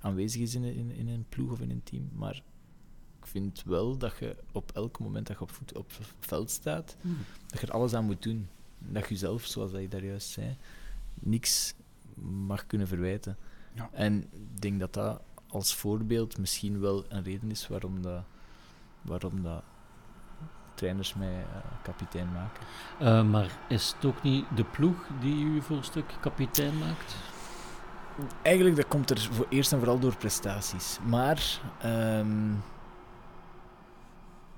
[0.00, 2.42] aanwezig is in, in, in een ploeg of in een team, maar
[3.20, 6.96] ik vind wel dat je op elk moment dat je op, voet, op veld staat,
[7.46, 8.48] dat je er alles aan moet doen.
[8.78, 10.56] Dat je zelf, zoals je daar juist zei,
[11.14, 11.74] niks
[12.46, 13.36] mag kunnen verwijten.
[13.74, 13.90] Ja.
[13.92, 18.24] En ik denk dat dat als voorbeeld misschien wel een reden is waarom dat,
[19.02, 19.62] waarom dat
[20.80, 22.62] trainers mij eh, kapitein maken.
[22.98, 27.16] Eh, maar is het ook niet de ploeg die u voor een stuk kapitein maakt?
[28.42, 30.98] Eigenlijk dat komt er voor eerst en vooral door prestaties.
[31.06, 32.52] Maar ehm,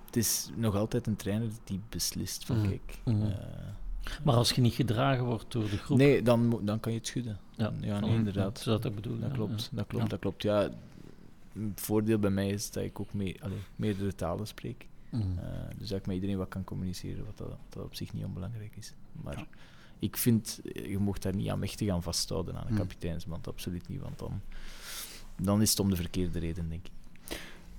[0.06, 2.68] het is nog altijd een trainer die beslist van Mhm.
[2.68, 2.98] kijk.
[3.04, 3.22] Mhm.
[3.26, 3.36] eh,
[4.24, 5.98] Maar als je niet gedragen wordt door de groep.
[5.98, 7.38] nee, dan, dan kan je het schudden.
[7.50, 8.64] Ja, nee, inderdaad.
[8.64, 9.18] Dat ik bedoel?
[9.18, 9.76] Dat ja, klopt, ja.
[9.76, 10.10] dat klopt, Ja.
[10.10, 10.42] dat klopt.
[10.42, 10.68] Ja,
[11.52, 14.86] het voordeel bij mij is dat ik ook mee, allee, meerdere talen spreek.
[15.12, 15.38] Mhm.
[15.38, 15.44] Eh,
[15.78, 18.76] dus dat ik met iedereen wat kan communiceren, wat dat, dat op zich niet onbelangrijk
[18.76, 18.94] is.
[19.12, 19.46] Maar Ja.
[19.98, 22.76] ik vind, eh, je mocht daar niet aan mächtig aan vasthouden aan een Hmm.
[22.76, 24.40] kapiteinsband, absoluut niet, want dan,
[25.36, 26.92] dan is het om de verkeerde reden, denk ik.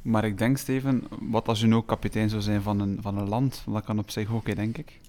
[0.02, 3.18] Maar ik denk, Steven, wat als je nu ook kapitein zou zijn van een, van
[3.18, 3.64] een land?
[3.68, 5.00] Dat kan op zich ook, hè, denk ik.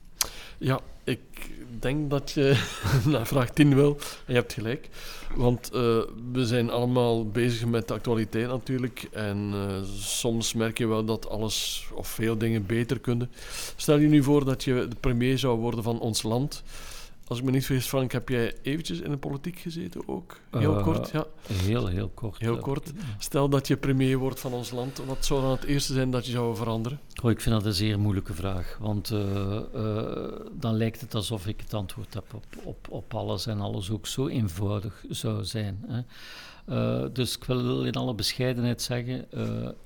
[0.59, 1.21] Ja, ik
[1.79, 2.63] denk dat je
[3.05, 3.97] naar vraag 10 wil.
[3.99, 4.89] En je hebt gelijk.
[5.35, 5.81] Want eh,
[6.33, 9.09] we zijn allemaal bezig met de actualiteit natuurlijk.
[9.13, 13.31] En eh, soms merk je wel dat alles of veel dingen beter kunnen.
[13.77, 16.63] Stel je nu voor dat je de premier zou worden van ons land.
[17.27, 20.41] Als ik me niet vergis, Frank, heb jij eventjes in de politiek gezeten ook?
[20.51, 21.27] Heel Eh, kort, ja.
[21.53, 22.39] Heel, heel kort.
[22.39, 22.93] Heel kort.
[23.19, 25.01] Stel dat je premier wordt van ons land.
[25.07, 27.01] Wat zou dan het eerste zijn dat je zou veranderen?
[27.15, 28.77] Goh, ik vind dat een zeer moeilijke vraag.
[28.81, 33.47] Want eh, eh, dan lijkt het alsof ik het antwoord heb op, op, op alles
[33.47, 35.85] en alles ook zo eenvoudig zou zijn.
[35.87, 36.03] Hè.
[37.13, 39.27] Dus ik wil in alle bescheidenheid zeggen: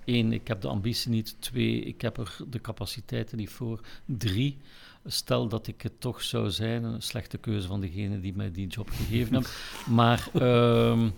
[0.05, 1.37] één, ik heb de ambitie niet.
[1.39, 3.81] Twee, ik heb er de capaciteiten niet voor.
[4.05, 4.59] Drie,
[5.09, 8.67] stel dat ik het toch zou zijn, een slechte keuze van degene die mij die
[8.67, 9.51] job gegeven hebben.
[9.97, 10.29] Maar.
[10.35, 11.09] ehm,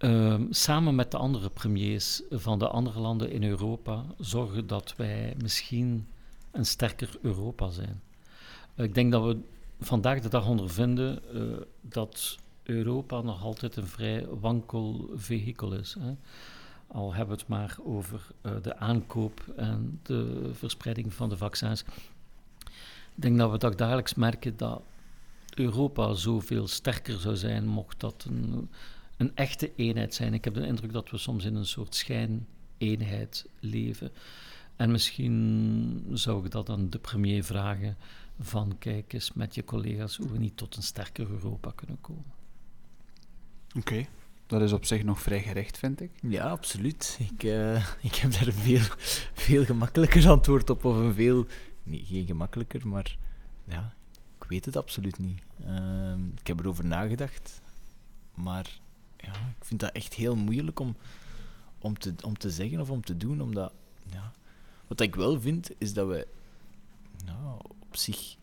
[0.00, 5.34] Ehm, samen met de andere premiers van de andere landen in Europa zorgen dat wij
[5.42, 6.06] misschien
[6.50, 8.02] een sterker Europa zijn.
[8.76, 9.38] Ik denk dat we
[9.80, 11.42] vandaag de dag ondervinden eh,
[11.80, 15.96] dat Europa nog altijd een vrij wankel vehikel is.
[15.98, 16.12] Hè.
[16.92, 21.82] Al hebben we het maar over eh, de aankoop en de verspreiding van de vaccins.
[23.14, 24.82] Ik denk dat we dat dagelijks merken dat
[25.54, 28.68] Europa zoveel sterker zou zijn mocht dat een
[29.20, 30.34] een echte eenheid zijn.
[30.34, 34.12] Ik heb de indruk dat we soms in een soort schijneenheid leven.
[34.76, 37.96] En misschien zou ik dat aan de premier vragen
[38.38, 42.32] van kijk eens met je collega's hoe we niet tot een sterker Europa kunnen komen.
[43.76, 44.06] Oké.
[44.50, 46.10] Dat is op zich nog vrij gerecht, vind ik.
[46.22, 47.18] Ja, absoluut.
[47.32, 48.84] Ik, eh, ik heb daar een veel,
[49.32, 51.46] veel gemakkelijker antwoord op, of een veel...
[51.82, 53.16] Nee, geen gemakkelijker, maar
[53.64, 53.94] ja,
[54.40, 55.42] ik weet het absoluut niet.
[55.64, 57.60] Ehm, ik heb erover nagedacht,
[58.34, 58.80] maar
[59.16, 60.96] ja, ik vind dat echt heel moeilijk om,
[61.78, 63.40] om, te, om te zeggen of om te doen.
[63.40, 63.72] Omdat,
[64.12, 64.32] ja.
[64.86, 66.26] Wat ik wel vind, is dat we
[67.24, 68.36] nou, op zich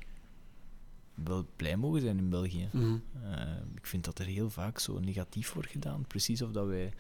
[1.24, 2.70] wel blij mogen zijn in België.
[2.72, 2.96] Mhm.
[3.24, 3.42] Eh,
[3.76, 6.06] ik vind dat er heel vaak zo negatief wordt gedaan.
[6.08, 6.94] Precies of dat wij,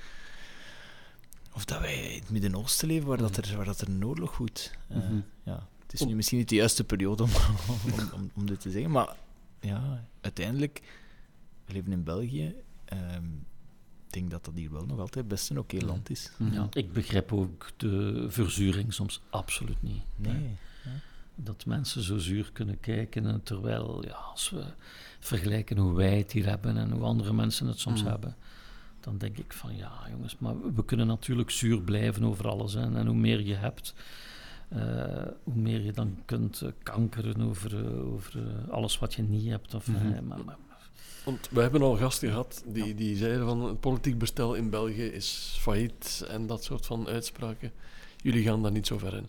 [1.53, 4.35] of dat wij in het Midden-Oosten leven waar, dat er, waar dat er een oorlog
[4.35, 4.71] goed.
[4.87, 5.19] Eh, Mhm.
[5.43, 7.29] ja, het is nu misschien niet de juiste periode om,
[7.93, 9.15] om, om, om dit te zeggen, maar
[9.59, 10.81] ja, uiteindelijk,
[11.65, 12.55] we leven in België.
[12.85, 13.25] ehm,
[14.07, 16.31] ik denk dat dat hier wel nog altijd best een oké land is.
[16.37, 16.53] Mhm.
[16.53, 20.03] Ja, ik begrijp ook de verzuring soms absoluut niet.
[20.15, 20.55] Nee.
[21.39, 24.63] Dat mensen zo zuur kunnen kijken, en terwijl ja, als we
[25.19, 28.07] vergelijken hoe wij het hier hebben en hoe andere mensen het soms Mm.
[28.07, 28.35] hebben,
[28.99, 32.73] dan denk ik van ja, jongens, maar we kunnen natuurlijk zuur blijven over alles.
[32.73, 33.93] Hè, en hoe meer je hebt,
[34.69, 34.81] eh,
[35.43, 39.73] hoe meer je dan kunt eh, kankeren over, eh, over alles wat je niet hebt.
[39.73, 40.25] Of, Mhm.
[40.27, 40.57] maar, maar-
[41.25, 45.03] Want we hebben al gasten gehad die, die zeiden van het politiek bestel in België
[45.05, 47.71] is failliet en dat soort van uitspraken.
[48.21, 49.25] Jullie gaan daar niet zo ver in.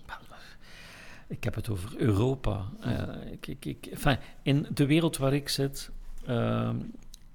[1.28, 2.64] Ik heb het over Europa.
[2.80, 5.90] Eh, ik, ik, ik, enfin, in de wereld waar ik zit,
[6.24, 6.76] ehm,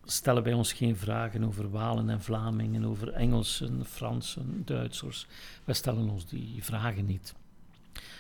[0.04, 5.28] stellen wij ons geen vragen over Walen en Vlamingen, over Engelsen, Fransen, Duitsers.
[5.64, 7.34] Wij stellen ons die vragen niet.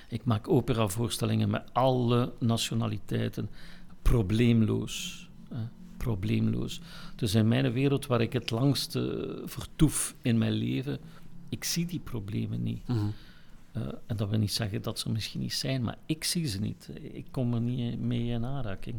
[0.10, 3.50] Ik maak operavoorstellingen met alle nationaliteiten,
[4.02, 5.22] probleemloos.
[5.98, 6.82] probleemloos.
[7.16, 11.00] Dus in mijn wereld, waar ik het langste vertoef in mijn leven,
[11.50, 12.88] ik zie die problemen niet.
[12.88, 13.06] Mhm.
[13.74, 16.46] Eh, en dat wil niet zeggen dat ze er misschien niet zijn, maar ik zie
[16.48, 16.90] ze niet.
[17.02, 18.96] Ik kom er niet mee in aanraking.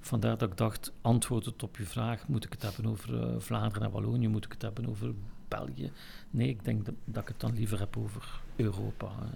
[0.00, 3.82] Vandaar dat ik dacht, antwoordend op je vraag, moet ik het hebben over eh, Vlaanderen
[3.82, 5.14] en Wallonië, moet ik het hebben over
[5.48, 5.90] België?
[6.30, 9.06] Nee, ik denk dat, dat ik het dan liever heb over Europa.
[9.06, 9.28] eh.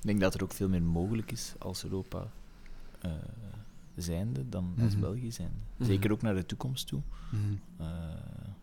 [0.00, 2.30] Ik denk dat er ook veel meer mogelijk is als Europa
[3.00, 3.10] eh,
[3.96, 5.00] zijnde dan als Mhm.
[5.00, 5.54] België zijnde.
[5.76, 5.88] Mhm.
[5.88, 7.00] Zeker ook naar de toekomst toe.
[7.76, 7.86] Eh,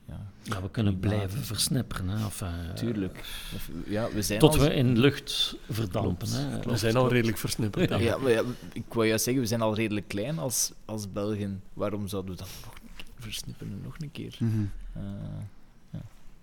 [0.07, 2.07] ja, Ja, we kunnen blijven versnipperen.
[2.09, 3.17] Hè, of, eh, tuurlijk.
[3.55, 6.27] Of, ja, we zijn Tot al- we in lucht verdampen.
[6.27, 6.71] Klopt, hè.
[6.71, 7.99] We zijn al redelijk versnipperd.
[7.99, 8.43] Ja, maar ja,
[8.73, 11.61] ik wou juist zeggen, we zijn al redelijk klein als, als Belgen.
[11.73, 13.81] Waarom zouden we dan nog een keer versnipperen?
[13.83, 14.35] Nog een keer.
[14.39, 14.63] Mhm.
[14.93, 15.01] Eh,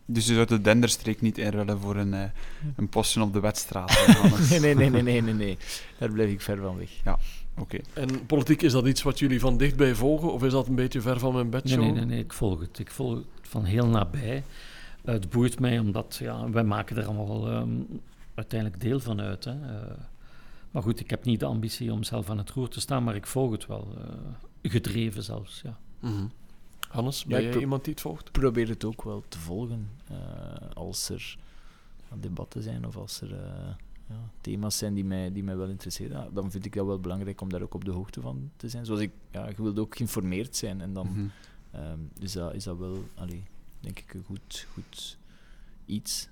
[0.06, 2.22] Dus je zou de Denderstreek niet inruilen voor een, eh,
[2.76, 4.06] een postje op de wedstraat.
[4.50, 5.58] nee, nee, nee, nee, nee, nee, nee.
[5.98, 6.90] Daar blijf ik ver van weg.
[7.58, 7.78] Oké.
[7.92, 11.00] En politiek, is dat iets wat jullie van dichtbij volgen of is dat een beetje
[11.00, 11.80] ver van mijn Nee, bedshow?
[11.80, 12.78] nee, nee, nee, ik volg het.
[12.78, 14.44] Ik volg het van heel nabij.
[15.04, 17.70] Eh, het boeit mij omdat ja, wij maken er allemaal ehm,
[18.34, 19.44] uiteindelijk deel van uit.
[19.44, 19.50] Hè.
[19.52, 19.92] Eh,
[20.70, 23.14] maar goed, ik heb niet de ambitie om zelf aan het roer te staan, maar
[23.14, 23.88] ik volg het wel.
[23.98, 25.78] eh, gedreven zelfs, ja.
[26.00, 26.24] Mhm.
[26.88, 28.26] Hannes, ben ik jij pro- iemand die het volgt?
[28.26, 29.88] Ik probeer het ook wel te volgen.
[30.08, 30.16] eh,
[30.74, 31.36] als er
[32.20, 33.74] debatten zijn of als er eh,
[34.08, 37.00] ja, thema's zijn die mij, die mij wel interesseren, ja, dan vind ik dat wel
[37.00, 38.84] belangrijk om daar ook op de hoogte van te zijn.
[38.86, 41.24] Zoals ik, ja, je wilt ook geïnformeerd zijn en dan Mhm.
[41.74, 43.42] Ehm, is, dat, is dat wel, allee,
[43.80, 45.16] denk ik, een goed, goed
[45.86, 46.28] iets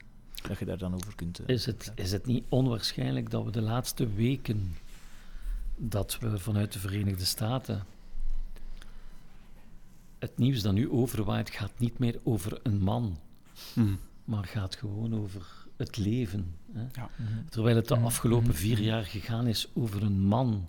[0.48, 1.38] dat je daar dan over kunt.
[1.38, 4.76] eh, Is het, is het niet onwaarschijnlijk dat we de laatste weken
[5.76, 7.84] dat we vanuit de Verenigde Staten
[10.18, 13.18] het nieuws dat nu overwaait gaat niet meer over een man,
[13.74, 13.94] Mhm.
[14.24, 16.54] maar gaat gewoon over het leven.
[16.72, 16.82] Hè?
[16.82, 17.30] Mhm.
[17.48, 18.56] Terwijl het de afgelopen Mhm.
[18.56, 20.66] vier jaar gegaan is over een man,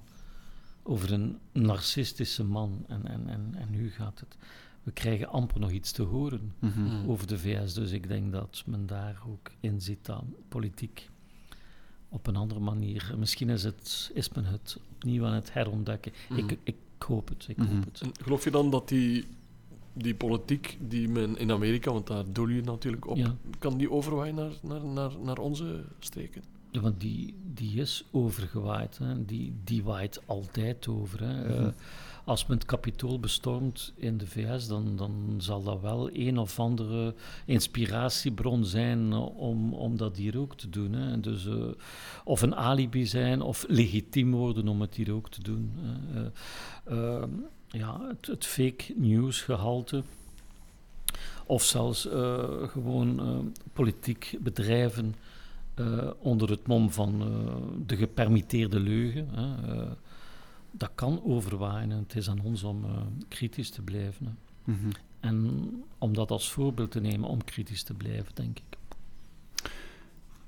[0.84, 2.86] over een narcistische man.
[2.88, 4.38] En, en, en, en nu gaat het.
[4.84, 6.84] We krijgen amper nog iets te horen Mhm.
[6.84, 7.10] Mhm.
[7.10, 7.74] over de VS.
[7.74, 11.10] Dus ik denk dat men daar ook in ziet aan politiek
[12.10, 13.14] op een andere manier.
[13.18, 16.12] Misschien is, het, is men het opnieuw aan het herontdekken.
[16.30, 16.40] Mhm.
[16.40, 16.76] Ik, ik
[17.08, 17.46] hoop het.
[17.48, 17.74] Ik Mhm.
[17.76, 18.02] hoop het.
[18.02, 19.26] En geloof je dan dat die,
[19.94, 23.36] die politiek die men in Amerika, want daar doel je natuurlijk op, Ja.
[23.60, 26.44] kan die overwaaien naar, naar, naar, naar onze streken?
[26.82, 28.98] Want die, die is overgewaaid.
[28.98, 29.26] Hè.
[29.26, 31.20] Die, die waait altijd over.
[31.24, 31.44] Hè.
[31.44, 31.72] Eh, Mhm.
[32.26, 36.60] als men het kapitool bestormt in de VS, dan, dan zal dat wel een of
[36.60, 37.14] andere
[37.46, 40.94] inspiratiebron zijn eh, om, om dat hier ook te doen.
[40.94, 41.20] Hè.
[41.20, 41.54] Dus, eh,
[42.24, 45.72] of een alibi zijn, of legitiem worden om het hier ook te doen.
[45.76, 46.32] hè.
[46.86, 47.24] Eh, eh,
[47.68, 50.04] ja, het, het fake news gehalte.
[51.46, 53.38] Of zelfs eh, gewoon eh,
[53.74, 55.16] politiek bedrijven
[55.74, 57.28] eh, onder het mom van eh,
[57.86, 59.28] de gepermitteerde leugen.
[59.32, 59.92] Hè, eh,
[60.72, 62.92] dat kan overwaaien en het is aan ons om eh,
[63.28, 64.26] kritisch te blijven.
[64.26, 64.72] Hè.
[64.74, 64.90] Mhm.
[65.20, 68.78] En om dat als voorbeeld te nemen om kritisch te blijven, denk ik.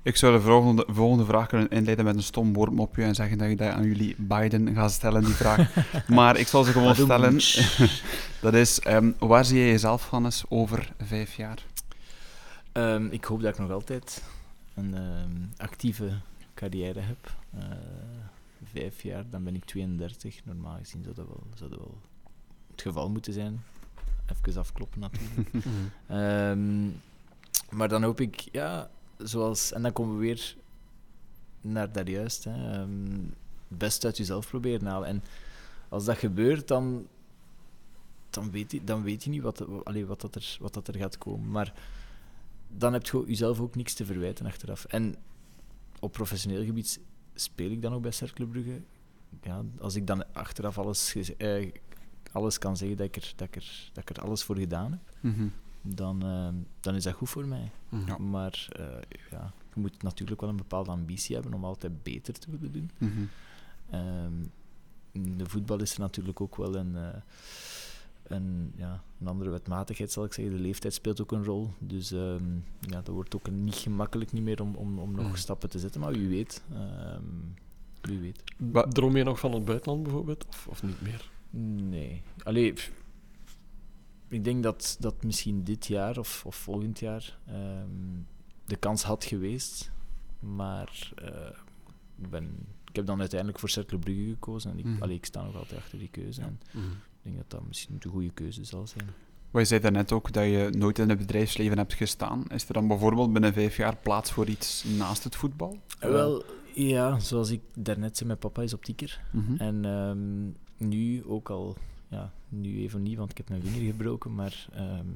[0.02, 3.48] Ik zou de volgende, volgende vraag kunnen inleiden met een stom woordmopje en zeggen dat
[3.48, 5.74] je dat aan jullie Biden gaat stellen, die vraag.
[6.08, 7.32] maar ik zal ze gewoon stellen.
[8.40, 11.64] dat is, ehm, waar zie je jezelf, Hannes, over vijf jaar?
[12.72, 14.22] Ehm, ik hoop dat ik nog altijd
[14.76, 16.18] een ehm, actieve
[16.54, 17.34] carrière heb.
[17.50, 17.64] Eh,
[18.72, 20.44] vijf jaar, dan ben ik 32.
[20.44, 21.98] Normaal gezien zou dat wel, zou dat wel
[22.70, 23.62] het geval moeten zijn.
[24.26, 25.50] Even afkloppen natuurlijk.
[26.06, 26.88] Ehm,
[27.70, 30.56] maar dan hoop ik ja, zoals, en dan komen we weer
[31.60, 32.44] naar daar juist.
[32.44, 33.12] Hè, ehm,
[33.68, 35.08] het beste uit jezelf proberen halen.
[35.08, 35.22] En
[35.88, 37.06] als dat gebeurt, dan,
[38.30, 40.96] dan, weet, je, dan weet je niet wat, allee, wat, dat er, wat dat er
[40.96, 41.50] gaat komen.
[41.50, 41.72] Maar
[42.68, 44.84] dan heb je jezelf ook niks te verwijten achteraf.
[44.84, 45.16] En
[46.00, 47.00] op professioneel gebied
[47.34, 48.80] speel ik dan ook bij Cercle Brugge.
[49.42, 51.72] Ja, als ik dan achteraf alles, eh,
[52.32, 54.90] alles kan zeggen dat ik, er, dat, ik er, dat ik er alles voor gedaan
[54.90, 55.46] heb, Mhm.
[55.82, 56.48] dan, eh,
[56.80, 57.70] dan is dat goed voor mij.
[57.88, 58.30] Mhm.
[58.30, 58.84] Maar eh,
[59.30, 62.90] ja, je moet natuurlijk wel een bepaalde ambitie hebben om altijd beter te willen doen.
[62.98, 63.22] Mhm.
[63.90, 64.32] Ehm,
[65.12, 67.20] in de voetbal is er natuurlijk ook wel een, eh,
[68.28, 70.54] een, ja, een andere wetmatigheid, zal ik zeggen.
[70.56, 71.70] De leeftijd speelt ook een rol.
[71.78, 75.34] Dus ehm, ja, dat wordt ook niet gemakkelijk niet meer om, om, om nog Mhm.
[75.36, 76.00] stappen te zetten.
[76.00, 76.62] Maar wie weet.
[78.00, 78.42] wie weet.
[78.94, 80.46] Droom je nog van het buitenland bijvoorbeeld?
[80.48, 81.30] Of, of niet meer?
[81.90, 82.22] Nee.
[82.42, 82.92] Allee, pff,
[84.28, 87.88] ik denk dat, dat misschien dit jaar of, of volgend jaar ehm,
[88.64, 89.92] de kans had geweest.
[90.40, 91.58] Maar eh,
[92.22, 94.70] ik, ben, ik heb dan uiteindelijk voor Cercle Brugge gekozen.
[94.70, 96.40] En ik, allee, ik sta nog altijd achter die keuze.
[96.42, 96.84] En Mhm.
[97.26, 99.04] Denk dat dat misschien de goede keuze zal zijn.
[99.50, 102.44] Maar je zei daarnet ook dat je nooit in het bedrijfsleven hebt gestaan.
[102.48, 105.78] Is er dan bijvoorbeeld binnen vijf jaar plaats voor iets naast het voetbal?
[106.00, 109.20] Wel, ja, zoals ik daarnet zei, mijn papa is optieker.
[109.32, 109.56] Mhm.
[109.56, 111.76] En ehm, nu ook al,
[112.08, 115.06] ja, nu even niet, want ik heb mijn vinger gebroken, maar ehm,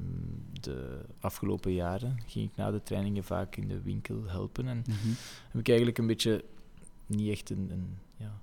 [0.61, 4.67] de afgelopen jaren ging ik na de trainingen vaak in de winkel helpen.
[4.67, 5.07] En Mhm.
[5.51, 6.43] heb ik eigenlijk een beetje,
[7.05, 8.39] niet echt een, een ja,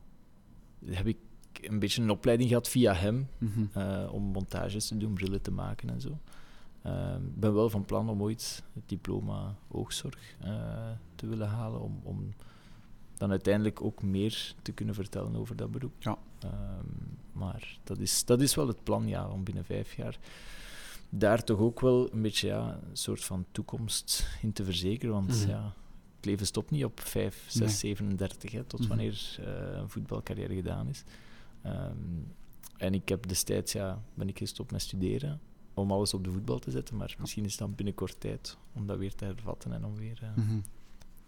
[0.84, 1.16] heb ik
[1.62, 3.64] een beetje een opleiding gehad via hem, Mhm.
[3.72, 6.18] eh, om montages te doen, brillen te maken en zo.
[6.82, 11.80] Ehm, Ik ben wel van plan om ooit het diploma oogzorg eh, te willen halen,
[11.80, 12.34] om, om
[13.16, 15.92] dan uiteindelijk ook meer te kunnen vertellen over dat beroep.
[15.98, 16.18] Ja.
[16.38, 16.84] Ehm,
[17.32, 20.18] maar dat is, dat is wel het plan, ja, om binnen vijf jaar
[21.10, 25.14] daar toch ook wel een beetje ja, een soort van toekomst in te verzekeren.
[25.14, 25.48] Want Mhm.
[25.48, 25.72] ja,
[26.16, 27.68] het leven stopt niet op 5, 6, Nee.
[27.68, 28.88] 37, hè, tot Mhm.
[28.88, 31.04] wanneer eh, een voetbalcarrière gedaan is.
[31.72, 31.92] Ehm,
[32.76, 35.40] en ik heb destijds, ja, ben ik gestopt met studeren
[35.74, 38.86] om alles op de voetbal te zetten, maar misschien is het dan binnenkort tijd om
[38.86, 40.58] dat weer te hervatten en om weer eh, Mhm.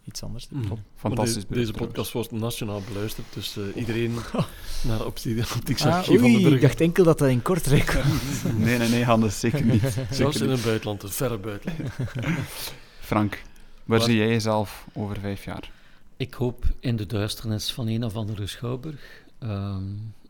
[0.04, 0.68] iets anders te Mhm.
[0.68, 0.78] doen.
[0.96, 1.46] Fantastisch.
[1.46, 4.14] De- deze podcast wordt nationaal beluisterd, dus eh, iedereen
[4.88, 7.92] naar Optie Optiek Ah, Archief van oei, de ik dacht enkel dat dat in Kortrijk
[7.92, 8.52] was.
[8.56, 9.80] Nee, nee, nee, Hannes, zeker niet.
[10.10, 11.90] Zelfs Zeker in het buitenland, het verre buitenland.
[13.00, 13.32] Frank,
[13.84, 15.70] waar Waar- zie jij jezelf over vijf jaar?
[16.16, 19.82] Ik hoop in de duisternis van een of andere schouwburg ehm,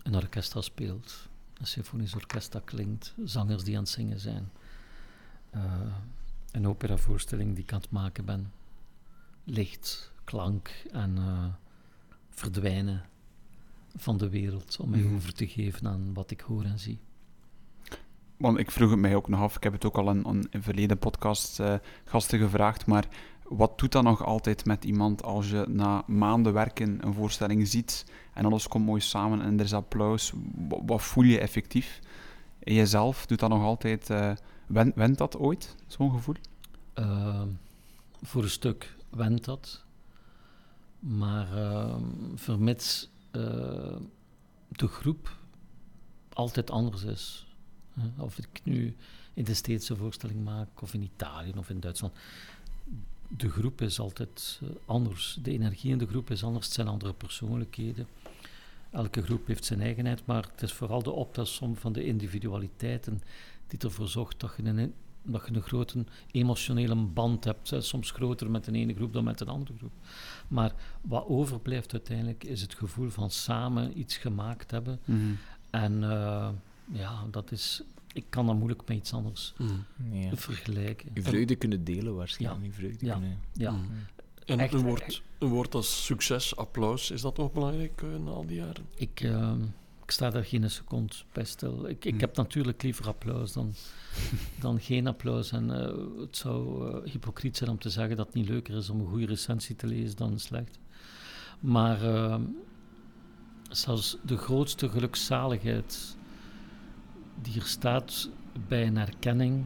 [0.03, 1.29] een orkest speelt.
[1.55, 4.51] Een symfonisch orkest dat klinkt, zangers die aan het zingen zijn.
[5.51, 5.63] Eh,
[6.53, 8.53] een operavoorstelling die ik aan het maken ben.
[9.45, 11.45] Licht, klank en eh,
[12.31, 13.05] verdwijnen
[13.97, 15.15] van de wereld om mij Mhm.
[15.15, 16.99] over te geven aan wat ik hoor en zie.
[18.37, 20.47] Want ik vroeg het mij ook nog af, ik heb het ook al in, in
[20.51, 21.75] een verleden podcast eh,
[22.05, 23.09] gasten gevraagd, maar
[23.51, 28.05] wat doet dat nog altijd met iemand als je na maanden werken een voorstelling ziet
[28.35, 30.33] en alles komt mooi samen en er is applaus?
[30.69, 32.01] Wa- Wat voel je effectief
[32.59, 33.27] in jezelf?
[33.27, 34.11] Doet dat nog altijd...
[34.11, 34.33] eh
[34.95, 36.35] went, dat ooit, zo'n gevoel?
[36.95, 37.49] Ehm,
[38.23, 39.85] voor een stuk went dat.
[40.99, 42.03] Maar ehm,
[42.35, 43.41] vermits eh,
[44.69, 45.37] de groep
[46.33, 47.47] altijd anders is.
[48.19, 48.97] Of ik nu
[49.35, 52.15] in de Steedse voorstelling maak, of in Italië of in Duitsland.
[53.37, 55.39] De groep is altijd eh, anders.
[55.43, 56.65] De energie in de groep is anders.
[56.65, 58.07] Het zijn andere persoonlijkheden.
[58.91, 63.23] Elke groep heeft zijn eigenheid, maar het is vooral de optelsom van de individualiteiten
[63.67, 67.73] die ervoor zorgt dat je een, dat je een grote emotionele band hebt.
[67.79, 69.93] Soms groter met de ene groep dan met de andere groep.
[70.49, 75.01] Maar wat overblijft uiteindelijk is het gevoel van samen iets gemaakt hebben.
[75.71, 76.49] En eh,
[76.93, 77.83] ja, dat is.
[78.13, 79.73] Ik kan dat moeilijk met iets anders Mhm.
[80.17, 80.37] Ja.
[80.37, 81.11] vergelijken.
[81.15, 82.65] Je vreugde kunnen delen waarschijnlijk.
[82.65, 82.73] Ja.
[82.73, 83.13] Vreugde Ja.
[83.13, 83.39] kunnen...
[83.53, 83.85] Ja, Mhm.
[84.47, 88.31] En Echt, een woord, een woord als succes, applaus, is dat nog belangrijk eh, na
[88.31, 88.85] al die jaren?
[88.97, 89.53] ik, eh,
[90.05, 91.89] ik sta daar geen seconde bij stil.
[91.89, 92.21] Ik, ik Hm.
[92.21, 93.73] heb natuurlijk liever applaus dan,
[94.61, 95.53] dan geen applaus.
[95.53, 98.91] En eh, het zou eh, hypocriet zijn om te zeggen dat het niet leuker is
[98.91, 100.79] om een goede recensie te lezen dan een slecht.
[101.61, 102.41] Maar eh,
[103.71, 106.17] zelfs de grootste gelukzaligheid
[107.43, 108.31] die er staat
[108.69, 109.65] bij een erkenning,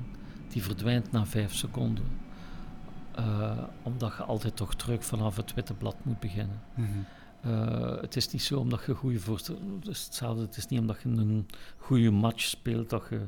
[0.48, 2.04] die verdwijnt na vijf seconden.
[3.14, 6.60] Eh, omdat je altijd toch terug vanaf het witte blad moet beginnen.
[6.74, 6.88] Mhm.
[7.40, 9.74] Eh, het is niet zo omdat je goede voorstellingen.
[9.78, 10.42] Het is hetzelfde.
[10.42, 11.46] Het is niet omdat je een
[11.76, 13.26] goede match speelt dat je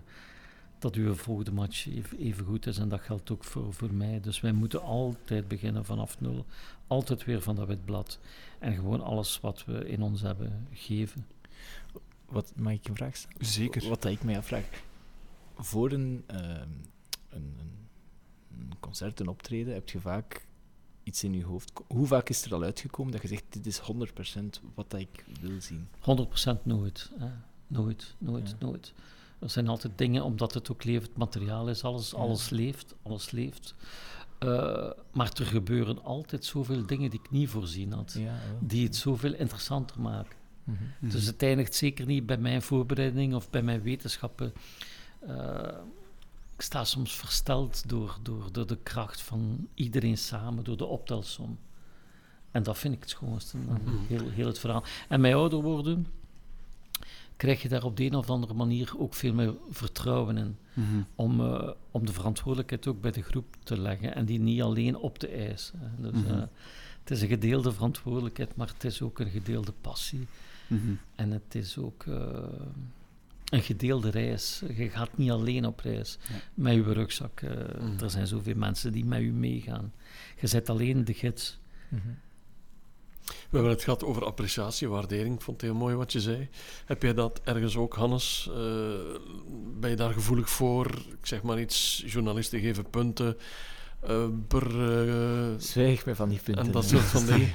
[0.79, 2.79] dat je volgende match even, even goed is.
[2.79, 4.21] En dat geldt ook voor, voor mij.
[4.21, 6.47] Dus wij moeten altijd beginnen vanaf nul.
[6.87, 8.19] Altijd weer van dat wit blad.
[8.59, 11.27] En gewoon alles wat we in ons hebben geven.
[12.29, 13.47] Wat, mag ik een vraag stellen?
[13.47, 13.89] Zeker.
[13.89, 14.65] Wat dat ik mij afvraag.
[15.57, 16.43] Voor een, ehm,
[17.29, 17.87] een, een,
[18.59, 20.47] een concert, een optreden, heb je vaak
[21.03, 21.73] iets in je hoofd.
[21.87, 25.25] Hoe vaak is er al uitgekomen dat je zegt: Dit is 100% wat dat ik
[25.41, 25.89] wil zien?
[26.59, 27.11] 100% nooit.
[27.19, 27.29] Hè.
[27.67, 28.57] Nooit, nooit, Ja.
[28.67, 28.93] nooit.
[29.39, 32.17] Er zijn altijd dingen, omdat het ook levend materiaal is, alles, Ja.
[32.17, 33.75] alles leeft, alles leeft.
[34.39, 38.97] Eh, maar er gebeuren altijd zoveel dingen die ik niet voorzien had, Ja, die het
[38.97, 40.37] zoveel interessanter maken.
[40.67, 41.11] Mhm.
[41.11, 44.53] Dus het eindigt zeker niet bij mijn voorbereiding of bij mijn wetenschappen.
[45.19, 45.69] Eh,
[46.57, 51.59] ik sta soms versteld door, door, door de kracht van iedereen samen, door de optelsom.
[52.51, 53.79] En dat vind ik het schoonste, Mhm.
[54.09, 54.85] heel, heel het verhaal.
[55.09, 56.07] En met ouder worden
[57.37, 60.57] krijg je daar op de een of andere manier ook veel meer vertrouwen in.
[60.73, 60.87] Mhm.
[61.15, 64.97] Om, eh, om de verantwoordelijkheid ook bij de groep te leggen en die niet alleen
[64.97, 65.95] op te eisen.
[65.99, 66.39] Dus, eh,
[67.01, 70.27] het is een gedeelde verantwoordelijkheid, maar het is ook een gedeelde passie.
[70.67, 70.93] Mhm.
[71.15, 72.15] En het is ook eh,
[73.49, 74.63] een gedeelde reis.
[74.77, 76.35] Je gaat niet alleen op reis Ja.
[76.55, 77.41] met je rugzak.
[77.41, 77.51] eh,
[77.81, 77.99] Mm.
[78.03, 79.93] Er zijn zoveel mensen die met u meegaan.
[80.41, 81.59] Je zet alleen de gids.
[81.89, 82.01] Mhm.
[83.27, 85.35] We hebben het gehad over appreciatie, waardering.
[85.35, 86.49] Ik vond het heel mooi wat je zei.
[86.85, 88.49] Heb jij dat ergens ook, Hannes?
[88.51, 88.57] Eh,
[89.81, 90.87] ben je daar gevoelig voor?
[91.21, 93.37] Ik zeg maar iets, journalisten geven punten
[95.59, 96.65] Zwijg mij van die punten.
[96.65, 97.53] en dat soort van dingen.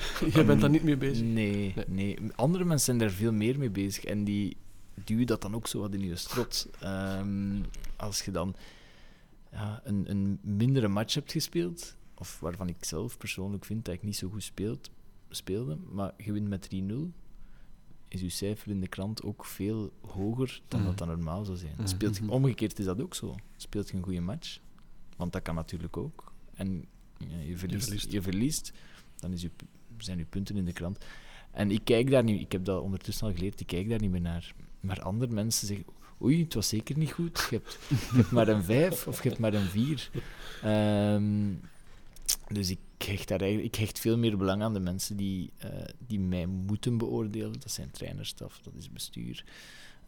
[0.34, 1.24] Jij bent daar niet mee bezig?
[1.26, 1.84] Nee, Nee.
[1.88, 4.56] nee, Andere mensen zijn daar veel meer mee bezig en die
[5.04, 6.68] duwen dat dan ook zo wat in je strot.
[6.80, 7.62] Ehm,
[7.96, 8.54] als je dan
[9.52, 14.02] ja, een, een mindere match hebt gespeeld, of waarvan ik zelf persoonlijk vind dat ik
[14.02, 14.90] niet zo goed speelt,
[15.28, 17.12] speelde, maar je wint met 3-0,
[18.08, 20.88] is je cijfer in de krant ook veel hoger dan Mhm.
[20.88, 21.74] dat dat normaal zou zijn.
[21.76, 21.86] Mhm.
[21.86, 23.34] Speelt je, omgekeerd is dat ook zo.
[23.56, 24.58] Speelt je een goede match,
[25.16, 26.84] want dat kan natuurlijk ook, en
[27.18, 28.12] ja, je, verliest, verliest.
[28.12, 28.72] je verliest,
[29.16, 29.50] dan is je,
[30.04, 31.04] zijn je punten in de krant.
[31.50, 34.10] En ik kijk daar niet, ik heb dat ondertussen al geleerd, ik kijk daar niet
[34.10, 34.54] meer naar.
[34.80, 35.86] Maar andere mensen zeggen,
[36.22, 37.46] oei, het was zeker niet goed.
[37.50, 40.10] Je hebt, je hebt maar een vijf of je hebt maar een vier.
[40.62, 41.52] Ehm,
[42.52, 45.70] dus ik hecht, daar eigenlijk, ik hecht veel meer belang aan de mensen die, eh,
[46.06, 47.52] die mij moeten beoordelen.
[47.60, 49.44] Dat zijn trainerstaf, dat is bestuur.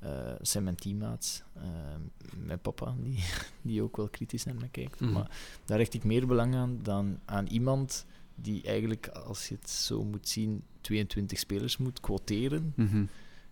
[0.00, 1.42] eh, dat zijn mijn teammaats.
[1.56, 2.00] ehm,
[2.46, 3.24] mijn papa, die,
[3.62, 5.00] die ook wel kritisch naar mij kijkt.
[5.00, 5.12] Mhm.
[5.12, 5.30] Maar
[5.64, 8.06] daar hecht ik meer belang aan dan aan iemand
[8.42, 12.72] die eigenlijk, als je het zo moet zien, 22 spelers moet quoteren.
[12.76, 13.04] Mhm.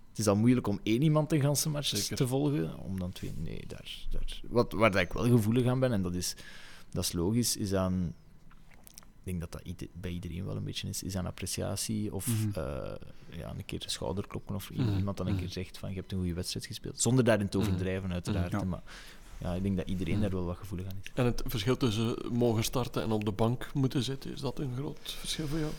[0.08, 2.16] Het is al moeilijk om één iemand een ganse match Zeker.
[2.16, 2.78] te volgen.
[2.78, 3.32] Om dan twee...
[3.36, 6.34] Nee, daar, daar, wat, waar dat ik wel gevoelig aan ben, en dat is,
[6.90, 8.14] dat is logisch, is aan...
[8.96, 12.26] Ik denk dat dat ieder- bij iedereen wel een beetje is, is aan appreciatie of
[12.26, 12.48] Mhm.
[12.58, 12.94] eh,
[13.38, 14.96] ja, een keer de schouder kloppen of Mhm.
[14.96, 17.00] iemand dan een keer zegt van je hebt een goede wedstrijd gespeeld.
[17.00, 18.50] Zonder daarin te overdrijven, uiteraard.
[18.52, 18.64] Ja.
[18.64, 18.82] Maar
[19.38, 20.22] ja, ik denk dat iedereen Mhm.
[20.22, 21.10] daar wel wat gevoelig aan is.
[21.14, 24.74] En het verschil tussen mogen starten en op de bank moeten zitten, is dat een
[24.76, 25.72] groot verschil voor jou?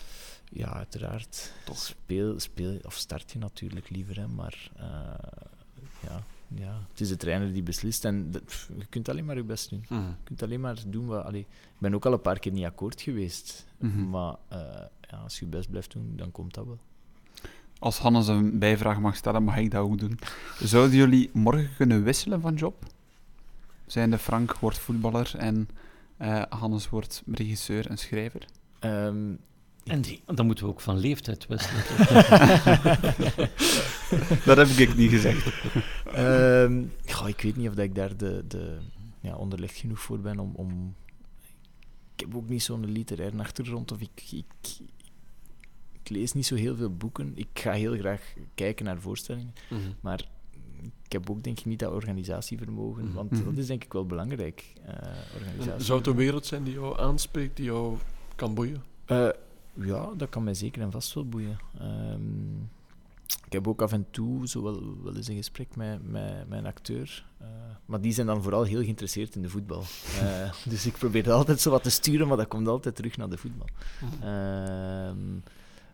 [0.52, 1.52] Ja, uiteraard.
[1.66, 1.78] Toch.
[1.78, 4.86] Speel, speel of start je natuurlijk liever, hè, maar eh,
[6.04, 9.36] ja, ja, het is de trainer die beslist en dat- pff, je kunt alleen maar
[9.36, 9.86] je best doen.
[9.90, 11.24] Je kunt alleen maar doen wat.
[11.26, 11.48] Allee, ik
[11.78, 14.10] ben ook al een paar keer niet akkoord geweest, Mhm.
[14.10, 14.60] maar eh,
[15.10, 16.80] ja, als je je best blijft doen, dan komt dat wel.
[17.80, 20.20] Als Hannes een bijvraag mag stellen, mag ik dat ook doen.
[20.64, 22.86] Zouden jullie morgen kunnen wisselen van job?
[23.92, 25.70] Zijnde Frank wordt voetballer en
[26.18, 28.46] eh, Hannes wordt regisseur en schrijver?
[28.80, 29.34] Ehm,
[29.86, 30.04] En
[30.36, 31.84] dan moeten we ook van leeftijd wisselen.
[34.46, 35.46] Dat heb ik niet gezegd.
[36.14, 38.78] Ehm, goh, ik weet niet of dat ik daar de, de,
[39.22, 40.96] ja, onderlegd genoeg voor ben om, om...
[42.16, 44.46] Ik heb ook niet zo'n literaire achtergrond, of ik, ik,
[46.04, 47.32] ik lees niet zo heel veel boeken.
[47.36, 49.82] Ik ga heel graag kijken naar voorstellingen, Mhm.
[50.02, 50.28] maar
[51.06, 53.14] ik heb ook denk ik niet dat organisatievermogen, Mhm.
[53.14, 53.44] want Mhm.
[53.44, 54.74] dat is denk ik wel belangrijk.
[54.86, 54.94] eh,
[55.36, 55.86] organisatie.
[55.86, 57.98] Zou het een wereld zijn die jou aanspreekt, die jou
[58.36, 58.84] kan boeien?
[59.06, 59.30] Eh,
[59.74, 61.60] ja, dat kan mij zeker en vast wel boeien.
[61.80, 62.58] Ehm,
[63.46, 66.66] ik heb ook af en toe zo wel, wel eens een gesprek met, met, een
[66.66, 67.26] acteur.
[67.38, 67.48] eh,
[67.86, 69.84] maar die zijn dan vooral heel geïnteresseerd in de voetbal.
[70.20, 73.18] Eh, dus ik probeer dat altijd zo wat te sturen, maar dat komt altijd terug
[73.18, 73.68] naar de voetbal.
[74.22, 75.18] Ehm,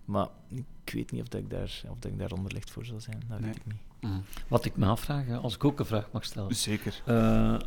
[0.06, 3.00] maar ik weet niet of, dat ik, daar, of dat ik daar onderlegd voor zou
[3.00, 3.22] zijn.
[3.28, 3.48] Dat Nee.
[3.50, 3.76] weet ik niet.
[4.48, 6.56] Wat ik me afvraag, als ik ook een vraag mag stellen.
[6.56, 7.02] Zeker.
[7.06, 7.58] Eh,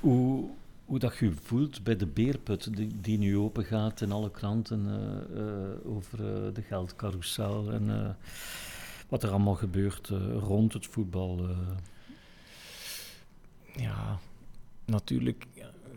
[0.00, 0.48] hoe,
[0.84, 4.86] hoe dat je voelt bij de beerput die, die nu open gaat in alle kranten
[4.88, 8.10] eh, eh, over eh, de geldcarousel en eh,
[9.08, 11.48] wat er allemaal gebeurt eh, rond het voetbal.
[11.48, 11.56] eh.
[13.82, 14.18] Ja,
[14.84, 15.46] natuurlijk.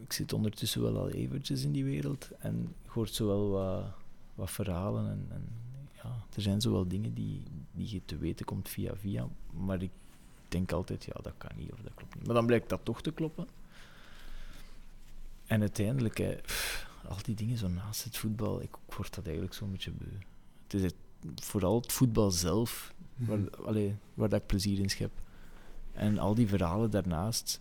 [0.03, 3.83] ik zit ondertussen wel al eventjes in die wereld en ik hoor zo wel wat,
[4.35, 5.09] wat verhalen.
[5.09, 5.47] En, en
[6.03, 9.27] ja, er zijn zo wel dingen die, die je te weten komt via via.
[9.51, 9.91] Maar ik
[10.47, 12.25] denk altijd, ja, dat kan niet of dat klopt niet.
[12.25, 13.47] Maar dan blijkt dat toch te kloppen.
[15.45, 19.55] En uiteindelijk, hè, pff, al die dingen zo naast het voetbal, ik word dat eigenlijk
[19.55, 20.17] zo'n beetje beu.
[20.63, 20.95] Het is het,
[21.35, 23.47] vooral het voetbal zelf waar, Mhm.
[23.65, 25.11] allee, waar dat ik plezier in schep.
[25.93, 27.59] En al die verhalen daarnaast,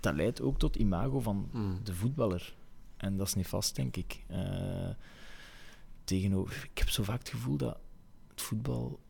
[0.00, 1.82] dat leidt ook tot imago van Mhm.
[1.82, 2.54] de voetballer.
[2.96, 4.24] En dat is niet vast, denk ik.
[4.26, 4.88] Eh,
[6.04, 7.78] tegenover, ik heb zo vaak het gevoel dat
[8.30, 9.00] het voetbal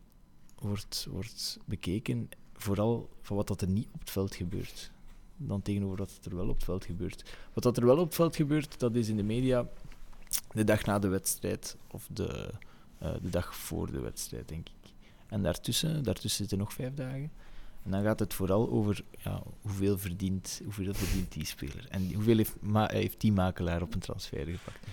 [0.59, 4.91] wordt, wordt bekeken vooral van wat dat er niet op het veld gebeurt,
[5.37, 7.37] dan tegenover wat er wel op het veld gebeurt.
[7.53, 9.67] Wat dat er wel op het veld gebeurt, dat is in de media
[10.51, 12.49] de dag na de wedstrijd of de,
[12.97, 14.91] eh, de dag voor de wedstrijd, denk ik.
[15.27, 17.31] En daartussen, daartussen zitten nog vijf dagen.
[17.83, 21.85] En dan gaat het vooral over ja, hoeveel, verdient, hoeveel verdient die speler.
[21.89, 22.55] En hoeveel heeft,
[22.91, 24.87] heeft die makelaar op een transfer gepakt.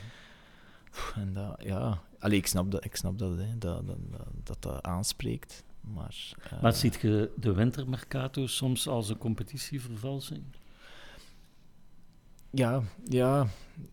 [1.15, 3.97] En dat, ja, Allee, ik snap dat, ik snap dat, hè, dat, dat,
[4.45, 5.65] dat, dat aanspreekt.
[5.81, 10.43] Maar, uh, maar ziet je de wintermercato soms als een competitievervalsing?
[12.51, 13.47] Ja, ja,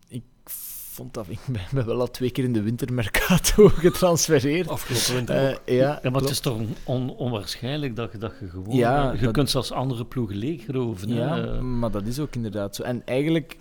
[0.08, 1.40] ik vond dat, ik
[1.72, 4.68] ben wel al twee keer in de wintermercato getransfereerd.
[4.68, 8.48] Afgelopen winter uh, ja, ja, maar het is toch on, onwaarschijnlijk dat je, dat je
[8.48, 8.76] gewoon...
[8.76, 11.08] Ja, je dat, kunt zelfs andere ploegen leegroven.
[11.08, 12.82] Ja, maar dat is ook inderdaad zo.
[12.82, 13.58] En eigenlijk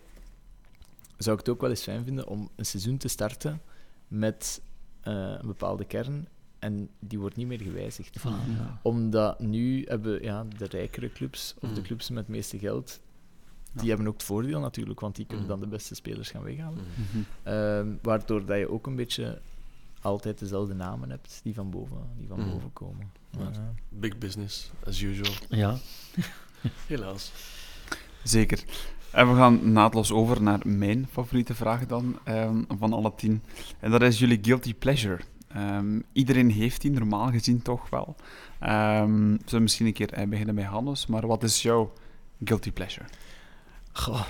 [1.17, 3.61] zou ik het ook wel eens fijn vinden om een seizoen te starten
[4.11, 4.61] met
[5.07, 6.27] uh, een bepaalde kern
[6.59, 8.17] en die wordt niet meer gewijzigd.
[8.23, 8.79] Ja.
[8.81, 11.75] Omdat nu hebben ja, de rijkere clubs, of mm.
[11.75, 12.99] de clubs met het meeste geld,
[13.71, 13.87] die ja.
[13.87, 15.51] hebben ook het voordeel natuurlijk, want die kunnen mm.
[15.51, 16.83] dan de beste spelers gaan weghalen.
[16.83, 17.17] Mhm.
[17.17, 17.91] Mm -hmm.
[17.93, 19.41] uh, waardoor dat je ook een beetje
[20.01, 22.51] altijd dezelfde namen hebt die van boven, die van Mm.
[22.51, 23.11] boven komen.
[23.29, 23.73] Ja.
[23.89, 25.33] Big business, as usual.
[25.49, 25.77] Ja.
[26.87, 27.31] Helaas.
[28.23, 28.63] Zeker.
[29.11, 33.43] En we gaan naadloos over naar mijn favoriete vraag dan, um, van alle tien.
[33.79, 35.19] En dat is jullie guilty pleasure.
[35.57, 38.15] Um, iedereen heeft die normaal gezien toch wel.
[38.63, 38.69] Um,
[39.27, 41.93] zullen we misschien een keer beginnen bij Hannes, maar wat is jouw
[42.43, 43.05] guilty pleasure?
[43.91, 44.25] Goh.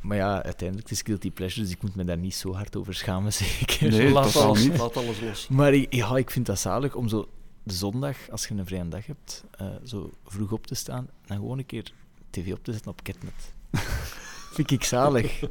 [0.00, 2.94] Maar ja, uiteindelijk is guilty pleasure, dus ik moet me daar niet zo hard over
[2.94, 3.90] schamen, zeker.
[3.90, 4.78] Nee, laat, alles, niet.
[4.78, 5.48] laat alles los.
[5.48, 7.28] Maar ik, ja, ik vind dat zalig om zo
[7.62, 11.36] de zondag, als je een vrije dag hebt, uh, zo vroeg op te staan, dan
[11.36, 11.92] gewoon een keer
[12.30, 13.54] tv op te zetten op Ketnet.
[14.54, 15.42] vind ik zalig.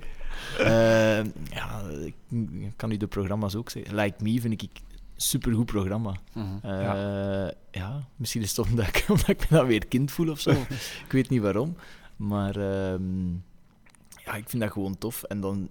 [0.59, 2.15] uh, ja, ik
[2.75, 3.95] kan u de programma's ook zeggen.
[3.95, 4.69] Like Me vind ik
[5.15, 6.15] supergoed programma.
[6.33, 6.55] Mhm.
[6.65, 7.53] Uh, ja.
[7.71, 8.07] ja.
[8.15, 10.51] misschien is het omdat ik, omdat ik me dan weer kind voel of zo.
[11.05, 11.75] ik weet niet waarom.
[12.15, 12.99] Maar uh,
[14.25, 15.23] ja, ik vind dat gewoon tof.
[15.23, 15.69] En dan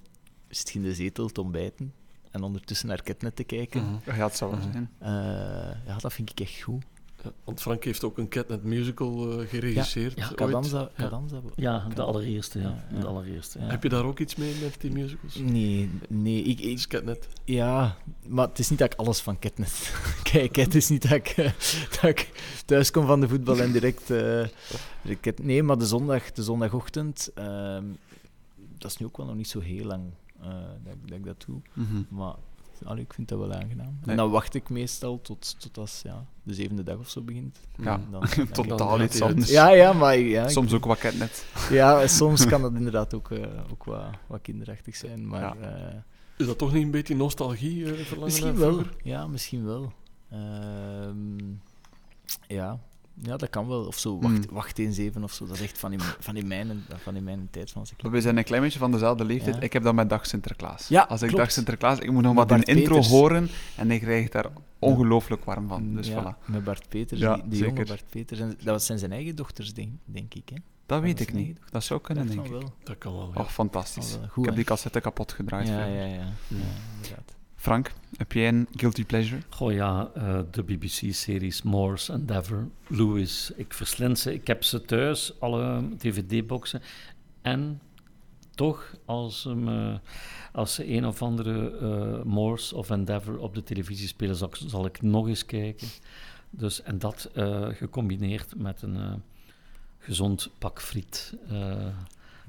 [0.48, 1.92] zit je in de zetel te ontbijten
[2.30, 3.82] en ondertussen naar Ketnet te kijken.
[3.82, 4.14] Mm -hmm.
[4.14, 4.90] Ja, het zou wel zijn.
[5.02, 5.08] Uh,
[5.86, 6.84] ja, dat vind ik echt goed.
[7.24, 10.16] Ja, want Frank heeft ook een Catnet musical uh, geregisseerd.
[10.16, 10.90] Ja, ja Cadanza.
[10.96, 11.40] Cadanza.
[11.54, 12.58] Ja, de allereerste.
[12.58, 12.84] Ja.
[13.00, 15.34] De allereerste Heb je daar ook iets mee met die musicals?
[15.34, 16.42] Nee, nee.
[16.42, 17.28] Ik, ik, is Catnet?
[17.44, 17.96] Ja,
[18.26, 19.92] maar het is niet dat ik alles van Catnet
[20.32, 20.56] kijk.
[20.56, 21.44] Het is niet dat ik, uh,
[22.00, 22.30] dat ik
[22.66, 24.10] thuis kom van de voetbal en direct...
[24.10, 24.46] Uh,
[25.02, 27.30] direct nee, maar de, zondag, de zondagochtend...
[28.78, 30.02] dat is nu ook wel nog niet zo heel lang
[30.84, 31.60] dat, dat, ik dat doe.
[31.72, 32.06] Mm -hmm.
[32.08, 32.34] Maar...
[32.84, 33.98] Allee, ik vind dat wel aangenaam.
[34.00, 34.10] Nee.
[34.10, 37.58] En dan wacht ik meestal tot, tot als ja, de zevende dag of zo begint.
[37.76, 38.20] Ja, dan,
[38.52, 39.50] dan, totaal iets anders.
[39.50, 40.18] Ja, ja, maar...
[40.18, 41.46] Ja, soms ik, ook wat net.
[41.70, 45.40] Ja, soms kan dat inderdaad ook, uh, ook wat, wat kinderachtig zijn, maar...
[45.40, 45.92] Ja.
[45.92, 45.94] Uh,
[46.36, 49.92] Is dat toch niet een beetje nostalgie uh, verlangen Misschien wel, ja, misschien wel.
[52.46, 52.78] ja,
[53.22, 53.84] ja, dat kan wel.
[53.84, 54.54] Of zo, wacht, mm.
[54.54, 55.46] wacht eens even of zo.
[55.46, 57.70] Dat is echt van in, van in, mijn, van in mijn tijd.
[57.70, 59.54] Van als ik we zijn een klein beetje van dezelfde leeftijd.
[59.54, 59.60] Ja.
[59.60, 60.88] Ik heb dat met Dag Sinterklaas.
[60.88, 61.42] Ja, als ik klopt.
[61.42, 63.08] Dag Sinterklaas, ik moet nog wat een intro Peters.
[63.08, 64.46] horen en ik krijg daar
[64.78, 65.94] ongelooflijk warm van.
[65.94, 66.44] Dus ja, voilà.
[66.44, 68.40] Met Bart Peters, Ja, die, die jonge Bart Peters.
[68.40, 70.48] En dat zijn zijn eigen dochters, denk, denk ik.
[70.48, 70.56] Hè?
[70.86, 71.58] Dat weet dat ik niet.
[71.70, 72.62] Dat zou kunnen, Dat denk kan ik.
[72.62, 72.72] wel.
[72.82, 73.40] Dat kan wel, ja.
[73.40, 74.16] Oh, fantastisch.
[74.18, 75.68] Wel goed, ik heb die cassette kapot gedraaid.
[75.68, 77.34] Ja, ja, ja, ja, inderdaad.
[77.64, 79.40] Frank, heb jij een guilty pleasure?
[79.48, 83.52] Goh ja, uh, de BBC-series Morse Endeavour, Lewis.
[83.56, 84.34] Ik verslind ze.
[84.34, 86.82] Ik heb ze thuis, alle DVD-boxen.
[87.42, 87.80] En
[88.54, 89.94] toch, als, uh,
[90.52, 94.36] als ze een of andere uh, Morse of Endeavour op de televisie spelen,
[94.66, 95.88] zal ik, nog eens kijken.
[96.50, 99.22] Dus, en dat uh, gecombineerd met een
[99.98, 101.34] gezond pak friet.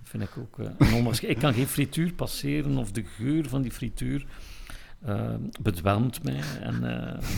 [0.04, 4.26] Vind ik ook uh, Ik kan geen frituur passeren of de geur van die frituur
[5.62, 6.42] bedwelmt mij.
[6.62, 7.30] En uh,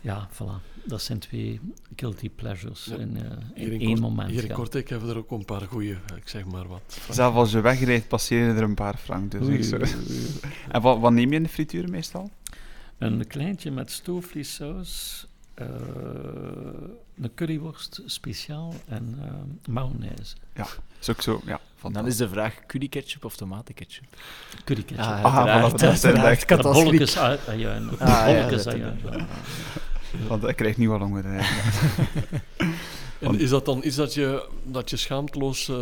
[0.00, 0.76] ja, voilà.
[0.84, 1.60] Dat zijn twee
[1.96, 2.96] guilty pleasures ja.
[2.96, 3.22] in, uh,
[3.54, 4.30] in, in één kort, moment.
[4.30, 4.54] Hier in ja.
[4.54, 7.00] Kortrijk hebben we er ook een paar goeie, ik zeg maar wat.
[7.10, 9.30] Zelf als je wegrijdt, passeren er een paar frank.
[9.30, 9.76] Dus oei, zo.
[9.76, 10.26] oei, oei.
[10.72, 12.30] En wat, wat neem je in de frituur meestal?
[12.98, 15.26] Een kleintje met stoofvleessaus,
[15.56, 15.66] uh,
[17.22, 20.34] een curryworst speciaal en uh, mayonaise.
[20.54, 20.66] Ja,
[21.00, 21.40] is ook zo.
[21.44, 21.60] Ja,
[21.92, 24.04] dan is de vraag curry ketchup of tomatenketchup?
[24.64, 25.06] Curry ketchup.
[25.06, 26.62] Ah, Ah, voilà, dat zijn echt-.
[26.62, 27.90] Bolletjes ajuin.
[27.98, 28.98] Ja, Bolletjes ajuin.
[30.28, 31.24] Want ik krijg niet wat langer.
[31.32, 31.40] hè.
[33.20, 35.76] En is dat dan iets dat je, dat je schaamteloos uh,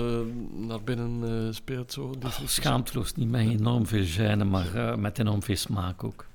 [0.55, 1.93] naar binnen uh, speelt?
[1.93, 6.05] Zo, die Oh, schaamteloos niet met enorm veel gêne, maar uh, met enorm veel smaak
[6.05, 6.27] ook.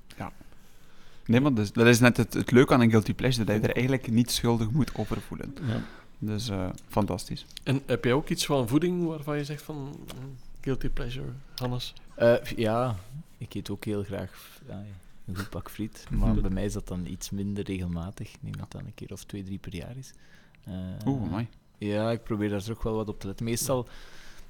[1.25, 3.67] Nee, maar dus, dat is net het, het leuke aan een guilty pleasure, dat je
[3.67, 5.55] er eigenlijk niet schuldig moet over voelen.
[5.67, 5.81] Ja.
[6.23, 7.45] Dus uh, fantastisch.
[7.63, 11.93] En heb jij ook iets van voeding waarvan je zegt van mm, guilty pleasure, Hannes?
[12.15, 12.95] Eh, ja,
[13.37, 14.83] ik eet ook heel graag ja,
[15.25, 16.07] een goed pak friet.
[16.09, 18.33] Maar bij mij is dat dan iets minder regelmatig.
[18.33, 20.13] Ik denk dat dat een keer of twee, drie per jaar is.
[20.63, 20.73] Eh,
[21.05, 21.47] Oeh, mooi.
[21.77, 23.45] Ja, ik probeer daar toch wel wat op te letten.
[23.45, 23.87] Meestal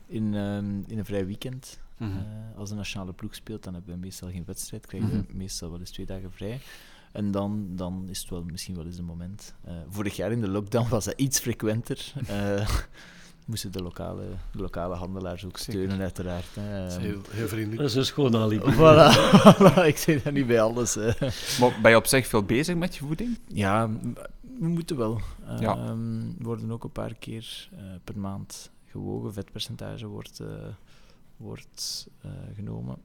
[0.08, 1.80] in, ehm, in een vrij weekend.
[2.10, 2.18] Mhm.
[2.18, 4.86] Eh, als de nationale ploeg speelt, dan hebben we meestal geen wedstrijd.
[4.86, 5.38] Krijgen we Mhm.
[5.38, 6.60] meestal wel eens twee dagen vrij.
[7.12, 9.54] En dan, dan is het wel misschien wel eens een moment.
[9.64, 12.14] Eh, vorig jaar in de lockdown was dat iets frequenter.
[12.28, 12.68] Eh
[13.46, 15.74] moesten de lokale, de lokale handelaars ook Zeker.
[15.82, 16.46] steunen, uiteraard.
[16.56, 16.80] hè.
[16.82, 17.82] Dat is Ehm, heel, heel vriendelijk.
[17.82, 18.72] Dat is een schoon alibi.
[18.82, 19.12] voilà,
[19.60, 20.96] voilà, ik zeg dat niet bij alles.
[20.96, 21.10] hè.
[21.60, 23.40] Maar ben je op zich veel bezig met je voeding?
[23.48, 23.90] Ja,
[24.60, 25.22] we moeten wel.
[25.60, 25.76] Ja.
[25.78, 29.34] Ehm, We worden ook een paar keer eh, per maand gewogen.
[29.34, 30.48] Vetpercentage wordt, eh,
[31.42, 32.98] wordt eh, genomen.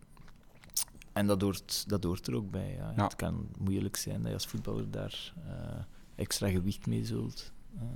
[1.13, 2.75] En dat hoort, dat hoort er ook bij.
[2.75, 2.93] Ja.
[2.97, 3.05] Ja.
[3.05, 5.83] Het kan moeilijk zijn dat je als voetballer daar eh,
[6.15, 7.53] extra gewicht mee zult.
[7.77, 7.87] Ehm,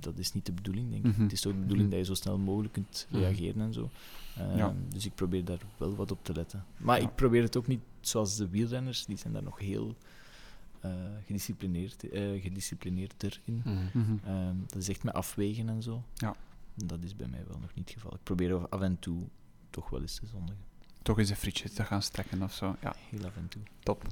[0.00, 1.12] dat is niet de bedoeling, denk ik.
[1.12, 1.22] Mhm.
[1.22, 3.20] Het is ook de bedoeling dat je zo snel mogelijk kunt Mhm.
[3.20, 3.90] reageren en zo.
[4.36, 4.74] Ehm, Ja.
[4.88, 6.64] Dus ik probeer daar wel wat op te letten.
[6.76, 7.08] Maar Ja.
[7.08, 9.94] ik probeer het ook niet zoals de wielrenners, die zijn daar nog heel
[10.80, 10.90] eh
[11.26, 13.62] gedisciplineerd, eh gedisciplineerder in.
[13.64, 13.98] Mhm.
[13.98, 14.16] Mhm.
[14.24, 16.02] Ehm, dat is echt met afwegen en zo.
[16.14, 16.34] Ja.
[16.74, 18.14] Dat is bij mij wel nog niet het geval.
[18.14, 19.18] Ik probeer af en toe
[19.70, 20.62] toch wel eens te zondigen.
[21.02, 22.76] Toch eens een frietje te gaan strekken of zo.
[22.82, 23.62] Ja, Heel af en toe.
[23.82, 24.02] top.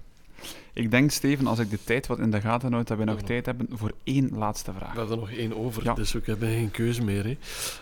[0.72, 3.20] Ik denk, Steven, als ik de tijd wat in de gaten houd, dat we nog
[3.20, 3.26] Ja.
[3.26, 4.92] tijd hebben voor één laatste vraag.
[4.92, 5.94] We hebben er nog één over, Ja.
[5.94, 7.24] dus we hebben geen keuze meer.
[7.24, 7.36] Hè.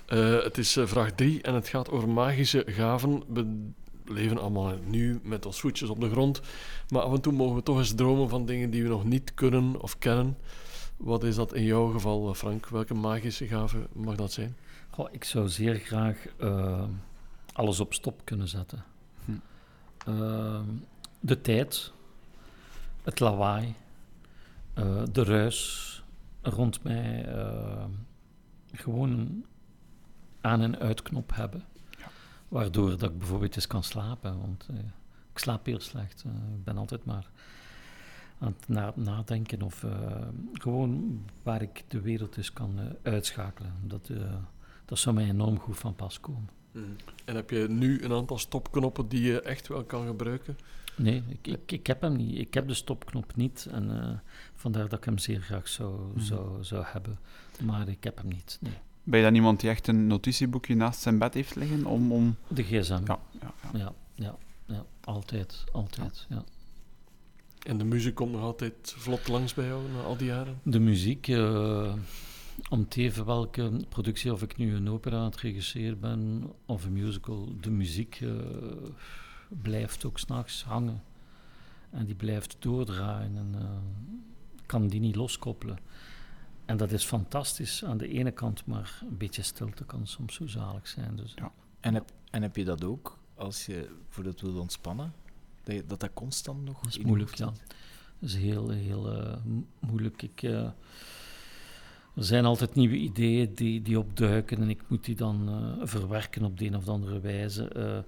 [0.07, 3.22] Eh, het is eh, vraag drie en het gaat over magische gaven.
[3.29, 3.66] We
[4.05, 6.41] leven allemaal nu met ons voetjes op de grond,
[6.89, 9.35] maar af en toe mogen we toch eens dromen van dingen die we nog niet
[9.35, 10.37] kunnen of kennen.
[10.97, 12.68] Wat is dat in jouw geval, eh, Frank?
[12.68, 14.57] Welke magische gave mag dat zijn?
[14.91, 16.27] Goh, ik zou zeer graag
[17.55, 18.84] alles op stop kunnen zetten.
[19.24, 19.32] Hm.
[20.07, 20.61] Eh,
[21.20, 21.92] de tijd,
[23.02, 23.74] het lawaai,
[24.74, 26.02] eh, de ruis
[26.42, 27.84] rond mij, eh,
[28.72, 29.44] gewoon een
[30.40, 31.64] aan- en uitknop hebben.
[31.98, 32.07] Ja.
[32.48, 34.76] Waardoor dat ik bijvoorbeeld eens kan slapen, want eh,
[35.32, 36.24] ik slaap heel slecht.
[36.55, 37.30] Ik ben altijd maar
[38.38, 39.84] aan het na- nadenken of
[40.52, 43.72] gewoon waar ik de wereld eens kan uitschakelen.
[43.82, 44.11] Dat,
[44.84, 46.48] dat zou mij enorm goed van pas komen.
[47.25, 50.59] En heb je nu een aantal stopknoppen die je echt wel kan gebruiken?
[50.97, 52.39] Nee, ik, ik, ik heb hem niet.
[52.39, 53.68] Ik heb de stopknop niet.
[53.70, 54.11] En eh,
[54.55, 56.20] vandaar dat ik hem zeer graag zou, Mhm.
[56.20, 57.18] zou, zou hebben.
[57.62, 58.59] Maar ik heb hem niet.
[58.61, 58.72] Nee.
[59.03, 62.12] Ben je dan iemand die echt een notitieboekje naast zijn bed heeft liggen om...
[62.12, 62.37] om...
[62.49, 62.93] De gsm.
[63.07, 63.79] Ja, ja, ja.
[63.79, 64.85] ja, ja, ja.
[65.05, 66.27] Altijd, altijd.
[66.29, 66.45] Ja.
[67.66, 70.59] En de muziek komt nog altijd vlot langs bij jou na al die jaren?
[70.62, 71.93] De muziek, eh,
[72.70, 76.84] om te even welke productie, of ik nu een opera aan het regisseren ben of
[76.84, 78.30] een musical, de muziek eh,
[79.48, 81.02] blijft ook s'nachts hangen.
[81.90, 83.68] En die blijft doordraaien en eh,
[84.66, 85.78] kan die niet loskoppelen.
[86.64, 90.46] En dat is fantastisch aan de ene kant, maar een beetje stilte kan soms zo
[90.46, 91.16] zalig zijn.
[91.16, 91.32] Dus.
[91.36, 91.52] Ja.
[91.80, 95.12] En heb, en heb je dat ook als je bijvoorbeeld wil ontspannen?
[95.62, 97.52] Dat je, dat, dat constant nog Dat is moeilijk, ja.
[98.18, 100.22] Dat is heel, heel eh, mo- moeilijk.
[100.22, 100.42] Ik,
[102.15, 106.45] er zijn altijd nieuwe ideeën die, die opduiken en ik moet die dan eh, verwerken
[106.45, 107.69] op de een of andere wijze.
[107.69, 107.99] Eh,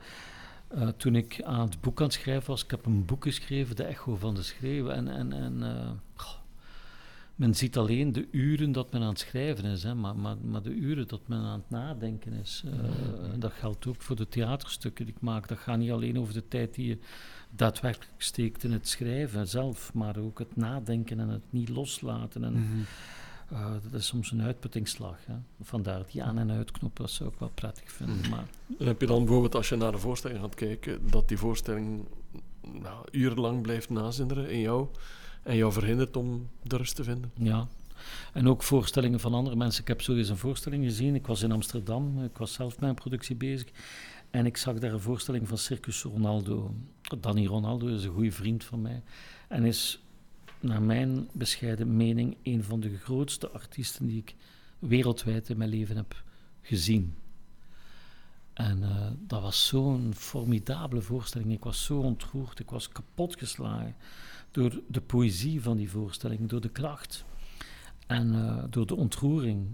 [0.82, 3.76] eh, toen ik aan het boek aan het schrijven was, ik heb een boek geschreven,
[3.76, 4.88] De Echo van de Schreeuw.
[4.88, 5.62] En, en, en
[7.34, 10.62] men ziet alleen de uren dat men aan het schrijven is, hè, maar, maar, maar
[10.62, 12.64] de uren dat men aan het nadenken is.
[13.38, 15.48] dat geldt ook voor de theaterstukken die ik maak.
[15.48, 16.98] Dat gaat niet alleen over de tijd die je
[17.50, 22.44] daadwerkelijk steekt in het schrijven zelf, maar ook het nadenken en het niet loslaten.
[22.44, 22.82] En, Mhm.
[23.50, 25.16] Eh, dat is soms een uitputtingsslag.
[25.26, 25.34] Hè.
[25.60, 28.16] Vandaar die aan- en uitknop, dat zou ik wel prettig vinden.
[28.16, 28.30] Mhm.
[28.30, 28.44] Maar
[28.78, 32.06] heb je dan bijvoorbeeld, als je naar de voorstelling gaat kijken, dat die voorstelling
[32.72, 34.86] nou, urenlang blijft nazinderen in jou
[35.42, 37.30] en jou verhindert om de rust te vinden?
[37.34, 37.68] ja.
[38.32, 39.80] En ook voorstellingen van andere mensen.
[39.82, 41.14] Ik heb zo eens een voorstelling gezien.
[41.14, 43.68] Ik was in Amsterdam, ik was zelf met een productie bezig.
[44.30, 46.74] En ik zag daar een voorstelling van Circus Ronaldo.
[47.20, 49.02] Danny Ronaldo is een goede vriend van mij.
[49.48, 50.02] En is,
[50.60, 54.34] naar mijn bescheiden mening, een van de grootste artiesten die ik
[54.78, 56.22] wereldwijd in mijn leven heb
[56.62, 57.14] gezien.
[58.52, 61.52] En eh, dat was zo'n formidabele voorstelling.
[61.52, 63.96] Ik was zo ontroerd, ik was kapotgeslagen
[64.50, 67.24] door de poëzie van die voorstelling, door de kracht
[68.06, 69.68] en eh, door de ontroering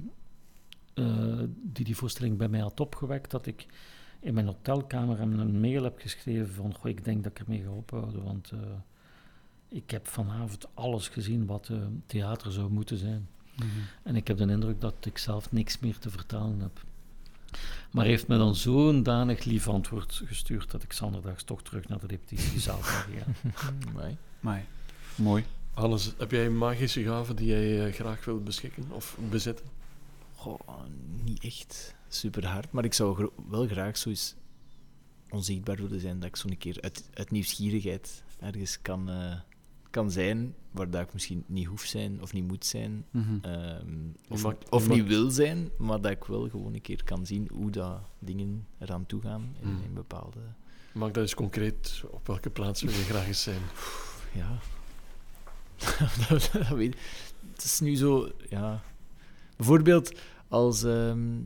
[0.95, 3.67] eh, die die voorstelling bij mij had opgewekt, dat ik
[4.21, 7.71] in mijn hotelkamer een mail heb geschreven van, goh, ik denk dat ik ermee ga
[7.71, 8.53] ophouden, want
[9.73, 11.77] ik heb vanavond alles gezien wat eh,
[12.07, 13.29] theater zou moeten zijn.
[13.57, 13.67] Mhm.
[14.03, 16.85] En ik heb de indruk dat ik zelf niks meer te vertellen heb.
[17.91, 21.89] Maar hij heeft me dan zo'n danig lief antwoord gestuurd dat ik zanderdags toch terug
[21.89, 22.85] naar de repetitiezaal ben
[23.35, 23.35] gegaan.
[24.41, 24.65] Amai.
[25.15, 25.45] Mooi.
[25.75, 29.67] Hannes, heb jij een magische gave die jij eh, graag wilt beschikken of bezitten?
[30.35, 30.61] Goh,
[31.25, 34.35] niet echt super hard, maar ik zou gro- wel graag zo eens
[35.31, 39.35] onzichtbaar willen zijn, dat ik zo'n keer uit, uit nieuwsgierigheid ergens kan, eh,
[39.93, 43.39] kan zijn, waar dat ik misschien niet hoef zijn of niet moet zijn, Mhm.
[43.43, 47.71] ehm, of, niet wil zijn, maar dat ik wel gewoon een keer kan zien hoe
[47.71, 49.83] dat dingen eraan toe gaan in, Mm.
[49.85, 50.39] in bepaalde...
[50.93, 52.03] Maak dat eens concreet.
[52.11, 53.61] Op welke plaats wil je graag eens zijn?
[54.35, 54.59] Ja.
[56.29, 57.01] dat, dat weet ik.
[57.53, 58.83] Het is nu zo, ja.
[59.57, 61.41] Bijvoorbeeld als, ehm,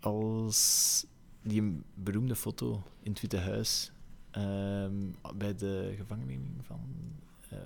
[0.00, 1.06] als
[1.42, 3.92] die beroemde foto in het Witte Huis
[4.30, 4.92] ehm,
[5.36, 6.80] bij de gevangenneming van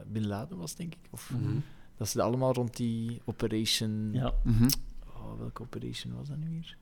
[0.06, 1.00] Bin Laden was, denk ik.
[1.10, 1.56] Of Mhm.
[1.96, 4.08] dat ze allemaal rond die operation.
[4.12, 4.68] Ja, Mhm.
[5.16, 6.76] Oh, welke operation was dat nu weer?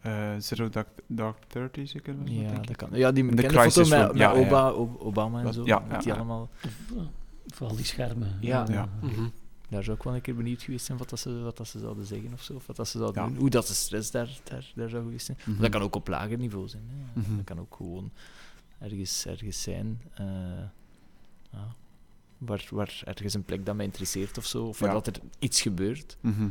[0.00, 2.18] Eh, Zero Dark, Dark 30 zeker?
[2.18, 2.88] was Ja, dat kan.
[2.92, 4.32] Ja, die De bekende foto Crisis met, met ja.
[4.32, 4.68] Oba,
[4.98, 5.64] Obama en zo.
[5.64, 6.14] ja, die ja.
[6.14, 6.48] allemaal.
[6.62, 6.68] Eh,
[7.46, 8.36] vooral die schermen.
[8.40, 8.66] Ja.
[8.70, 8.88] Ja.
[9.02, 9.28] Mhm.
[9.68, 11.78] Daar zou ik wel een keer benieuwd geweest zijn wat, dat ze, wat dat ze
[11.78, 12.54] zouden zeggen of zo.
[12.54, 13.28] Of wat dat ze zouden Ja.
[13.28, 13.38] doen.
[13.38, 15.38] Hoe dat de stress daar, daar, daar zou geweest zijn.
[15.58, 16.82] Dat kan ook op lager niveau zijn.
[16.88, 17.20] Hè.
[17.36, 18.10] Dat kan ook gewoon
[18.78, 20.00] ergens, ergens zijn.
[20.14, 20.24] eh,
[21.50, 21.74] ja,
[22.46, 24.64] waar, waar ergens een plek dat mij interesseert of zo.
[24.64, 24.94] Of waar Ja.
[24.94, 26.16] dat er iets gebeurt.
[26.20, 26.48] Mhm.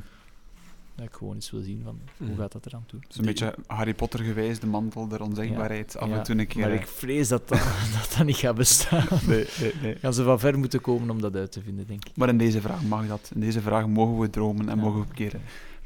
[0.96, 2.38] Dat ik gewoon eens wil zien van hoe Mhm.
[2.40, 3.00] gaat dat eraan toe.
[3.00, 5.98] Het is een beetje Harry Potter geweest, de mantel der onzichtbaarheid.
[5.98, 6.62] Af en toe een keer.
[6.62, 7.58] Maar ik vrees dat dat,
[8.00, 9.06] dat, dat niet gaat bestaan.
[9.28, 9.96] nee, nee, nee.
[9.96, 12.16] Gaan ze van ver moeten komen om dat uit te vinden, denk ik.
[12.18, 13.32] Maar in deze vraag mag dat.
[13.34, 14.82] In deze vraag mogen we dromen en Ja.
[14.82, 15.34] mogen we een keer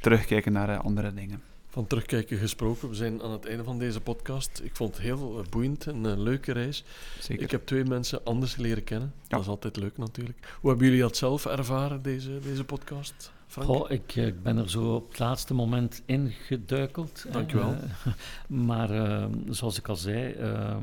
[0.01, 1.41] terugkijken naar eh, andere dingen.
[1.77, 4.61] Van terugkijken gesproken, we zijn aan het einde van deze podcast.
[4.63, 6.83] Ik vond het heel eh, boeiend en een leuke reis.
[7.19, 7.43] Zeker.
[7.43, 9.13] Ik heb twee mensen anders leren kennen.
[9.21, 9.27] Ja.
[9.27, 10.55] Dat is altijd leuk natuurlijk.
[10.59, 13.31] Hoe hebben jullie dat zelf ervaren, deze, deze podcast?
[13.49, 17.25] Goh, ik, eh, ik ben er zo op het laatste moment ingeduikeld.
[17.31, 17.73] Dankjewel.
[17.73, 18.13] Eh,
[18.67, 20.77] maar eh, zoals ik al zei, eh,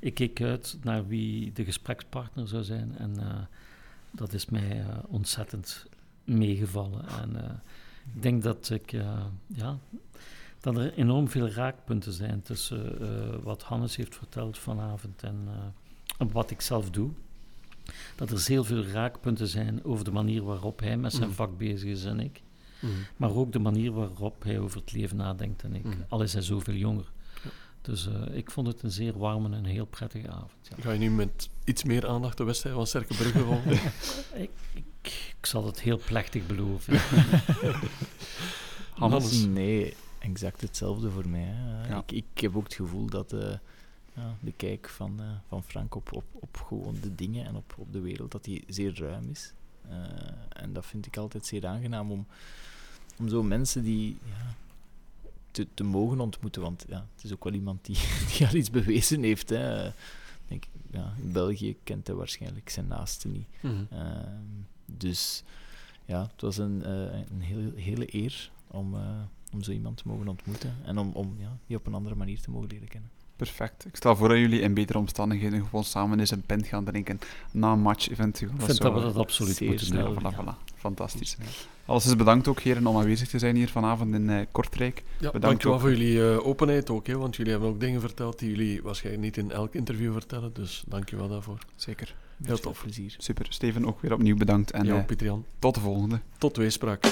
[0.00, 2.94] ik keek uit naar wie de gesprekspartner zou zijn.
[2.98, 3.26] En eh,
[4.10, 5.86] dat is mij eh, ontzettend
[6.24, 7.04] meegevallen.
[7.22, 7.50] En eh,
[8.14, 9.78] ik denk dat ik, eh, ja,
[10.60, 15.48] dat er enorm veel raakpunten zijn tussen eh, wat Hannes heeft verteld vanavond en,
[16.18, 17.10] eh, wat ik zelf doe.
[18.16, 21.36] Dat er zeer veel raakpunten zijn over de manier waarop hij met zijn Mhm.
[21.36, 22.42] vak bezig is en ik.
[22.80, 22.92] Mhm.
[23.16, 25.84] Maar ook de manier waarop hij over het leven nadenkt en ik.
[25.84, 25.96] Mhm.
[26.08, 27.12] Al is hij zoveel jonger.
[27.44, 27.50] Ja.
[27.82, 30.52] Dus eh, ik vond het een zeer warme en een heel prettige avond.
[30.62, 30.76] Ja.
[30.80, 33.70] Ga je nu met iets meer aandacht de wedstrijd van Sterke Brugge volgen?
[34.42, 34.84] Ik, ik,
[35.38, 37.00] ik zal het heel plechtig beloven.
[38.94, 39.44] Hannes?
[39.46, 41.44] Nee, exact hetzelfde voor mij.
[41.44, 41.88] Hè.
[41.88, 41.98] Ja.
[41.98, 43.54] Ik, ik heb ook het gevoel dat eh,
[44.14, 47.74] ja, de kijk van, eh, van Frank op, op, op gewoon de dingen en op,
[47.78, 49.52] op de wereld, dat die zeer ruim is.
[49.88, 49.96] Eh,
[50.48, 52.26] en dat vind ik altijd zeer aangenaam om,
[53.18, 54.54] om zo mensen die ja,
[55.50, 56.62] te, te mogen ontmoeten.
[56.62, 57.96] Want ja, het is ook wel iemand die,
[58.36, 59.48] die al iets bewezen heeft.
[59.48, 59.90] Hè.
[60.48, 63.46] Denk, ja, in België kent hij waarschijnlijk zijn naaste niet.
[63.60, 63.84] Mhm.
[63.90, 64.46] Ehm,
[64.86, 65.42] dus
[66.04, 66.90] ja, het was een,
[67.30, 68.96] een heel, hele eer om,
[69.52, 72.40] om zo iemand te mogen ontmoeten en om, om ja, die op een andere manier
[72.40, 73.10] te mogen leren kennen.
[73.36, 73.86] Perfect.
[73.86, 77.18] Ik stel voor dat jullie in betere omstandigheden gewoon samen eens een pint gaan drinken
[77.50, 78.50] na een match eventueel.
[78.50, 80.14] Ik vind dat we dat absoluut zeer moeten snel.
[80.14, 80.22] doen.
[80.22, 80.74] Ja, voilà, voilà.
[80.74, 81.36] Fantastisch.
[81.84, 84.96] Alles is bedankt ook, heren, om aanwezig te zijn hier vanavond in eh, Kortrijk.
[84.96, 85.80] Ja, Bedankt dankjewel ook.
[85.80, 89.24] voor jullie eh, openheid ook, hè, want jullie hebben ook dingen verteld die jullie waarschijnlijk
[89.24, 90.52] niet in elk interview vertellen.
[90.52, 91.58] Dus dankjewel daarvoor.
[91.76, 92.14] Zeker.
[92.44, 92.82] Heel tof.
[92.82, 93.14] plezier.
[93.18, 93.46] Super.
[93.48, 95.44] Steven, ook weer opnieuw bedankt en ja, eh, Jan.
[95.58, 96.20] tot de volgende.
[96.38, 97.04] Tot weespraak.